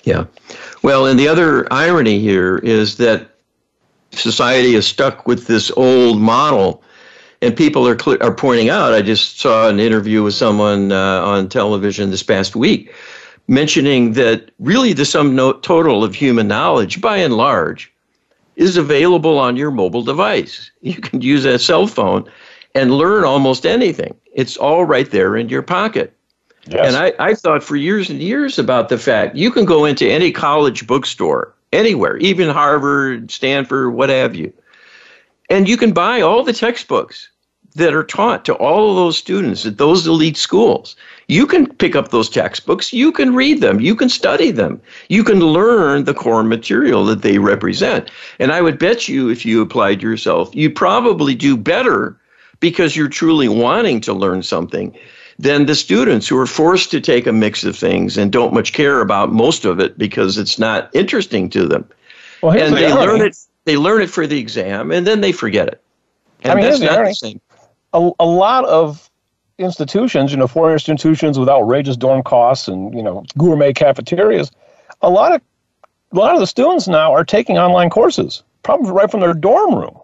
Yeah. 0.04 0.26
Well, 0.82 1.06
and 1.06 1.20
the 1.20 1.28
other 1.28 1.72
irony 1.72 2.20
here 2.20 2.58
is 2.58 2.98
that 2.98 3.30
society 4.12 4.76
is 4.76 4.86
stuck 4.86 5.28
with 5.28 5.48
this 5.48 5.72
old 5.72 6.20
model 6.20 6.84
and 7.44 7.56
people 7.56 7.88
are 7.88 7.98
cl- 8.00 8.22
are 8.22 8.34
pointing 8.34 8.70
out. 8.70 8.94
I 8.94 9.02
just 9.02 9.40
saw 9.40 9.68
an 9.68 9.80
interview 9.80 10.24
with 10.24 10.34
someone 10.34 10.92
uh, 10.92 11.22
on 11.24 11.50
television 11.50 12.10
this 12.10 12.24
past 12.24 12.56
week, 12.56 12.94
mentioning 13.48 14.14
that 14.14 14.50
really 14.60 14.94
the 14.94 15.06
sum 15.06 15.36
no- 15.36 15.54
total 15.54 16.04
of 16.04 16.16
human 16.16 16.48
knowledge, 16.48 17.02
by 17.02 17.18
and 17.18 17.36
large, 17.36 17.92
is 18.56 18.78
available 18.78 19.38
on 19.38 19.58
your 19.58 19.72
mobile 19.72 20.04
device. 20.04 20.72
You 20.82 20.96
can 20.96 21.22
use 21.22 21.44
a 21.46 21.60
cell 21.60 21.88
phone 21.88 22.30
and 22.76 22.98
learn 22.98 23.24
almost 23.24 23.66
anything. 23.66 24.16
It's 24.34 24.58
all 24.58 24.86
right 24.86 25.10
there 25.12 25.36
in 25.36 25.50
your 25.50 25.62
pocket. 25.62 26.16
Yes. 26.68 26.88
And 26.88 26.95
I, 26.95 27.14
I 27.20 27.34
thought 27.34 27.64
for 27.64 27.76
years 27.76 28.09
and 28.09 28.22
years 28.22 28.57
about 28.57 28.89
the 28.89 28.97
fact 28.97 29.36
you 29.36 29.51
can 29.51 29.66
go 29.66 29.86
into 29.86 30.09
any 30.09 30.32
college 30.32 30.88
bookstore, 30.88 31.53
anywhere, 31.74 32.18
even 32.18 32.49
Harvard, 32.49 33.32
Stanford, 33.32 33.93
what 33.93 34.09
have 34.09 34.36
you, 34.36 34.53
and 35.49 35.68
you 35.68 35.76
can 35.76 35.91
buy 35.91 36.22
all 36.22 36.43
the 36.43 36.53
textbooks 36.53 37.30
that 37.76 37.93
are 37.93 38.03
taught 38.03 38.45
to 38.45 38.53
all 38.55 38.91
of 38.91 38.95
those 38.95 39.18
students 39.18 39.66
at 39.66 39.78
those 39.78 40.05
elite 40.05 40.38
schools. 40.38 40.95
You 41.28 41.47
can 41.47 41.68
pick 41.68 41.95
up 41.95 42.09
those 42.09 42.30
textbooks, 42.30 42.93
you 42.93 43.11
can 43.11 43.34
read 43.34 43.61
them, 43.61 43.80
you 43.80 43.95
can 43.95 44.09
study 44.09 44.51
them, 44.51 44.80
you 45.09 45.24
can 45.24 45.39
learn 45.39 46.03
the 46.03 46.14
core 46.14 46.43
material 46.43 47.03
that 47.05 47.24
they 47.24 47.39
represent. 47.39 48.11
And 48.39 48.51
I 48.51 48.61
would 48.61 48.78
bet 48.78 49.07
you, 49.07 49.30
if 49.30 49.45
you 49.45 49.61
applied 49.61 50.03
yourself, 50.03 50.53
you 50.53 50.70
probably 50.70 51.34
do 51.34 51.57
better 51.57 52.18
because 52.59 52.95
you're 52.95 53.09
truly 53.09 53.47
wanting 53.47 54.01
to 54.01 54.14
learn 54.14 54.43
something 54.43 54.95
than 55.40 55.66
the 55.66 55.76
students 55.76 56.28
who 56.28 56.38
are 56.38 56.46
forced 56.46 56.92
to 56.92 57.02
take 57.02 57.28
a 57.28 57.34
mix 57.34 57.64
of 57.64 57.76
things 57.76 58.18
and 58.18 58.32
don't 58.32 58.54
much 58.54 58.74
care 58.74 59.02
about 59.02 59.32
most 59.32 59.66
of 59.66 59.80
it 59.80 59.98
because 59.98 60.38
it's 60.38 60.60
not 60.60 60.90
interesting 60.94 61.50
to 61.50 61.68
them. 61.68 61.88
Well, 62.42 62.58
and 62.58 62.74
the 62.74 62.82
they 62.82 62.92
irony. 62.92 63.06
learn 63.06 63.22
it 63.22 63.38
they 63.66 63.78
learn 63.78 64.02
it 64.02 64.10
for 64.10 64.28
the 64.28 64.38
exam 64.38 64.92
and 64.92 65.08
then 65.08 65.22
they 65.22 65.32
forget 65.32 65.68
it. 65.68 65.82
And 66.44 66.52
I 66.52 66.56
mean, 66.56 66.66
that's 66.66 66.80
not 66.82 67.06
the 67.06 67.14
same. 67.14 67.42
A, 67.94 68.12
a 68.20 68.26
lot 68.26 68.66
of 68.66 69.10
institutions, 69.58 70.32
you 70.32 70.38
know, 70.38 70.48
foreign 70.48 70.74
institutions 70.74 71.40
with 71.40 71.48
outrageous 71.48 71.96
dorm 71.96 72.24
costs 72.24 72.68
and, 72.68 72.94
you 72.94 73.02
know, 73.02 73.24
gourmet 73.38 73.72
cafeterias, 73.72 74.52
a 75.02 75.10
lot 75.10 75.34
of 75.34 75.42
a 76.12 76.16
lot 76.16 76.34
of 76.34 76.40
the 76.40 76.48
students 76.48 76.88
now 76.88 77.12
are 77.12 77.26
taking 77.26 77.58
online 77.58 77.90
courses, 77.90 78.44
probably 78.62 78.92
right 78.92 79.10
from 79.10 79.22
their 79.22 79.34
dorm 79.34 79.74
room 79.74 79.98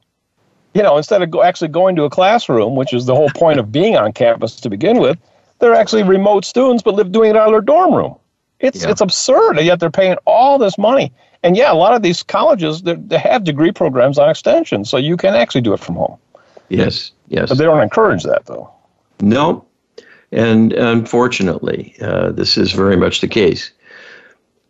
you 0.74 0.84
know, 0.84 0.98
instead 0.98 1.22
of 1.22 1.32
go, 1.32 1.44
actually 1.44 1.68
going 1.70 1.96
to 1.96 2.04
a 2.04 2.10
classroom, 2.10 2.76
which 2.76 2.94
is 2.94 3.06
the 3.06 3.16
whole 3.16 3.30
point 3.36 3.60
of 3.60 3.72
being 3.72 3.98
on 3.98 4.14
campus 4.14 4.56
to 4.58 4.70
begin 4.70 5.00
with, 5.00 5.18
they're 5.60 5.76
actually 5.76 6.04
remote 6.04 6.46
students 6.46 6.84
but 6.84 6.96
live 6.96 7.12
doing 7.12 7.32
it 7.32 7.36
out 7.36 7.48
of 7.48 7.54
their 7.54 7.62
dorm 7.62 7.94
room. 7.94 8.16
It's 8.60 8.84
yeah. 8.84 8.92
it's 8.92 9.02
absurd, 9.02 9.58
and 9.58 9.66
yet 9.66 9.80
they're 9.80 9.90
paying 9.90 10.18
all 10.26 10.58
this 10.58 10.78
money. 10.78 11.12
And 11.44 11.56
yeah, 11.56 11.72
a 11.72 11.76
lot 11.76 11.94
of 11.94 12.02
these 12.02 12.22
colleges 12.24 12.82
they 12.82 13.18
have 13.18 13.46
degree 13.46 13.72
programs 13.72 14.18
on 14.18 14.30
extension, 14.30 14.84
so 14.84 14.98
you 14.98 15.16
can 15.16 15.36
actually 15.36 15.62
do 15.62 15.74
it 15.74 15.80
from 15.80 15.96
home. 15.96 16.18
Yes, 16.68 17.12
yes. 17.30 17.50
But 17.50 17.58
they 17.58 17.64
don't 17.64 17.82
encourage 17.82 18.24
that, 18.24 18.46
though. 18.46 18.70
No, 19.22 19.66
and 20.32 20.74
unfortunately, 20.74 21.96
uh, 22.02 22.32
this 22.32 22.58
is 22.58 22.74
very 22.74 22.98
much 22.98 23.22
the 23.22 23.28
case. 23.28 23.72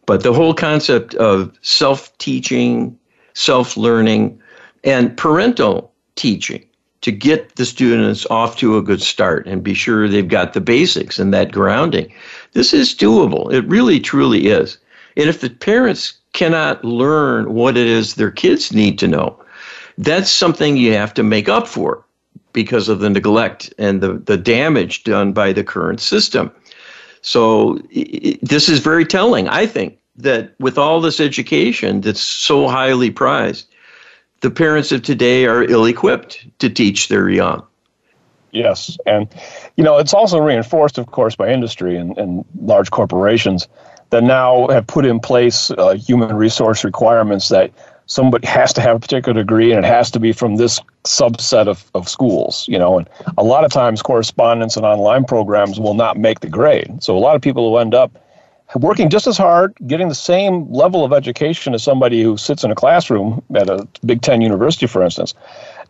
But 0.06 0.24
the 0.24 0.34
whole 0.34 0.54
concept 0.54 1.14
of 1.16 1.56
self-teaching, 1.62 2.98
self-learning, 3.34 4.42
and 4.84 5.16
parental 5.16 5.92
teaching 6.16 6.66
to 7.02 7.12
get 7.12 7.56
the 7.56 7.66
students 7.66 8.26
off 8.30 8.58
to 8.58 8.78
a 8.78 8.82
good 8.82 9.02
start 9.02 9.48
and 9.48 9.64
be 9.64 9.74
sure 9.74 10.08
they've 10.08 10.28
got 10.28 10.54
the 10.54 10.62
basics 10.62 11.18
and 11.18 11.34
that 11.34 11.52
grounding. 11.52 12.12
This 12.54 12.74
is 12.74 12.94
doable. 12.94 13.52
It 13.54 13.66
really, 13.68 14.00
truly 14.00 14.48
is. 14.48 14.78
And 15.16 15.30
if 15.30 15.42
the 15.42 15.50
parents 15.50 16.14
cannot 16.34 16.84
learn 16.84 17.54
what 17.54 17.78
it 17.78 17.88
is 17.88 18.16
their 18.16 18.32
kids 18.32 18.74
need 18.74 19.00
to 19.00 19.08
know, 19.08 19.40
that's 19.98 20.32
something 20.32 20.78
you 20.78 20.94
have 20.94 21.14
to 21.16 21.24
make 21.24 21.50
up 21.50 21.68
for 21.68 22.04
because 22.54 22.90
of 22.90 23.00
the 23.00 23.10
neglect 23.10 23.74
and 23.78 24.02
the, 24.02 24.14
the 24.14 24.38
damage 24.38 25.04
done 25.04 25.34
by 25.34 25.54
the 25.54 25.64
current 25.64 26.02
system. 26.02 26.52
So 27.22 27.80
this 28.42 28.70
is 28.70 28.80
very 28.80 29.06
telling, 29.06 29.48
I 29.48 29.66
think, 29.66 30.00
that 30.16 30.54
with 30.60 30.78
all 30.78 31.00
this 31.00 31.20
education 31.20 32.02
that's 32.02 32.22
so 32.22 32.68
highly 32.68 33.10
prized, 33.12 33.69
the 34.42 34.52
parents 34.52 34.92
of 34.92 35.02
today 35.02 35.46
are 35.46 35.64
ill 35.64 35.86
equipped 35.86 36.48
to 36.60 36.70
teach 36.70 37.08
their 37.08 37.30
young. 37.30 37.66
Yes. 38.52 38.98
And, 39.06 39.28
you 39.78 39.84
know, 39.84 39.98
it's 39.98 40.14
also 40.14 40.40
reinforced, 40.40 40.98
of 40.98 41.08
course, 41.08 41.36
by 41.36 41.50
industry 41.50 41.96
and, 41.98 42.18
and 42.18 42.46
large 42.62 42.90
corporations 42.90 43.68
that 44.10 44.24
now 44.24 44.68
have 44.70 44.88
put 44.88 45.06
in 45.06 45.20
place 45.20 45.70
uh, 45.72 45.94
human 45.94 46.36
resource 46.36 46.84
requirements 46.84 47.50
that 47.50 47.72
somebody 48.08 48.48
has 48.48 48.74
to 48.74 48.82
have 48.82 48.96
a 48.96 49.00
particular 49.00 49.40
degree 49.40 49.72
and 49.72 49.86
it 49.86 49.88
has 49.88 50.10
to 50.10 50.20
be 50.20 50.34
from 50.34 50.56
this 50.56 50.80
subset 51.04 51.68
of, 51.68 51.90
of 51.94 52.10
schools, 52.10 52.68
you 52.68 52.80
know, 52.80 52.98
and 52.98 53.08
a 53.38 53.44
lot 53.44 53.64
of 53.64 53.72
times 53.72 54.02
correspondence 54.02 54.76
and 54.76 54.84
online 54.84 55.24
programs 55.24 55.80
will 55.80 55.94
not 55.94 56.18
make 56.18 56.40
the 56.40 56.50
grade. 56.50 57.04
So 57.04 57.16
a 57.16 57.20
lot 57.20 57.36
of 57.36 57.42
people 57.44 57.70
who 57.70 57.78
end 57.78 57.94
up 57.94 58.12
working 58.76 59.10
just 59.10 59.28
as 59.28 59.38
hard, 59.38 59.76
getting 59.88 60.10
the 60.10 60.16
same 60.16 60.72
level 60.72 61.04
of 61.04 61.14
education 61.14 61.74
as 61.74 61.84
somebody 61.84 62.22
who 62.22 62.38
sits 62.38 62.64
in 62.64 62.72
a 62.72 62.76
classroom 62.76 63.44
at 63.56 63.70
a 63.70 63.88
Big 64.06 64.22
Ten 64.22 64.42
university, 64.42 64.88
for 64.88 65.04
instance, 65.04 65.34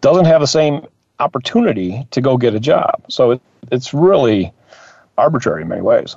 doesn't 0.02 0.26
have 0.26 0.42
the 0.42 0.48
same 0.48 0.86
opportunity 1.20 2.08
to 2.12 2.22
go 2.22 2.38
get 2.38 2.56
a 2.56 2.60
job. 2.60 3.02
So 3.10 3.32
it, 3.32 3.42
it's 3.72 3.94
really 3.94 4.54
arbitrary 5.18 5.64
in 5.64 5.68
many 5.68 5.82
ways. 5.82 6.16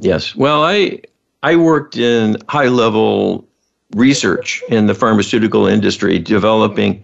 Yes. 0.00 0.36
Well, 0.36 0.62
I 0.62 1.00
I 1.42 1.56
worked 1.56 1.96
in 1.96 2.36
high 2.48 2.68
level 2.68 3.46
research 3.94 4.62
in 4.68 4.86
the 4.86 4.94
pharmaceutical 4.94 5.66
industry, 5.66 6.18
developing 6.18 7.02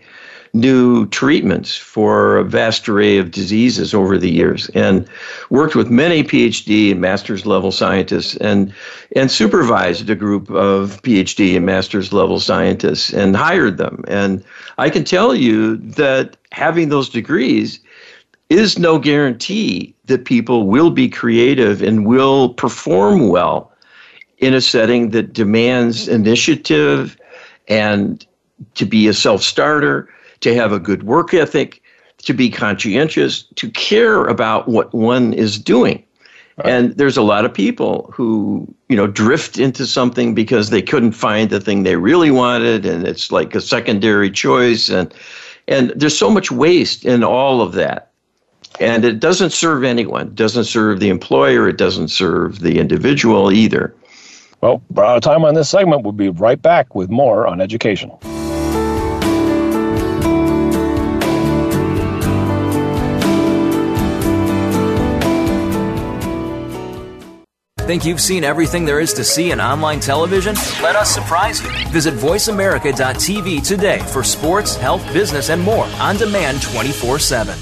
new 0.55 1.07
treatments 1.09 1.75
for 1.75 2.37
a 2.37 2.45
vast 2.45 2.87
array 2.87 3.17
of 3.17 3.31
diseases 3.31 3.95
over 3.95 4.19
the 4.19 4.31
years 4.31 4.69
and 4.71 5.09
worked 5.49 5.75
with 5.75 5.91
many 5.91 6.23
PhD 6.23 6.91
and 6.91 7.01
master's 7.01 7.47
level 7.47 7.73
scientists 7.73 8.37
and, 8.37 8.73
and 9.17 9.31
supervised 9.31 10.11
a 10.11 10.15
group 10.15 10.51
of 10.51 11.01
PhD 11.03 11.57
and 11.57 11.65
master's 11.65 12.13
level 12.13 12.39
scientists 12.39 13.15
and 13.15 13.35
hired 13.35 13.79
them. 13.79 14.05
And 14.09 14.45
I 14.77 14.91
can 14.91 15.05
tell 15.05 15.35
you 15.35 15.79
that 15.79 16.37
having 16.53 16.91
those 16.91 17.09
degrees 17.09 17.81
is 18.51 18.79
no 18.79 18.99
guarantee 18.99 19.95
that 20.05 20.27
people 20.27 20.67
will 20.67 20.91
be 20.91 21.09
creative 21.09 21.81
and 21.81 22.05
will 22.05 22.51
perform 22.51 23.29
well 23.29 23.73
in 24.37 24.53
a 24.53 24.61
setting 24.61 25.11
that 25.11 25.33
demands 25.33 26.09
initiative 26.09 27.17
and 27.69 28.27
to 28.75 28.85
be 28.85 29.09
a 29.09 29.15
self 29.15 29.43
starter 29.43 30.11
to 30.43 30.55
have 30.55 30.73
a 30.73 30.79
good 30.79 31.03
work 31.05 31.35
ethic, 31.35 31.83
to 32.19 32.33
be 32.33 32.51
conscientious, 32.51 33.43
to 33.57 33.71
care 33.71 34.27
about 34.27 34.69
what 34.69 34.93
one 34.93 35.33
is 35.33 35.59
doing. 35.59 36.05
Right. 36.59 36.69
And 36.69 36.97
there's 36.97 37.17
a 37.17 37.23
lot 37.23 37.45
of 37.45 37.55
people 37.55 38.13
who, 38.15 38.73
you 38.89 38.97
know, 38.97 39.07
drift 39.07 39.59
into 39.59 39.87
something 39.87 40.35
because 40.35 40.71
they 40.71 40.83
couldn't 40.83 41.13
find 41.13 41.49
the 41.49 41.61
thing 41.61 41.83
they 41.83 41.97
really 41.97 42.31
wanted 42.31 42.85
and 42.85 43.07
it's 43.07 43.33
like 43.33 43.55
a 43.55 43.61
secondary 43.61 44.31
choice 44.31 44.91
and 44.91 45.13
and 45.69 45.93
there's 45.97 46.19
so 46.19 46.29
much 46.29 46.51
waste 46.51 47.05
in 47.05 47.23
all 47.23 47.63
of 47.63 47.73
that. 47.75 48.11
And 48.81 49.05
it 49.05 49.21
doesn't 49.21 49.51
serve 49.51 49.85
anyone. 49.85 50.29
It 50.29 50.35
doesn't 50.35 50.65
serve 50.65 51.01
the 51.01 51.09
employer, 51.09 51.69
it 51.69 51.79
doesn't 51.79 52.09
serve 52.09 52.61
the 52.61 52.79
individual 52.79 53.53
either. 53.53 53.95
Well, 54.61 54.83
of 54.97 55.23
time 55.23 55.45
on 55.45 55.55
this 55.55 55.71
segment. 55.71 56.03
We'll 56.03 56.13
be 56.13 56.29
right 56.29 56.61
back 56.61 56.95
with 56.95 57.11
more 57.11 57.47
on 57.47 57.61
education. 57.61 58.13
Think 67.93 68.07
you've 68.07 68.23
seen 68.23 68.43
everything 68.43 68.87
there 68.87 69.01
is 69.01 69.13
to 69.13 69.23
see 69.23 69.51
in 69.51 69.61
online 69.61 70.01
television? 70.01 70.55
Let 70.81 70.97
us 70.97 71.13
surprise 71.13 71.63
you. 71.63 71.69
Visit 71.91 72.15
VoiceAmerica.tv 72.15 73.67
today 73.69 73.99
for 73.99 74.25
sports, 74.25 74.77
health, 74.77 75.05
business, 75.13 75.51
and 75.51 75.61
more 75.61 75.85
on 76.01 76.17
demand 76.17 76.63
24 76.63 77.19
7. 77.19 77.55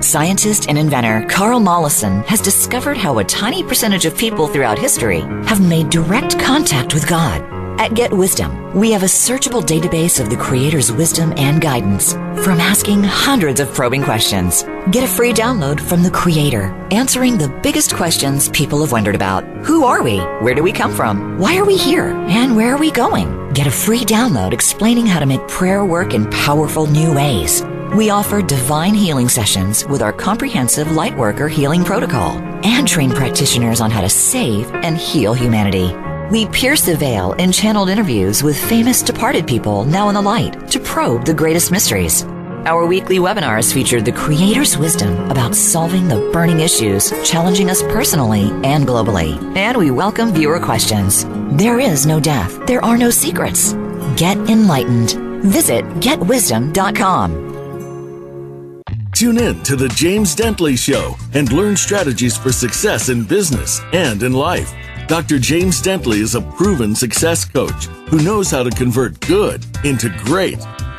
Scientist 0.00 0.68
and 0.68 0.78
inventor 0.78 1.26
Carl 1.28 1.58
Mollison 1.58 2.22
has 2.28 2.40
discovered 2.40 2.96
how 2.96 3.18
a 3.18 3.24
tiny 3.24 3.64
percentage 3.64 4.04
of 4.04 4.16
people 4.16 4.46
throughout 4.46 4.78
history 4.78 5.22
have 5.48 5.60
made 5.60 5.90
direct 5.90 6.38
contact 6.38 6.94
with 6.94 7.08
God. 7.08 7.42
At 7.80 7.94
Get 7.94 8.12
Wisdom, 8.12 8.72
we 8.72 8.92
have 8.92 9.02
a 9.02 9.06
searchable 9.06 9.64
database 9.64 10.20
of 10.20 10.30
the 10.30 10.36
Creator's 10.36 10.92
wisdom 10.92 11.32
and 11.36 11.60
guidance 11.60 12.12
from 12.12 12.60
asking 12.60 13.02
hundreds 13.02 13.58
of 13.58 13.74
probing 13.74 14.04
questions. 14.04 14.62
Get 14.90 15.04
a 15.04 15.06
free 15.06 15.34
download 15.34 15.78
from 15.78 16.02
the 16.02 16.10
Creator, 16.10 16.74
answering 16.90 17.36
the 17.36 17.50
biggest 17.62 17.94
questions 17.94 18.48
people 18.48 18.80
have 18.80 18.90
wondered 18.90 19.14
about. 19.14 19.44
Who 19.66 19.84
are 19.84 20.02
we? 20.02 20.16
Where 20.40 20.54
do 20.54 20.62
we 20.62 20.72
come 20.72 20.94
from? 20.94 21.38
Why 21.38 21.58
are 21.58 21.66
we 21.66 21.76
here? 21.76 22.06
And 22.06 22.56
where 22.56 22.74
are 22.74 22.78
we 22.78 22.90
going? 22.90 23.52
Get 23.52 23.66
a 23.66 23.70
free 23.70 24.00
download 24.00 24.54
explaining 24.54 25.04
how 25.06 25.20
to 25.20 25.26
make 25.26 25.46
prayer 25.46 25.84
work 25.84 26.14
in 26.14 26.30
powerful 26.30 26.86
new 26.86 27.12
ways. 27.12 27.62
We 27.94 28.08
offer 28.08 28.40
divine 28.40 28.94
healing 28.94 29.28
sessions 29.28 29.84
with 29.84 30.00
our 30.00 30.12
comprehensive 30.12 30.86
Lightworker 30.88 31.50
healing 31.50 31.84
protocol 31.84 32.38
and 32.64 32.88
train 32.88 33.10
practitioners 33.10 33.82
on 33.82 33.90
how 33.90 34.00
to 34.00 34.08
save 34.08 34.72
and 34.72 34.96
heal 34.96 35.34
humanity. 35.34 35.94
We 36.30 36.46
pierce 36.46 36.80
the 36.80 36.96
veil 36.96 37.34
in 37.34 37.52
channeled 37.52 37.90
interviews 37.90 38.42
with 38.42 38.58
famous 38.58 39.02
departed 39.02 39.46
people 39.46 39.84
now 39.84 40.08
in 40.08 40.14
the 40.14 40.22
light 40.22 40.70
to 40.70 40.80
probe 40.80 41.26
the 41.26 41.34
greatest 41.34 41.70
mysteries. 41.70 42.24
Our 42.66 42.86
weekly 42.86 43.18
webinars 43.18 43.72
feature 43.72 44.00
the 44.00 44.12
Creator's 44.12 44.76
wisdom 44.76 45.30
about 45.30 45.54
solving 45.54 46.08
the 46.08 46.30
burning 46.32 46.60
issues 46.60 47.10
challenging 47.28 47.70
us 47.70 47.82
personally 47.82 48.50
and 48.62 48.86
globally. 48.86 49.38
And 49.56 49.76
we 49.76 49.90
welcome 49.90 50.32
viewer 50.32 50.60
questions. 50.60 51.24
There 51.56 51.78
is 51.80 52.04
no 52.06 52.20
death. 52.20 52.66
There 52.66 52.84
are 52.84 52.98
no 52.98 53.10
secrets. 53.10 53.72
Get 54.16 54.36
enlightened. 54.50 55.12
Visit 55.44 55.84
getwisdom.com. 56.00 57.46
Tune 59.12 59.38
in 59.38 59.62
to 59.64 59.74
The 59.74 59.88
James 59.88 60.36
Dentley 60.36 60.78
Show 60.78 61.16
and 61.34 61.50
learn 61.52 61.76
strategies 61.76 62.36
for 62.36 62.52
success 62.52 63.08
in 63.08 63.24
business 63.24 63.80
and 63.92 64.22
in 64.22 64.32
life. 64.32 64.72
Dr. 65.08 65.38
James 65.38 65.80
Dentley 65.80 66.20
is 66.20 66.34
a 66.34 66.42
proven 66.42 66.94
success 66.94 67.44
coach 67.44 67.86
who 68.10 68.22
knows 68.22 68.50
how 68.50 68.62
to 68.62 68.70
convert 68.70 69.18
good 69.20 69.64
into 69.84 70.08
great. 70.18 70.58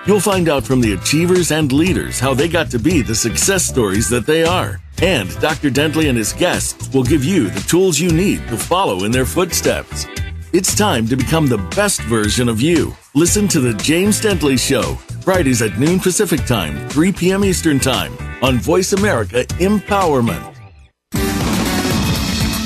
You'll 0.10 0.20
find 0.20 0.50
out 0.50 0.64
from 0.64 0.82
the 0.82 0.94
achievers 0.94 1.52
and 1.52 1.72
leaders 1.72 2.20
how 2.20 2.34
they 2.34 2.48
got 2.48 2.72
to 2.72 2.80
be 2.80 3.04
the 3.04 3.14
success 3.14 3.64
stories 3.64 4.10
that 4.10 4.26
they 4.26 4.44
are. 4.44 4.82
And 5.04 5.30
Dr. 5.40 5.70
Dentley 5.70 6.10
and 6.10 6.18
his 6.18 6.34
guests 6.34 6.92
will 6.92 7.04
give 7.04 7.24
you 7.24 7.52
the 7.52 7.60
tools 7.60 8.00
you 8.00 8.12
need 8.12 8.40
to 8.48 8.58
follow 8.58 9.04
in 9.04 9.12
their 9.12 9.28
footsteps. 9.28 10.08
It's 10.52 10.74
time 10.74 11.08
to 11.10 11.16
become 11.16 11.46
the 11.46 11.60
best 11.76 12.02
version 12.02 12.50
of 12.50 12.60
you. 12.60 12.98
Listen 13.14 13.48
to 13.50 13.60
The 13.60 13.76
James 13.76 14.20
Dentley 14.20 14.58
Show, 14.58 14.96
Fridays 15.22 15.62
at 15.62 15.78
noon 15.78 16.00
Pacific 16.00 16.44
Time, 16.48 16.90
3 16.90 17.12
p.m. 17.12 17.46
Eastern 17.46 17.80
Time 17.80 18.12
on 18.42 18.58
Voice 18.58 18.94
America 18.94 19.44
Empowerment. 19.60 20.56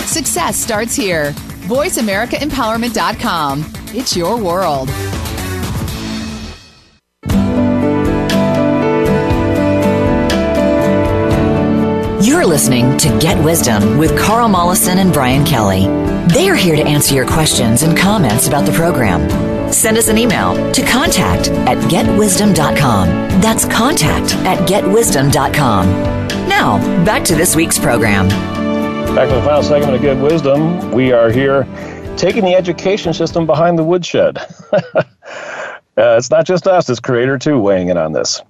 Success 0.07 0.55
starts 0.55 0.95
here. 0.95 1.33
VoiceAmericaEmpowerment.com. 1.67 3.65
It's 3.87 4.15
your 4.15 4.41
world. 4.41 4.89
You're 12.43 12.49
listening 12.49 12.97
to 12.97 13.07
Get 13.19 13.41
Wisdom 13.41 13.97
with 13.97 14.19
Carl 14.19 14.49
Mollison 14.49 14.97
and 14.97 15.13
Brian 15.13 15.45
Kelly. 15.45 15.85
They 16.27 16.49
are 16.49 16.55
here 16.55 16.75
to 16.75 16.83
answer 16.83 17.15
your 17.15 17.25
questions 17.25 17.83
and 17.83 17.97
comments 17.97 18.49
about 18.49 18.65
the 18.65 18.73
program. 18.73 19.71
Send 19.71 19.97
us 19.97 20.09
an 20.09 20.17
email 20.17 20.53
to 20.73 20.85
contact 20.85 21.47
at 21.47 21.77
getwisdom.com. 21.89 23.07
That's 23.39 23.63
contact 23.63 24.35
at 24.45 24.67
getwisdom.com. 24.67 25.87
Now, 26.49 27.05
back 27.05 27.23
to 27.23 27.35
this 27.35 27.55
week's 27.55 27.79
program. 27.79 28.27
Back 28.27 29.29
to 29.29 29.35
the 29.35 29.41
final 29.43 29.63
segment 29.63 29.95
of 29.95 30.01
Get 30.01 30.17
Wisdom. 30.17 30.91
We 30.91 31.13
are 31.13 31.31
here 31.31 31.63
taking 32.17 32.43
the 32.43 32.55
education 32.55 33.13
system 33.13 33.45
behind 33.45 33.79
the 33.79 33.85
woodshed. 33.85 34.37
uh, 34.73 35.03
it's 35.95 36.29
not 36.29 36.45
just 36.45 36.67
us, 36.67 36.89
it's 36.89 36.99
Creator 36.99 37.37
too 37.37 37.57
weighing 37.57 37.87
in 37.87 37.97
on 37.97 38.11
this. 38.11 38.41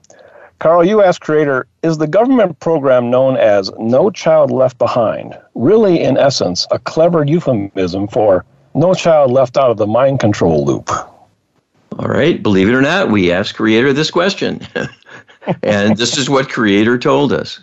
Carl, 0.59 0.85
you 0.85 1.01
asked 1.01 1.21
Creator, 1.21 1.67
is 1.81 1.97
the 1.97 2.07
government 2.07 2.59
program 2.59 3.09
known 3.09 3.35
as 3.37 3.71
No 3.77 4.09
Child 4.09 4.51
Left 4.51 4.77
Behind 4.77 5.37
really, 5.55 6.01
in 6.01 6.17
essence, 6.17 6.67
a 6.71 6.79
clever 6.79 7.23
euphemism 7.23 8.07
for 8.07 8.45
No 8.73 8.93
Child 8.93 9.31
Left 9.31 9.57
Out 9.57 9.71
of 9.71 9.77
the 9.77 9.87
Mind 9.87 10.19
Control 10.19 10.65
Loop? 10.65 10.89
All 10.89 12.07
right, 12.07 12.41
believe 12.41 12.69
it 12.69 12.73
or 12.73 12.81
not, 12.81 13.11
we 13.11 13.31
asked 13.31 13.55
Creator 13.55 13.93
this 13.93 14.09
question. 14.09 14.65
and 15.63 15.97
this 15.97 16.17
is 16.17 16.29
what 16.29 16.49
Creator 16.49 16.97
told 16.97 17.31
us. 17.31 17.59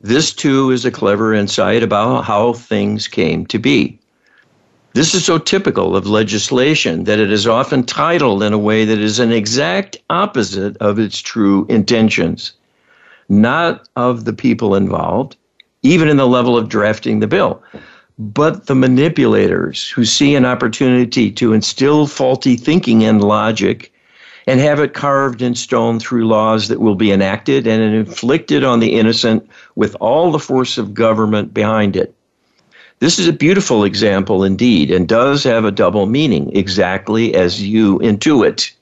This 0.00 0.32
too 0.32 0.70
is 0.70 0.86
a 0.86 0.90
clever 0.90 1.34
insight 1.34 1.82
about 1.82 2.22
how 2.22 2.54
things 2.54 3.06
came 3.06 3.44
to 3.46 3.58
be. 3.58 3.99
This 4.92 5.14
is 5.14 5.24
so 5.24 5.38
typical 5.38 5.94
of 5.96 6.08
legislation 6.08 7.04
that 7.04 7.20
it 7.20 7.30
is 7.30 7.46
often 7.46 7.84
titled 7.84 8.42
in 8.42 8.52
a 8.52 8.58
way 8.58 8.84
that 8.84 8.98
is 8.98 9.20
an 9.20 9.30
exact 9.30 9.96
opposite 10.10 10.76
of 10.78 10.98
its 10.98 11.20
true 11.20 11.64
intentions, 11.68 12.52
not 13.28 13.88
of 13.94 14.24
the 14.24 14.32
people 14.32 14.74
involved, 14.74 15.36
even 15.82 16.08
in 16.08 16.16
the 16.16 16.26
level 16.26 16.58
of 16.58 16.68
drafting 16.68 17.20
the 17.20 17.28
bill, 17.28 17.62
but 18.18 18.66
the 18.66 18.74
manipulators 18.74 19.88
who 19.88 20.04
see 20.04 20.34
an 20.34 20.44
opportunity 20.44 21.30
to 21.30 21.52
instill 21.52 22.08
faulty 22.08 22.56
thinking 22.56 23.04
and 23.04 23.22
logic 23.22 23.92
and 24.48 24.58
have 24.58 24.80
it 24.80 24.92
carved 24.92 25.40
in 25.40 25.54
stone 25.54 26.00
through 26.00 26.26
laws 26.26 26.66
that 26.66 26.80
will 26.80 26.96
be 26.96 27.12
enacted 27.12 27.64
and 27.64 27.94
inflicted 27.94 28.64
on 28.64 28.80
the 28.80 28.98
innocent 28.98 29.48
with 29.76 29.94
all 30.00 30.32
the 30.32 30.38
force 30.40 30.78
of 30.78 30.94
government 30.94 31.54
behind 31.54 31.94
it. 31.94 32.12
This 33.00 33.18
is 33.18 33.26
a 33.26 33.32
beautiful 33.32 33.84
example 33.84 34.44
indeed 34.44 34.90
and 34.90 35.08
does 35.08 35.42
have 35.44 35.64
a 35.64 35.70
double 35.70 36.04
meaning, 36.04 36.54
exactly 36.54 37.34
as 37.34 37.62
you 37.62 37.98
intuit. 38.00 38.72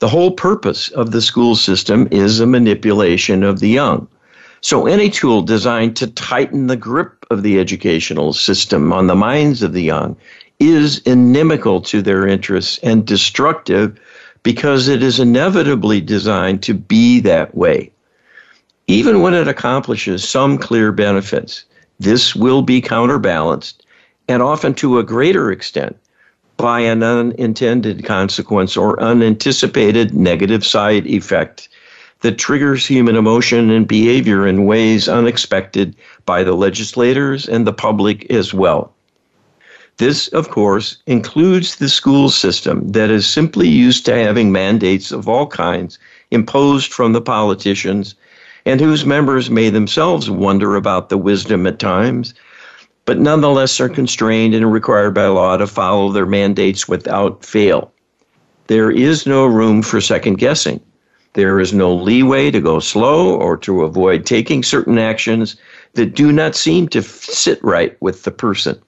The 0.00 0.08
whole 0.08 0.32
purpose 0.32 0.88
of 0.88 1.12
the 1.12 1.22
school 1.22 1.54
system 1.54 2.08
is 2.10 2.40
a 2.40 2.46
manipulation 2.46 3.44
of 3.44 3.60
the 3.60 3.68
young. 3.68 4.08
So, 4.62 4.88
any 4.88 5.10
tool 5.10 5.42
designed 5.42 5.94
to 5.96 6.08
tighten 6.08 6.66
the 6.66 6.76
grip 6.76 7.24
of 7.30 7.44
the 7.44 7.60
educational 7.60 8.32
system 8.32 8.92
on 8.92 9.06
the 9.06 9.14
minds 9.14 9.62
of 9.62 9.74
the 9.74 9.82
young 9.82 10.16
is 10.58 10.98
inimical 11.06 11.80
to 11.82 12.02
their 12.02 12.26
interests 12.26 12.80
and 12.82 13.06
destructive 13.06 13.96
because 14.42 14.88
it 14.88 15.04
is 15.04 15.20
inevitably 15.20 16.00
designed 16.00 16.64
to 16.64 16.74
be 16.74 17.20
that 17.20 17.54
way. 17.54 17.92
Even 18.88 19.22
when 19.22 19.34
it 19.34 19.46
accomplishes 19.46 20.28
some 20.28 20.58
clear 20.58 20.90
benefits, 20.90 21.64
this 22.00 22.34
will 22.34 22.62
be 22.62 22.80
counterbalanced, 22.80 23.84
and 24.28 24.42
often 24.42 24.74
to 24.74 24.98
a 24.98 25.04
greater 25.04 25.50
extent, 25.52 25.96
by 26.56 26.80
an 26.80 27.02
unintended 27.02 28.04
consequence 28.04 28.76
or 28.76 29.02
unanticipated 29.02 30.14
negative 30.14 30.64
side 30.64 31.06
effect 31.06 31.68
that 32.20 32.38
triggers 32.38 32.86
human 32.86 33.16
emotion 33.16 33.70
and 33.70 33.86
behavior 33.86 34.46
in 34.46 34.64
ways 34.64 35.08
unexpected 35.08 35.94
by 36.24 36.42
the 36.42 36.54
legislators 36.54 37.46
and 37.48 37.66
the 37.66 37.72
public 37.72 38.30
as 38.30 38.54
well. 38.54 38.92
This, 39.98 40.28
of 40.28 40.50
course, 40.50 40.96
includes 41.06 41.76
the 41.76 41.88
school 41.88 42.28
system 42.30 42.88
that 42.92 43.10
is 43.10 43.26
simply 43.26 43.68
used 43.68 44.04
to 44.06 44.14
having 44.14 44.50
mandates 44.50 45.12
of 45.12 45.28
all 45.28 45.46
kinds 45.46 45.98
imposed 46.30 46.92
from 46.92 47.12
the 47.12 47.20
politicians 47.20 48.14
and 48.66 48.80
whose 48.80 49.04
members 49.04 49.50
may 49.50 49.68
themselves 49.70 50.30
wonder 50.30 50.76
about 50.76 51.08
the 51.08 51.18
wisdom 51.18 51.66
at 51.66 51.78
times, 51.78 52.34
but 53.04 53.18
nonetheless 53.18 53.80
are 53.80 53.88
constrained 53.88 54.54
and 54.54 54.72
required 54.72 55.14
by 55.14 55.26
law 55.26 55.56
to 55.56 55.66
follow 55.66 56.10
their 56.10 56.26
mandates 56.26 56.88
without 56.88 57.44
fail. 57.44 57.92
There 58.66 58.90
is 58.90 59.26
no 59.26 59.44
room 59.46 59.82
for 59.82 60.00
second 60.00 60.38
guessing. 60.38 60.80
There 61.34 61.60
is 61.60 61.72
no 61.72 61.94
leeway 61.94 62.50
to 62.50 62.60
go 62.60 62.78
slow 62.78 63.34
or 63.34 63.56
to 63.58 63.82
avoid 63.82 64.24
taking 64.24 64.62
certain 64.62 64.98
actions 64.98 65.56
that 65.94 66.14
do 66.14 66.32
not 66.32 66.54
seem 66.54 66.88
to 66.88 67.02
sit 67.02 67.62
right 67.62 67.96
with 68.00 68.22
the 68.22 68.30
person. 68.30 68.80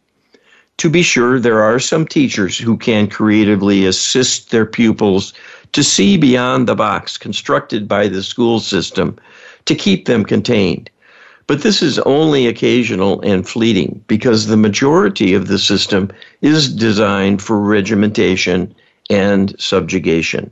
To 0.79 0.91
be 0.91 1.03
sure, 1.03 1.41
there 1.41 1.62
are 1.62 1.79
some 1.79 2.07
teachers 2.07 2.57
who 2.57 2.77
can 2.77 3.09
creatively 3.09 3.87
assist 3.87 4.51
their 4.51 4.66
pupils 4.66 5.33
to 5.72 5.83
see 5.83 6.16
beyond 6.16 6.66
the 6.66 6.74
box 6.74 7.18
constructed 7.18 7.89
by 7.89 8.09
the 8.09 8.22
school 8.22 8.61
system 8.61 9.18
to 9.67 9.75
keep 9.75 10.07
them 10.07 10.25
contained. 10.25 10.91
But 11.47 11.62
this 11.62 11.81
is 11.81 11.99
only 12.01 12.49
occasional 12.49 13.21
and 13.21 13.49
fleeting 13.49 14.03
because 14.09 14.47
the 14.47 14.57
majority 14.57 15.33
of 15.33 15.47
the 15.47 15.59
system 15.59 16.11
is 16.43 16.73
designed 16.73 17.41
for 17.41 17.61
regimentation 17.61 18.75
and 19.11 19.55
subjugation. 19.61 20.51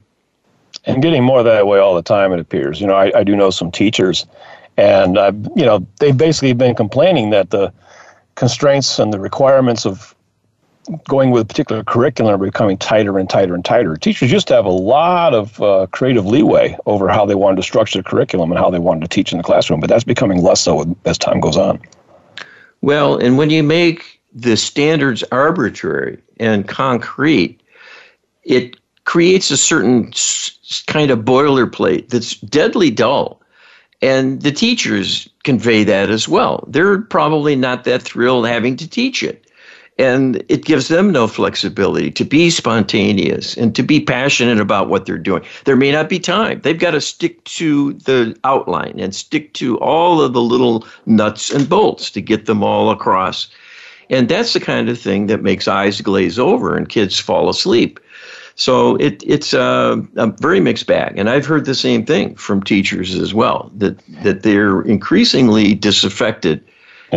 And 0.87 1.03
getting 1.03 1.25
more 1.25 1.43
that 1.43 1.67
way 1.67 1.79
all 1.79 1.95
the 1.95 2.03
time, 2.03 2.33
it 2.33 2.39
appears. 2.39 2.81
You 2.81 2.87
know, 2.87 2.95
I, 2.95 3.11
I 3.19 3.25
do 3.25 3.35
know 3.35 3.51
some 3.51 3.73
teachers, 3.73 4.27
and 4.77 5.19
uh, 5.19 5.33
you 5.57 5.65
know, 5.65 5.85
they've 5.99 6.17
basically 6.17 6.53
been 6.53 6.75
complaining 6.75 7.31
that 7.31 7.51
the 7.51 7.73
constraints 8.35 8.99
and 8.99 9.13
the 9.13 9.19
requirements 9.19 9.87
of 9.87 10.14
going 11.09 11.31
with 11.31 11.43
a 11.43 11.45
particular 11.47 11.83
curriculum 11.83 12.35
are 12.35 12.45
becoming 12.45 12.77
tighter 12.77 13.19
and 13.19 13.29
tighter 13.29 13.55
and 13.55 13.65
tighter. 13.65 13.97
Teachers 13.97 14.31
used 14.31 14.49
to 14.49 14.55
have 14.55 14.67
a 14.67 14.71
lot 14.71 15.35
of 15.35 15.61
uh, 15.61 15.87
creative 15.93 16.27
leeway 16.27 16.77
over 16.87 17.09
how 17.09 17.25
they 17.25 17.35
wanted 17.35 17.57
to 17.57 17.63
structure 17.63 17.99
the 17.99 18.09
curriculum 18.09 18.51
and 18.51 18.59
how 18.59 18.71
they 18.71 18.79
wanted 18.79 19.01
to 19.01 19.09
teach 19.09 19.33
in 19.33 19.39
the 19.39 19.45
classroom, 19.45 19.81
but 19.81 19.89
that's 19.89 20.05
becoming 20.05 20.43
less 20.43 20.61
so 20.61 20.97
as 21.05 21.19
time 21.19 21.41
goes 21.41 21.57
on. 21.57 21.81
Well, 22.83 23.17
and 23.17 23.39
when 23.39 23.51
you 23.51 23.63
make 23.63 24.21
the 24.35 24.57
standards 24.57 25.25
arbitrary 25.33 26.19
and 26.39 26.69
concrete, 26.69 27.63
it 28.43 28.77
creates 29.05 29.51
a 29.51 29.57
certain 29.57 30.13
kind 30.87 31.11
of 31.11 31.21
boilerplate 31.21 32.09
that's 32.09 32.37
deadly 32.41 32.91
dull. 32.91 33.41
And 34.03 34.43
the 34.43 34.53
teachers 34.53 35.29
convey 35.45 35.85
that 35.85 36.11
as 36.11 36.29
well. 36.29 36.65
They're 36.67 37.01
probably 37.01 37.57
not 37.57 37.85
that 37.85 38.03
thrilled 38.03 38.47
having 38.47 38.77
to 38.77 38.89
teach 38.89 39.23
it. 39.23 39.44
And 39.97 40.45
it 40.49 40.65
gives 40.65 40.89
them 40.89 41.13
no 41.13 41.29
flexibility 41.29 42.11
to 42.11 42.25
be 42.25 42.51
spontaneous 42.51 43.57
and 43.57 43.77
to 43.77 43.83
be 43.83 44.01
passionate 44.01 44.59
about 44.59 44.89
what 44.89 45.07
they're 45.07 45.19
doing. 45.19 45.45
There 45.67 45.77
may 45.77 45.93
not 45.93 46.09
be 46.09 46.19
time. 46.19 46.61
They've 46.63 46.79
got 46.79 46.93
to 46.93 47.01
stick 47.01 47.45
to 47.45 47.93
the 47.93 48.37
outline 48.43 48.99
and 48.99 49.15
stick 49.15 49.55
to 49.55 49.79
all 49.79 50.21
of 50.21 50.33
the 50.33 50.43
little 50.43 50.85
nuts 51.07 51.53
and 51.53 51.69
bolts 51.69 52.11
to 52.11 52.21
get 52.21 52.47
them 52.47 52.65
all 52.65 52.91
across. 52.91 53.49
And 54.11 54.29
that's 54.29 54.53
the 54.53 54.61
kind 54.61 54.89
of 54.89 54.99
thing 54.99 55.29
that 55.29 55.43
makes 55.43 55.69
eyes 55.69 56.01
glaze 56.01 56.39
over 56.39 56.77
and 56.77 56.89
kids 56.89 57.21
fall 57.21 57.49
asleep. 57.49 58.01
So 58.57 58.97
it, 58.97 59.23
it's 59.27 59.53
a, 59.53 60.05
a, 60.17 60.27
very 60.41 60.61
mixed 60.61 60.87
bag. 60.87 61.19
And 61.19 61.29
I've 61.29 61.47
heard 61.47 61.65
the 61.65 61.75
same 61.75 62.05
thing 62.05 62.37
from 62.37 62.63
teachers 62.63 63.15
as 63.15 63.35
well 63.35 63.71
that, 63.77 63.99
that 64.23 64.43
they're 64.43 64.83
increasingly 64.83 65.75
disaffected 65.75 66.65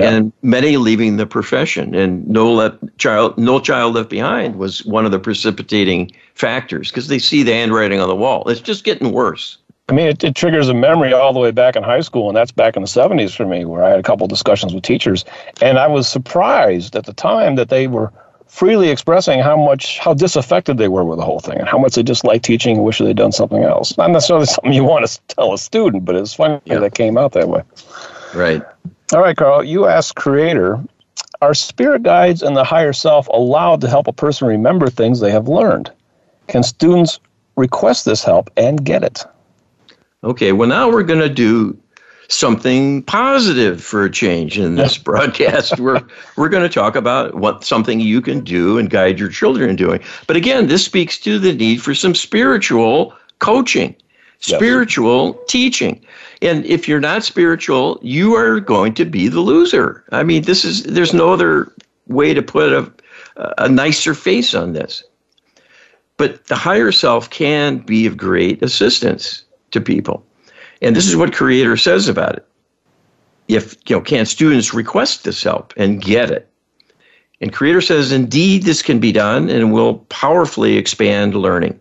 yeah. 0.01 0.09
and 0.09 0.33
many 0.41 0.77
leaving 0.77 1.17
the 1.17 1.25
profession. 1.25 1.95
And 1.95 2.27
no, 2.27 2.51
left 2.51 2.77
child, 2.97 3.37
no 3.37 3.59
Child 3.59 3.95
Left 3.95 4.09
Behind 4.09 4.57
was 4.57 4.85
one 4.85 5.05
of 5.05 5.11
the 5.11 5.19
precipitating 5.19 6.11
factors 6.33 6.89
because 6.89 7.07
they 7.07 7.19
see 7.19 7.43
the 7.43 7.53
handwriting 7.53 7.99
on 7.99 8.07
the 8.07 8.15
wall. 8.15 8.47
It's 8.49 8.61
just 8.61 8.83
getting 8.83 9.11
worse. 9.11 9.57
I 9.89 9.93
mean, 9.93 10.07
it, 10.07 10.23
it, 10.23 10.35
triggers 10.35 10.67
a 10.67 10.73
memory 10.73 11.13
all 11.13 11.31
the 11.31 11.39
way 11.39 11.51
back 11.51 11.77
in 11.77 11.83
high 11.83 12.01
school, 12.01 12.27
and 12.27 12.35
that's 12.35 12.51
back 12.51 12.75
in 12.75 12.81
the 12.81 12.89
70s 12.89 13.33
for 13.33 13.45
me, 13.45 13.63
where 13.63 13.83
I 13.83 13.89
had 13.89 13.99
a 13.99 14.03
couple 14.03 14.27
discussions 14.27 14.73
with 14.73 14.83
teachers. 14.83 15.23
And 15.61 15.79
I 15.79 15.87
was 15.87 16.09
surprised 16.09 16.97
at 16.97 17.05
the 17.05 17.13
time 17.13 17.55
that 17.55 17.69
they 17.69 17.87
were 17.87 18.11
freely 18.47 18.89
expressing 18.89 19.39
how 19.39 19.57
much 19.57 19.99
how 19.99 20.13
disaffected 20.13 20.77
they 20.77 20.87
were 20.87 21.03
with 21.03 21.19
the 21.19 21.25
whole 21.25 21.39
thing 21.39 21.59
and 21.59 21.67
how 21.67 21.77
much 21.77 21.95
they 21.95 22.03
disliked 22.03 22.45
teaching 22.45 22.77
and 22.77 22.85
wish 22.85 22.99
they'd 22.99 23.15
done 23.15 23.31
something 23.31 23.63
else. 23.63 23.97
Not 23.97 24.11
necessarily 24.11 24.45
something 24.47 24.73
you 24.73 24.83
want 24.83 25.07
to 25.07 25.21
tell 25.35 25.53
a 25.53 25.57
student, 25.57 26.05
but 26.05 26.15
it's 26.15 26.33
funny 26.33 26.59
yeah. 26.65 26.79
that 26.79 26.93
came 26.93 27.17
out 27.17 27.33
that 27.33 27.47
way. 27.47 27.63
Right. 28.33 28.63
All 29.13 29.21
right, 29.21 29.37
Carl. 29.37 29.63
You 29.63 29.85
asked 29.85 30.15
Creator, 30.15 30.83
are 31.41 31.53
spirit 31.53 32.03
guides 32.03 32.41
and 32.41 32.57
the 32.57 32.63
higher 32.63 32.93
self 32.93 33.27
allowed 33.29 33.81
to 33.81 33.89
help 33.89 34.07
a 34.07 34.13
person 34.13 34.47
remember 34.47 34.89
things 34.89 35.19
they 35.19 35.31
have 35.31 35.47
learned? 35.47 35.91
Can 36.47 36.63
students 36.63 37.19
request 37.55 38.05
this 38.05 38.23
help 38.23 38.49
and 38.57 38.83
get 38.83 39.03
it? 39.03 39.23
Okay. 40.23 40.51
Well, 40.51 40.67
now 40.67 40.89
we're 40.89 41.03
going 41.03 41.21
to 41.21 41.29
do 41.29 41.77
something 42.29 43.01
positive 43.03 43.81
for 43.81 44.03
a 44.03 44.11
change 44.11 44.59
in 44.59 44.75
this 44.75 44.97
broadcast. 44.97 45.79
we're 45.79 46.01
we're 46.35 46.49
going 46.49 46.67
to 46.67 46.73
talk 46.73 46.95
about 46.95 47.35
what 47.35 47.63
something 47.63 47.99
you 47.99 48.21
can 48.21 48.43
do 48.43 48.77
and 48.77 48.89
guide 48.89 49.19
your 49.19 49.29
children 49.29 49.69
in 49.69 49.75
doing. 49.75 50.01
But 50.25 50.35
again, 50.35 50.67
this 50.67 50.83
speaks 50.83 51.17
to 51.19 51.39
the 51.39 51.53
need 51.53 51.81
for 51.81 51.95
some 51.95 52.15
spiritual 52.15 53.15
coaching, 53.39 53.95
spiritual 54.39 55.27
yes. 55.27 55.43
teaching. 55.47 56.05
And 56.41 56.65
if 56.65 56.87
you're 56.87 56.99
not 56.99 57.23
spiritual, 57.23 57.99
you 58.01 58.35
are 58.35 58.59
going 58.59 58.93
to 58.95 59.05
be 59.05 59.27
the 59.27 59.39
loser. 59.39 60.03
I 60.11 60.23
mean, 60.23 60.43
this 60.43 60.63
is 60.63 60.83
there's 60.83 61.13
no 61.13 61.33
other 61.33 61.71
way 62.07 62.33
to 62.33 62.41
put 62.41 62.71
a 62.71 62.91
a 63.57 63.69
nicer 63.69 64.13
face 64.13 64.53
on 64.53 64.73
this. 64.73 65.03
But 66.17 66.47
the 66.47 66.55
higher 66.55 66.91
self 66.91 67.29
can 67.29 67.77
be 67.77 68.05
of 68.05 68.17
great 68.17 68.63
assistance 68.63 69.43
to 69.71 69.79
people. 69.79 70.25
And 70.81 70.95
this 70.95 71.07
is 71.07 71.15
what 71.15 71.33
Creator 71.33 71.77
says 71.77 72.07
about 72.07 72.37
it. 72.37 72.47
If, 73.47 73.75
you 73.87 73.95
know, 73.95 74.01
can 74.01 74.25
students 74.25 74.73
request 74.73 75.23
this 75.23 75.43
help 75.43 75.73
and 75.77 76.01
get 76.01 76.31
it? 76.31 76.49
And 77.39 77.53
Creator 77.53 77.81
says, 77.81 78.11
indeed, 78.11 78.63
this 78.63 78.81
can 78.81 78.99
be 78.99 79.11
done 79.11 79.49
and 79.49 79.71
will 79.71 79.99
powerfully 80.09 80.77
expand 80.77 81.35
learning. 81.35 81.79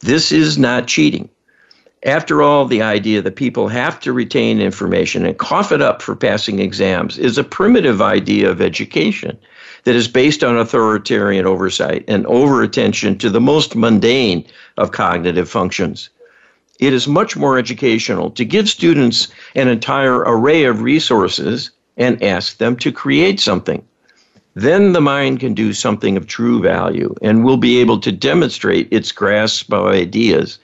This 0.00 0.32
is 0.32 0.58
not 0.58 0.88
cheating. 0.88 1.28
After 2.08 2.42
all, 2.42 2.64
the 2.64 2.82
idea 2.82 3.22
that 3.22 3.36
people 3.36 3.68
have 3.68 4.00
to 4.00 4.12
retain 4.12 4.60
information 4.60 5.26
and 5.26 5.38
cough 5.38 5.70
it 5.72 5.82
up 5.82 6.02
for 6.02 6.16
passing 6.16 6.58
exams 6.58 7.18
is 7.18 7.38
a 7.38 7.44
primitive 7.44 8.02
idea 8.02 8.50
of 8.50 8.60
education 8.60 9.38
that 9.84 9.94
is 9.94 10.08
based 10.08 10.42
on 10.42 10.56
authoritarian 10.56 11.46
oversight 11.46 12.04
and 12.08 12.24
overattention 12.24 13.18
to 13.20 13.30
the 13.30 13.40
most 13.40 13.76
mundane 13.76 14.44
of 14.76 14.92
cognitive 14.92 15.48
functions 15.48 16.10
it 16.78 16.92
is 16.92 17.08
much 17.08 17.36
more 17.36 17.58
educational 17.58 18.30
to 18.30 18.44
give 18.44 18.68
students 18.68 19.28
an 19.54 19.68
entire 19.68 20.18
array 20.18 20.64
of 20.64 20.82
resources 20.82 21.70
and 21.96 22.22
ask 22.22 22.58
them 22.58 22.76
to 22.76 22.92
create 22.92 23.40
something. 23.40 23.84
Then 24.54 24.92
the 24.92 25.00
mind 25.00 25.40
can 25.40 25.54
do 25.54 25.72
something 25.72 26.16
of 26.16 26.26
true 26.26 26.60
value 26.60 27.14
and 27.20 27.44
will 27.44 27.56
be 27.56 27.80
able 27.80 28.00
to 28.00 28.12
demonstrate 28.12 28.88
its 28.92 29.12
grasp 29.12 29.72
of 29.72 29.86
ideas, 29.86 30.58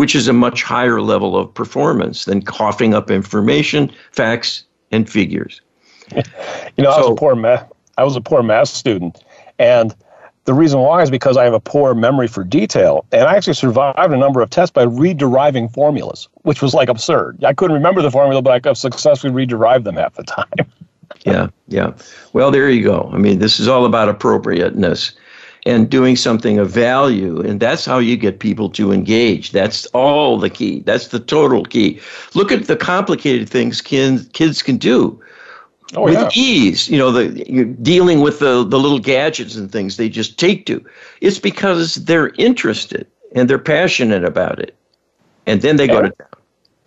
which 0.00 0.14
is 0.14 0.28
a 0.28 0.32
much 0.32 0.62
higher 0.62 1.02
level 1.02 1.36
of 1.36 1.52
performance 1.52 2.24
than 2.24 2.40
coughing 2.40 2.94
up 2.94 3.10
information, 3.10 3.92
facts, 4.12 4.64
and 4.90 5.10
figures. 5.10 5.60
you 6.16 6.22
know, 6.78 6.90
so, 6.90 6.96
I 6.96 7.00
was 7.00 7.10
a 7.10 7.14
poor 7.16 7.36
math 7.36 7.70
I 7.98 8.04
was 8.04 8.16
a 8.16 8.22
poor 8.22 8.42
math 8.42 8.68
student 8.68 9.22
and 9.58 9.94
the 10.46 10.54
reason 10.54 10.80
why 10.80 11.02
is 11.02 11.10
because 11.10 11.36
I 11.36 11.44
have 11.44 11.52
a 11.52 11.60
poor 11.60 11.92
memory 11.92 12.28
for 12.28 12.44
detail. 12.44 13.04
And 13.12 13.24
I 13.24 13.36
actually 13.36 13.52
survived 13.52 13.98
a 13.98 14.16
number 14.16 14.40
of 14.40 14.48
tests 14.48 14.72
by 14.72 14.86
rederiving 14.86 15.70
formulas, 15.70 16.30
which 16.44 16.62
was 16.62 16.72
like 16.72 16.88
absurd. 16.88 17.44
I 17.44 17.52
couldn't 17.52 17.74
remember 17.74 18.00
the 18.00 18.10
formula, 18.10 18.40
but 18.40 18.54
I 18.54 18.58
could 18.58 18.78
successfully 18.78 19.34
rederive 19.34 19.84
them 19.84 19.96
half 19.96 20.14
the 20.14 20.22
time. 20.22 20.46
yeah, 21.26 21.48
yeah. 21.68 21.92
Well, 22.32 22.50
there 22.50 22.70
you 22.70 22.82
go. 22.82 23.10
I 23.12 23.18
mean, 23.18 23.38
this 23.38 23.60
is 23.60 23.68
all 23.68 23.84
about 23.84 24.08
appropriateness 24.08 25.12
and 25.66 25.90
doing 25.90 26.16
something 26.16 26.58
of 26.58 26.70
value. 26.70 27.40
And 27.40 27.60
that's 27.60 27.84
how 27.84 27.98
you 27.98 28.16
get 28.16 28.38
people 28.38 28.70
to 28.70 28.92
engage. 28.92 29.52
That's 29.52 29.86
all 29.86 30.38
the 30.38 30.50
key. 30.50 30.80
That's 30.80 31.08
the 31.08 31.20
total 31.20 31.64
key. 31.64 32.00
Look 32.34 32.50
at 32.50 32.66
the 32.66 32.76
complicated 32.76 33.48
things 33.48 33.80
kids, 33.80 34.28
kids 34.32 34.62
can 34.62 34.76
do 34.78 35.20
oh, 35.94 36.04
with 36.04 36.14
yeah. 36.14 36.30
ease. 36.34 36.88
You 36.88 36.98
know, 36.98 37.12
the 37.12 37.64
dealing 37.82 38.20
with 38.20 38.38
the, 38.38 38.64
the 38.64 38.78
little 38.78 38.98
gadgets 38.98 39.56
and 39.56 39.70
things 39.70 39.96
they 39.96 40.08
just 40.08 40.38
take 40.38 40.66
to. 40.66 40.84
It's 41.20 41.38
because 41.38 41.96
they're 41.96 42.32
interested 42.38 43.06
and 43.34 43.48
they're 43.48 43.58
passionate 43.58 44.24
about 44.24 44.58
it. 44.58 44.74
And 45.46 45.62
then 45.62 45.76
they 45.76 45.84
and, 45.84 45.92
go 45.92 46.02
to 46.02 46.10
town. 46.10 46.26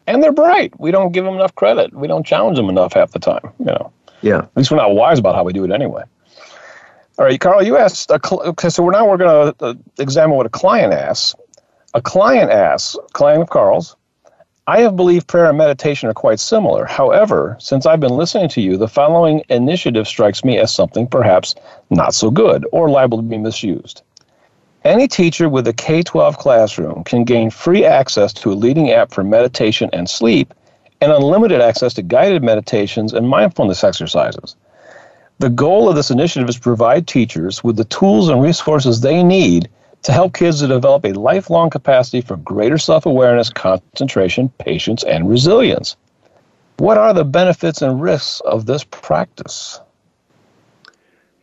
And 0.07 0.23
they're 0.23 0.33
bright. 0.33 0.77
We 0.79 0.91
don't 0.91 1.11
give 1.11 1.25
them 1.25 1.35
enough 1.35 1.55
credit. 1.55 1.93
We 1.93 2.07
don't 2.07 2.25
challenge 2.25 2.57
them 2.57 2.69
enough 2.69 2.93
half 2.93 3.11
the 3.11 3.19
time, 3.19 3.51
you 3.59 3.65
know. 3.65 3.91
Yeah. 4.21 4.39
At 4.39 4.57
least 4.57 4.71
we're 4.71 4.77
not 4.77 4.95
wise 4.95 5.19
about 5.19 5.35
how 5.35 5.43
we 5.43 5.53
do 5.53 5.63
it 5.63 5.71
anyway. 5.71 6.03
All 7.19 7.25
right, 7.25 7.39
Carl, 7.39 7.63
you 7.63 7.77
asked, 7.77 8.09
a 8.09 8.19
cl- 8.23 8.41
okay, 8.41 8.69
so 8.69 8.89
now 8.89 9.07
we're 9.07 9.17
going 9.17 9.53
to 9.53 9.65
uh, 9.65 9.73
examine 9.99 10.35
what 10.35 10.47
a 10.47 10.49
client 10.49 10.93
asks. 10.93 11.35
A 11.93 12.01
client 12.01 12.49
asks, 12.49 12.97
client 13.13 13.43
of 13.43 13.49
Carl's, 13.51 13.95
I 14.65 14.79
have 14.81 14.95
believed 14.95 15.27
prayer 15.27 15.49
and 15.49 15.57
meditation 15.57 16.09
are 16.09 16.13
quite 16.13 16.39
similar. 16.39 16.85
However, 16.85 17.55
since 17.59 17.85
I've 17.85 17.99
been 17.99 18.15
listening 18.15 18.49
to 18.49 18.61
you, 18.61 18.77
the 18.77 18.87
following 18.87 19.43
initiative 19.49 20.07
strikes 20.07 20.43
me 20.43 20.57
as 20.57 20.73
something 20.73 21.05
perhaps 21.05 21.53
not 21.89 22.15
so 22.15 22.31
good 22.31 22.65
or 22.71 22.89
liable 22.89 23.17
to 23.19 23.23
be 23.23 23.37
misused. 23.37 24.01
Any 24.83 25.07
teacher 25.07 25.49
with 25.49 25.67
a 25.67 25.73
K 25.73 26.01
12 26.01 26.37
classroom 26.37 27.03
can 27.03 27.25
gain 27.25 27.51
free 27.51 27.85
access 27.85 28.33
to 28.33 28.51
a 28.51 28.55
leading 28.55 28.89
app 28.91 29.13
for 29.13 29.23
meditation 29.23 29.89
and 29.93 30.09
sleep 30.09 30.53
and 30.99 31.11
unlimited 31.11 31.61
access 31.61 31.93
to 31.95 32.01
guided 32.01 32.41
meditations 32.41 33.13
and 33.13 33.27
mindfulness 33.29 33.83
exercises. 33.83 34.55
The 35.39 35.49
goal 35.49 35.89
of 35.89 35.95
this 35.95 36.11
initiative 36.11 36.47
is 36.47 36.55
to 36.55 36.61
provide 36.61 37.07
teachers 37.07 37.63
with 37.63 37.75
the 37.75 37.85
tools 37.85 38.29
and 38.29 38.41
resources 38.41 39.01
they 39.01 39.23
need 39.23 39.67
to 40.03 40.11
help 40.11 40.33
kids 40.33 40.59
to 40.59 40.67
develop 40.67 41.05
a 41.05 41.13
lifelong 41.13 41.69
capacity 41.69 42.21
for 42.21 42.37
greater 42.37 42.77
self 42.77 43.05
awareness, 43.05 43.49
concentration, 43.49 44.49
patience, 44.59 45.03
and 45.03 45.29
resilience. 45.29 45.95
What 46.77 46.97
are 46.97 47.13
the 47.13 47.23
benefits 47.23 47.81
and 47.81 48.01
risks 48.01 48.41
of 48.41 48.65
this 48.65 48.83
practice? 48.83 49.79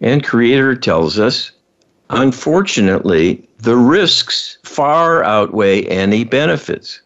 And 0.01 0.25
Creator 0.25 0.77
tells 0.77 1.19
us, 1.19 1.53
unfortunately, 2.11 3.47
the 3.59 3.77
risks 3.77 4.59
far 4.63 5.23
outweigh 5.25 5.83
any 5.85 6.25
benefits. 6.25 7.01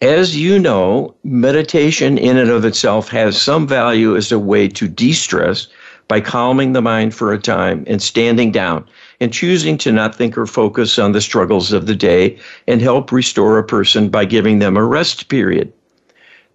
As 0.00 0.36
you 0.36 0.60
know, 0.60 1.14
meditation 1.24 2.18
in 2.18 2.36
and 2.36 2.50
of 2.50 2.64
itself 2.64 3.08
has 3.08 3.40
some 3.40 3.66
value 3.66 4.16
as 4.16 4.30
a 4.30 4.38
way 4.38 4.68
to 4.68 4.86
de 4.86 5.12
stress 5.12 5.66
by 6.08 6.20
calming 6.20 6.72
the 6.72 6.82
mind 6.82 7.14
for 7.14 7.32
a 7.32 7.38
time 7.38 7.84
and 7.86 8.02
standing 8.02 8.50
down 8.50 8.84
and 9.20 9.32
choosing 9.32 9.76
to 9.78 9.92
not 9.92 10.14
think 10.14 10.36
or 10.36 10.46
focus 10.46 10.98
on 10.98 11.12
the 11.12 11.20
struggles 11.20 11.72
of 11.72 11.86
the 11.86 11.94
day 11.94 12.38
and 12.66 12.80
help 12.80 13.12
restore 13.12 13.58
a 13.58 13.64
person 13.64 14.08
by 14.08 14.24
giving 14.24 14.58
them 14.58 14.76
a 14.76 14.84
rest 14.84 15.28
period. 15.28 15.70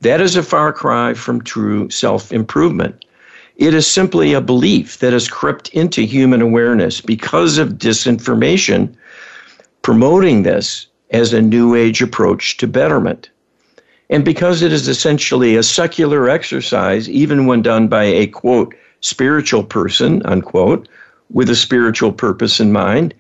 That 0.02 0.20
is 0.20 0.36
a 0.36 0.44
far 0.44 0.74
cry 0.74 1.14
from 1.14 1.44
true 1.44 1.90
self 1.90 2.32
improvement. 2.34 3.06
It 3.56 3.76
is 3.76 3.86
simply 3.86 4.34
a 4.34 4.42
belief 4.42 4.98
that 5.00 5.14
has 5.14 5.28
crept 5.28 5.70
into 5.70 6.02
human 6.02 6.42
awareness 6.42 7.00
because 7.00 7.60
of 7.60 7.78
disinformation 7.78 8.96
promoting 9.84 10.42
this 10.42 10.88
as 11.12 11.32
a 11.32 11.42
new 11.42 11.76
age 11.76 12.02
approach 12.02 12.58
to 12.58 12.68
betterment. 12.68 13.30
And 14.10 14.26
because 14.26 14.62
it 14.62 14.74
is 14.74 14.88
essentially 14.88 15.56
a 15.56 15.64
secular 15.64 16.28
exercise, 16.30 17.08
even 17.10 17.46
when 17.46 17.62
done 17.62 17.88
by 17.88 18.06
a 18.06 18.28
quote, 18.28 18.74
spiritual 19.04 19.64
person, 19.66 20.26
unquote, 20.26 20.88
with 21.30 21.50
a 21.50 21.56
spiritual 21.56 22.12
purpose 22.12 22.60
in 22.60 22.72
mind, 22.72 23.14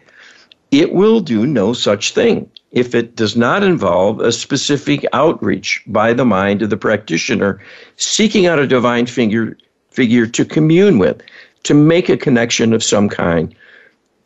it 0.71 0.93
will 0.93 1.19
do 1.19 1.45
no 1.45 1.73
such 1.73 2.13
thing 2.13 2.49
if 2.71 2.95
it 2.95 3.15
does 3.15 3.35
not 3.35 3.63
involve 3.63 4.19
a 4.19 4.31
specific 4.31 5.05
outreach 5.13 5.83
by 5.85 6.13
the 6.13 6.25
mind 6.25 6.61
of 6.61 6.69
the 6.69 6.77
practitioner 6.77 7.59
seeking 7.97 8.47
out 8.47 8.59
a 8.59 8.65
divine 8.65 9.05
figure, 9.05 9.55
figure 9.91 10.25
to 10.25 10.45
commune 10.45 10.97
with, 10.97 11.21
to 11.63 11.73
make 11.73 12.09
a 12.09 12.17
connection 12.17 12.73
of 12.73 12.83
some 12.83 13.09
kind, 13.09 13.53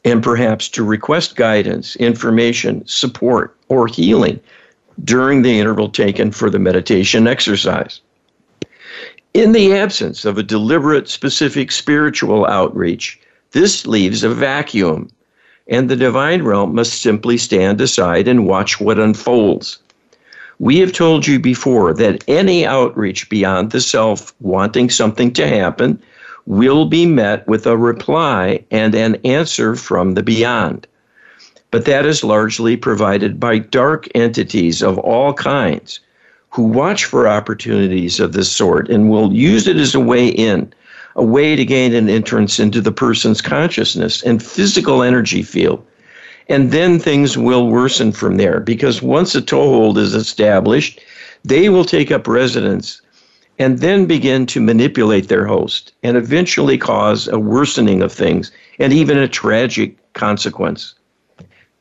and 0.05 0.23
perhaps 0.23 0.69
to 0.69 0.83
request 0.83 1.35
guidance, 1.35 1.95
information, 1.97 2.85
support, 2.87 3.57
or 3.67 3.87
healing 3.87 4.39
during 5.03 5.41
the 5.41 5.59
interval 5.59 5.89
taken 5.89 6.31
for 6.31 6.49
the 6.49 6.59
meditation 6.59 7.27
exercise. 7.27 7.99
In 9.37 9.51
the 9.51 9.71
absence 9.71 10.25
of 10.25 10.39
a 10.39 10.41
deliberate, 10.41 11.07
specific 11.07 11.71
spiritual 11.71 12.47
outreach, 12.47 13.19
this 13.51 13.85
leaves 13.85 14.23
a 14.23 14.29
vacuum, 14.29 15.11
and 15.67 15.87
the 15.87 15.95
divine 15.95 16.41
realm 16.41 16.73
must 16.73 16.99
simply 17.03 17.37
stand 17.37 17.79
aside 17.79 18.27
and 18.27 18.47
watch 18.47 18.81
what 18.81 18.97
unfolds. 18.97 19.77
We 20.57 20.79
have 20.79 20.91
told 20.91 21.27
you 21.27 21.37
before 21.37 21.93
that 21.93 22.23
any 22.27 22.65
outreach 22.65 23.29
beyond 23.29 23.69
the 23.69 23.79
self 23.79 24.33
wanting 24.39 24.89
something 24.89 25.31
to 25.33 25.47
happen 25.47 26.01
will 26.47 26.85
be 26.85 27.05
met 27.05 27.47
with 27.47 27.67
a 27.67 27.77
reply 27.77 28.65
and 28.71 28.95
an 28.95 29.17
answer 29.23 29.75
from 29.75 30.15
the 30.15 30.23
beyond 30.23 30.87
but 31.69 31.85
that 31.85 32.05
is 32.05 32.23
largely 32.23 32.77
provided 32.77 33.39
by 33.39 33.59
dark 33.59 34.07
entities 34.15 34.81
of 34.81 34.97
all 34.97 35.33
kinds 35.33 35.99
who 36.49 36.63
watch 36.63 37.05
for 37.05 37.27
opportunities 37.27 38.19
of 38.19 38.33
this 38.33 38.51
sort 38.51 38.89
and 38.89 39.09
will 39.09 39.33
use 39.33 39.67
it 39.67 39.77
as 39.77 39.93
a 39.93 39.99
way 39.99 40.27
in, 40.27 40.73
a 41.15 41.23
way 41.23 41.55
to 41.55 41.65
gain 41.65 41.93
an 41.93 42.09
entrance 42.09 42.59
into 42.59 42.81
the 42.81 42.91
person's 42.91 43.41
consciousness 43.41 44.23
and 44.23 44.41
physical 44.41 45.03
energy 45.03 45.43
field. 45.43 45.85
And 46.49 46.71
then 46.71 46.97
things 46.97 47.37
will 47.37 47.67
worsen 47.67 48.11
from 48.11 48.37
there 48.37 48.59
because 48.59 49.01
once 49.01 49.35
a 49.35 49.41
toehold 49.41 49.97
is 49.97 50.13
established, 50.13 51.01
they 51.43 51.69
will 51.69 51.85
take 51.85 52.11
up 52.11 52.27
residence 52.27 53.01
and 53.59 53.79
then 53.79 54.05
begin 54.05 54.45
to 54.45 54.61
manipulate 54.61 55.27
their 55.27 55.45
host 55.45 55.93
and 56.03 56.15
eventually 56.15 56.77
cause 56.77 57.27
a 57.27 57.39
worsening 57.39 58.01
of 58.01 58.11
things 58.11 58.51
and 58.79 58.93
even 58.93 59.17
a 59.17 59.27
tragic 59.27 59.95
consequence. 60.13 60.93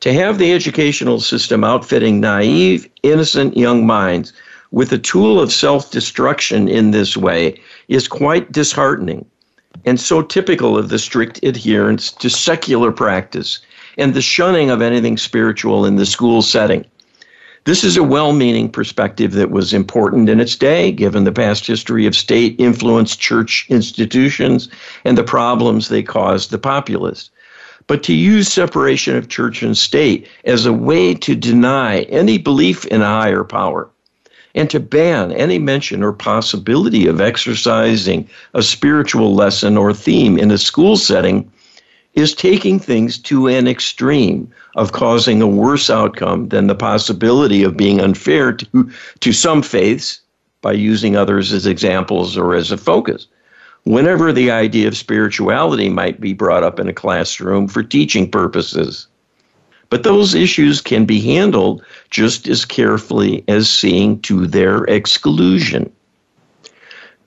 To 0.01 0.13
have 0.13 0.37
the 0.37 0.53
educational 0.53 1.19
system 1.19 1.63
outfitting 1.63 2.19
naive, 2.19 2.87
innocent 3.03 3.57
young 3.57 3.85
minds 3.85 4.33
with 4.71 4.91
a 4.91 4.97
tool 4.97 5.39
of 5.39 5.51
self 5.51 5.91
destruction 5.91 6.67
in 6.67 6.91
this 6.91 7.15
way 7.15 7.59
is 7.87 8.07
quite 8.07 8.51
disheartening 8.51 9.25
and 9.85 9.99
so 9.99 10.21
typical 10.21 10.77
of 10.77 10.89
the 10.89 10.99
strict 10.99 11.39
adherence 11.43 12.11
to 12.11 12.29
secular 12.29 12.91
practice 12.91 13.59
and 13.97 14.13
the 14.13 14.21
shunning 14.21 14.69
of 14.69 14.81
anything 14.81 15.17
spiritual 15.17 15.85
in 15.85 15.95
the 15.95 16.05
school 16.05 16.41
setting. 16.41 16.85
This 17.63 17.83
is 17.83 17.97
a 17.97 18.03
well 18.03 18.33
meaning 18.33 18.69
perspective 18.69 19.33
that 19.33 19.51
was 19.51 19.73
important 19.73 20.29
in 20.29 20.39
its 20.39 20.55
day, 20.55 20.91
given 20.91 21.23
the 21.23 21.31
past 21.31 21.65
history 21.67 22.05
of 22.05 22.15
state 22.15 22.55
influenced 22.59 23.19
church 23.19 23.65
institutions 23.69 24.69
and 25.05 25.17
the 25.17 25.23
problems 25.23 25.87
they 25.87 26.03
caused 26.03 26.51
the 26.51 26.59
populace 26.59 27.29
but 27.87 28.03
to 28.03 28.13
use 28.13 28.51
separation 28.51 29.15
of 29.15 29.29
church 29.29 29.63
and 29.63 29.77
state 29.77 30.27
as 30.43 30.65
a 30.65 30.73
way 30.73 31.13
to 31.13 31.33
deny 31.33 32.01
any 32.03 32.37
belief 32.37 32.85
in 32.87 33.01
a 33.01 33.05
higher 33.05 33.45
power 33.45 33.89
and 34.55 34.69
to 34.69 34.79
ban 34.79 35.31
any 35.33 35.59
mention 35.59 36.03
or 36.03 36.13
possibility 36.13 37.07
of 37.07 37.21
exercising 37.21 38.27
a 38.53 38.63
spiritual 38.63 39.35
lesson 39.35 39.77
or 39.77 39.93
theme 39.93 40.37
in 40.37 40.51
a 40.51 40.57
school 40.57 40.97
setting 40.97 41.49
is 42.13 42.33
taking 42.33 42.79
things 42.79 43.17
to 43.19 43.47
an 43.47 43.67
extreme 43.67 44.51
of 44.75 44.91
causing 44.91 45.41
a 45.41 45.47
worse 45.47 45.89
outcome 45.89 46.49
than 46.49 46.67
the 46.67 46.75
possibility 46.75 47.63
of 47.63 47.77
being 47.77 48.01
unfair 48.01 48.53
to, 48.53 48.91
to 49.19 49.31
some 49.31 49.61
faiths 49.61 50.21
by 50.61 50.71
using 50.71 51.15
others 51.15 51.53
as 51.53 51.67
examples 51.67 52.35
or 52.35 52.55
as 52.55 52.71
a 52.71 52.77
focus 52.77 53.27
whenever 53.87 54.33
the 54.33 54.51
idea 54.51 54.87
of 54.87 54.97
spirituality 54.97 55.87
might 55.87 56.19
be 56.19 56.33
brought 56.33 56.63
up 56.63 56.79
in 56.79 56.89
a 56.89 56.93
classroom 56.93 57.67
for 57.67 57.81
teaching 57.81 58.29
purposes. 58.29 59.07
But 59.89 60.03
those 60.03 60.35
issues 60.35 60.81
can 60.81 61.05
be 61.05 61.21
handled 61.21 61.83
just 62.09 62.47
as 62.47 62.65
carefully 62.65 63.43
as 63.47 63.69
seeing 63.69 64.19
to 64.21 64.45
their 64.45 64.83
exclusion. 64.85 65.91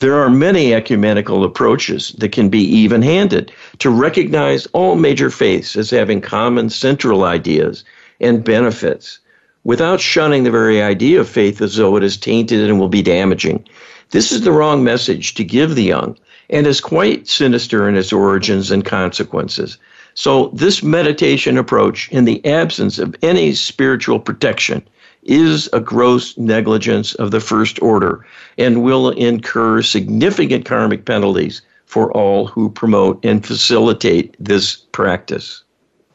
There 0.00 0.16
are 0.16 0.30
many 0.30 0.72
ecumenical 0.72 1.44
approaches 1.44 2.14
that 2.18 2.32
can 2.32 2.48
be 2.48 2.62
even 2.62 3.02
handed 3.02 3.52
to 3.80 3.90
recognize 3.90 4.66
all 4.72 4.96
major 4.96 5.30
faiths 5.30 5.76
as 5.76 5.90
having 5.90 6.20
common 6.22 6.70
central 6.70 7.24
ideas 7.24 7.84
and 8.20 8.42
benefits 8.44 9.18
without 9.64 10.00
shunning 10.00 10.44
the 10.44 10.50
very 10.50 10.80
idea 10.80 11.20
of 11.20 11.28
faith 11.28 11.60
as 11.60 11.76
though 11.76 11.96
it 11.96 12.02
is 12.02 12.16
tainted 12.16 12.68
and 12.68 12.80
will 12.80 12.88
be 12.88 13.02
damaging. 13.02 13.62
This 14.10 14.32
is 14.32 14.40
the 14.40 14.52
wrong 14.52 14.82
message 14.82 15.34
to 15.34 15.44
give 15.44 15.74
the 15.74 15.84
young 15.84 16.16
and 16.48 16.66
is 16.66 16.80
quite 16.80 17.28
sinister 17.28 17.88
in 17.88 17.94
its 17.94 18.12
origins 18.12 18.70
and 18.70 18.84
consequences. 18.84 19.76
So, 20.14 20.48
this 20.48 20.82
meditation 20.82 21.56
approach, 21.56 22.10
in 22.10 22.24
the 22.24 22.44
absence 22.44 22.98
of 22.98 23.14
any 23.22 23.54
spiritual 23.54 24.18
protection, 24.18 24.82
is 25.22 25.68
a 25.72 25.80
gross 25.80 26.36
negligence 26.38 27.14
of 27.14 27.30
the 27.30 27.40
first 27.40 27.80
order 27.82 28.24
and 28.58 28.82
will 28.82 29.10
incur 29.10 29.82
significant 29.82 30.64
karmic 30.64 31.04
penalties 31.04 31.62
for 31.84 32.12
all 32.12 32.46
who 32.46 32.70
promote 32.70 33.24
and 33.24 33.44
facilitate 33.44 34.34
this 34.38 34.76
practice. 34.92 35.64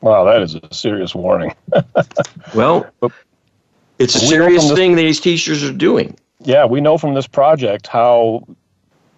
Wow, 0.02 0.24
that 0.24 0.42
is 0.42 0.56
a 0.56 0.74
serious 0.74 1.14
warning. 1.14 1.54
well, 2.56 2.90
it's 4.00 4.16
a 4.16 4.20
serious 4.20 4.72
thing 4.72 4.96
these 4.96 5.20
teachers 5.20 5.64
are 5.64 5.74
doing. 5.74 6.18
Yeah, 6.42 6.66
we 6.66 6.82
know 6.82 6.98
from 6.98 7.14
this 7.14 7.28
project 7.28 7.88
how 7.88 8.48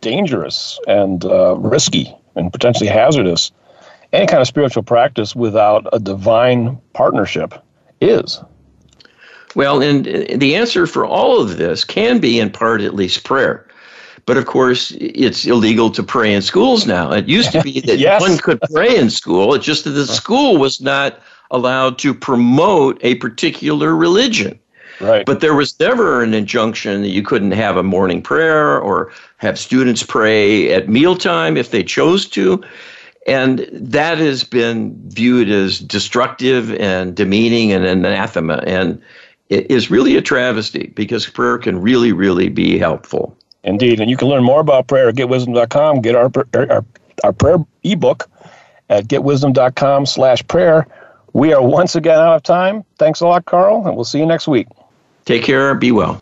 dangerous 0.01 0.79
and 0.87 1.25
uh, 1.25 1.55
risky 1.57 2.13
and 2.35 2.51
potentially 2.51 2.87
hazardous 2.87 3.51
any 4.13 4.27
kind 4.27 4.41
of 4.41 4.47
spiritual 4.47 4.83
practice 4.83 5.35
without 5.35 5.87
a 5.93 5.99
divine 5.99 6.79
partnership 6.93 7.53
is. 8.01 8.41
Well, 9.55 9.81
and 9.81 10.07
uh, 10.07 10.37
the 10.37 10.55
answer 10.55 10.87
for 10.87 11.05
all 11.05 11.41
of 11.41 11.57
this 11.57 11.83
can 11.83 12.19
be, 12.19 12.39
in 12.39 12.51
part, 12.51 12.81
at 12.81 12.93
least 12.93 13.23
prayer. 13.23 13.67
But 14.25 14.37
of 14.37 14.45
course, 14.45 14.91
it's 14.99 15.45
illegal 15.45 15.89
to 15.91 16.03
pray 16.03 16.33
in 16.33 16.41
schools 16.41 16.85
now. 16.85 17.11
It 17.11 17.27
used 17.27 17.51
to 17.53 17.61
be 17.61 17.79
that 17.85 17.97
yes. 17.97 18.21
one 18.21 18.37
could 18.37 18.59
pray 18.73 18.97
in 18.97 19.09
school, 19.09 19.53
it's 19.53 19.65
just 19.65 19.85
that 19.85 19.91
the 19.91 20.05
school 20.05 20.57
was 20.57 20.81
not 20.81 21.19
allowed 21.49 21.97
to 21.99 22.13
promote 22.13 22.99
a 23.03 23.15
particular 23.15 23.95
religion. 23.95 24.59
Right. 24.99 25.25
But 25.25 25.41
there 25.41 25.53
was 25.53 25.79
never 25.79 26.23
an 26.23 26.33
injunction 26.33 27.03
that 27.03 27.09
you 27.09 27.21
couldn't 27.21 27.51
have 27.51 27.77
a 27.77 27.83
morning 27.83 28.21
prayer 28.21 28.79
or 28.79 29.11
have 29.37 29.59
students 29.59 30.03
pray 30.03 30.73
at 30.73 30.89
mealtime 30.89 31.55
if 31.55 31.71
they 31.71 31.83
chose 31.83 32.27
to. 32.29 32.63
And 33.27 33.67
that 33.73 34.17
has 34.17 34.45
been 34.45 34.95
viewed 35.09 35.49
as 35.49 35.79
destructive 35.79 36.73
and 36.75 37.13
demeaning 37.13 37.73
and 37.73 37.85
anathema. 37.85 38.63
And 38.65 39.01
it 39.49 39.69
is 39.69 39.91
really 39.91 40.15
a 40.15 40.21
travesty 40.21 40.87
because 40.95 41.27
prayer 41.27 41.57
can 41.57 41.81
really, 41.81 42.13
really 42.13 42.47
be 42.47 42.77
helpful. 42.77 43.37
Indeed. 43.63 43.99
And 43.99 44.09
you 44.09 44.15
can 44.15 44.29
learn 44.29 44.43
more 44.43 44.61
about 44.61 44.87
prayer 44.87 45.09
at 45.09 45.15
getwisdom.com. 45.15 46.01
Get 46.01 46.15
our, 46.15 46.31
er, 46.55 46.71
our, 46.71 46.85
our 47.25 47.33
prayer 47.33 47.57
ebook 47.83 48.29
at 48.89 49.07
getwisdom.com 49.07 50.05
slash 50.05 50.47
prayer. 50.47 50.87
We 51.33 51.53
are 51.53 51.61
once 51.61 51.95
again 51.95 52.17
out 52.17 52.35
of 52.35 52.43
time. 52.43 52.85
Thanks 52.97 53.19
a 53.19 53.27
lot, 53.27 53.45
Carl, 53.45 53.85
and 53.85 53.95
we'll 53.95 54.05
see 54.05 54.19
you 54.19 54.25
next 54.25 54.47
week. 54.47 54.67
Take 55.25 55.43
care. 55.43 55.75
Be 55.75 55.91
well. 55.91 56.21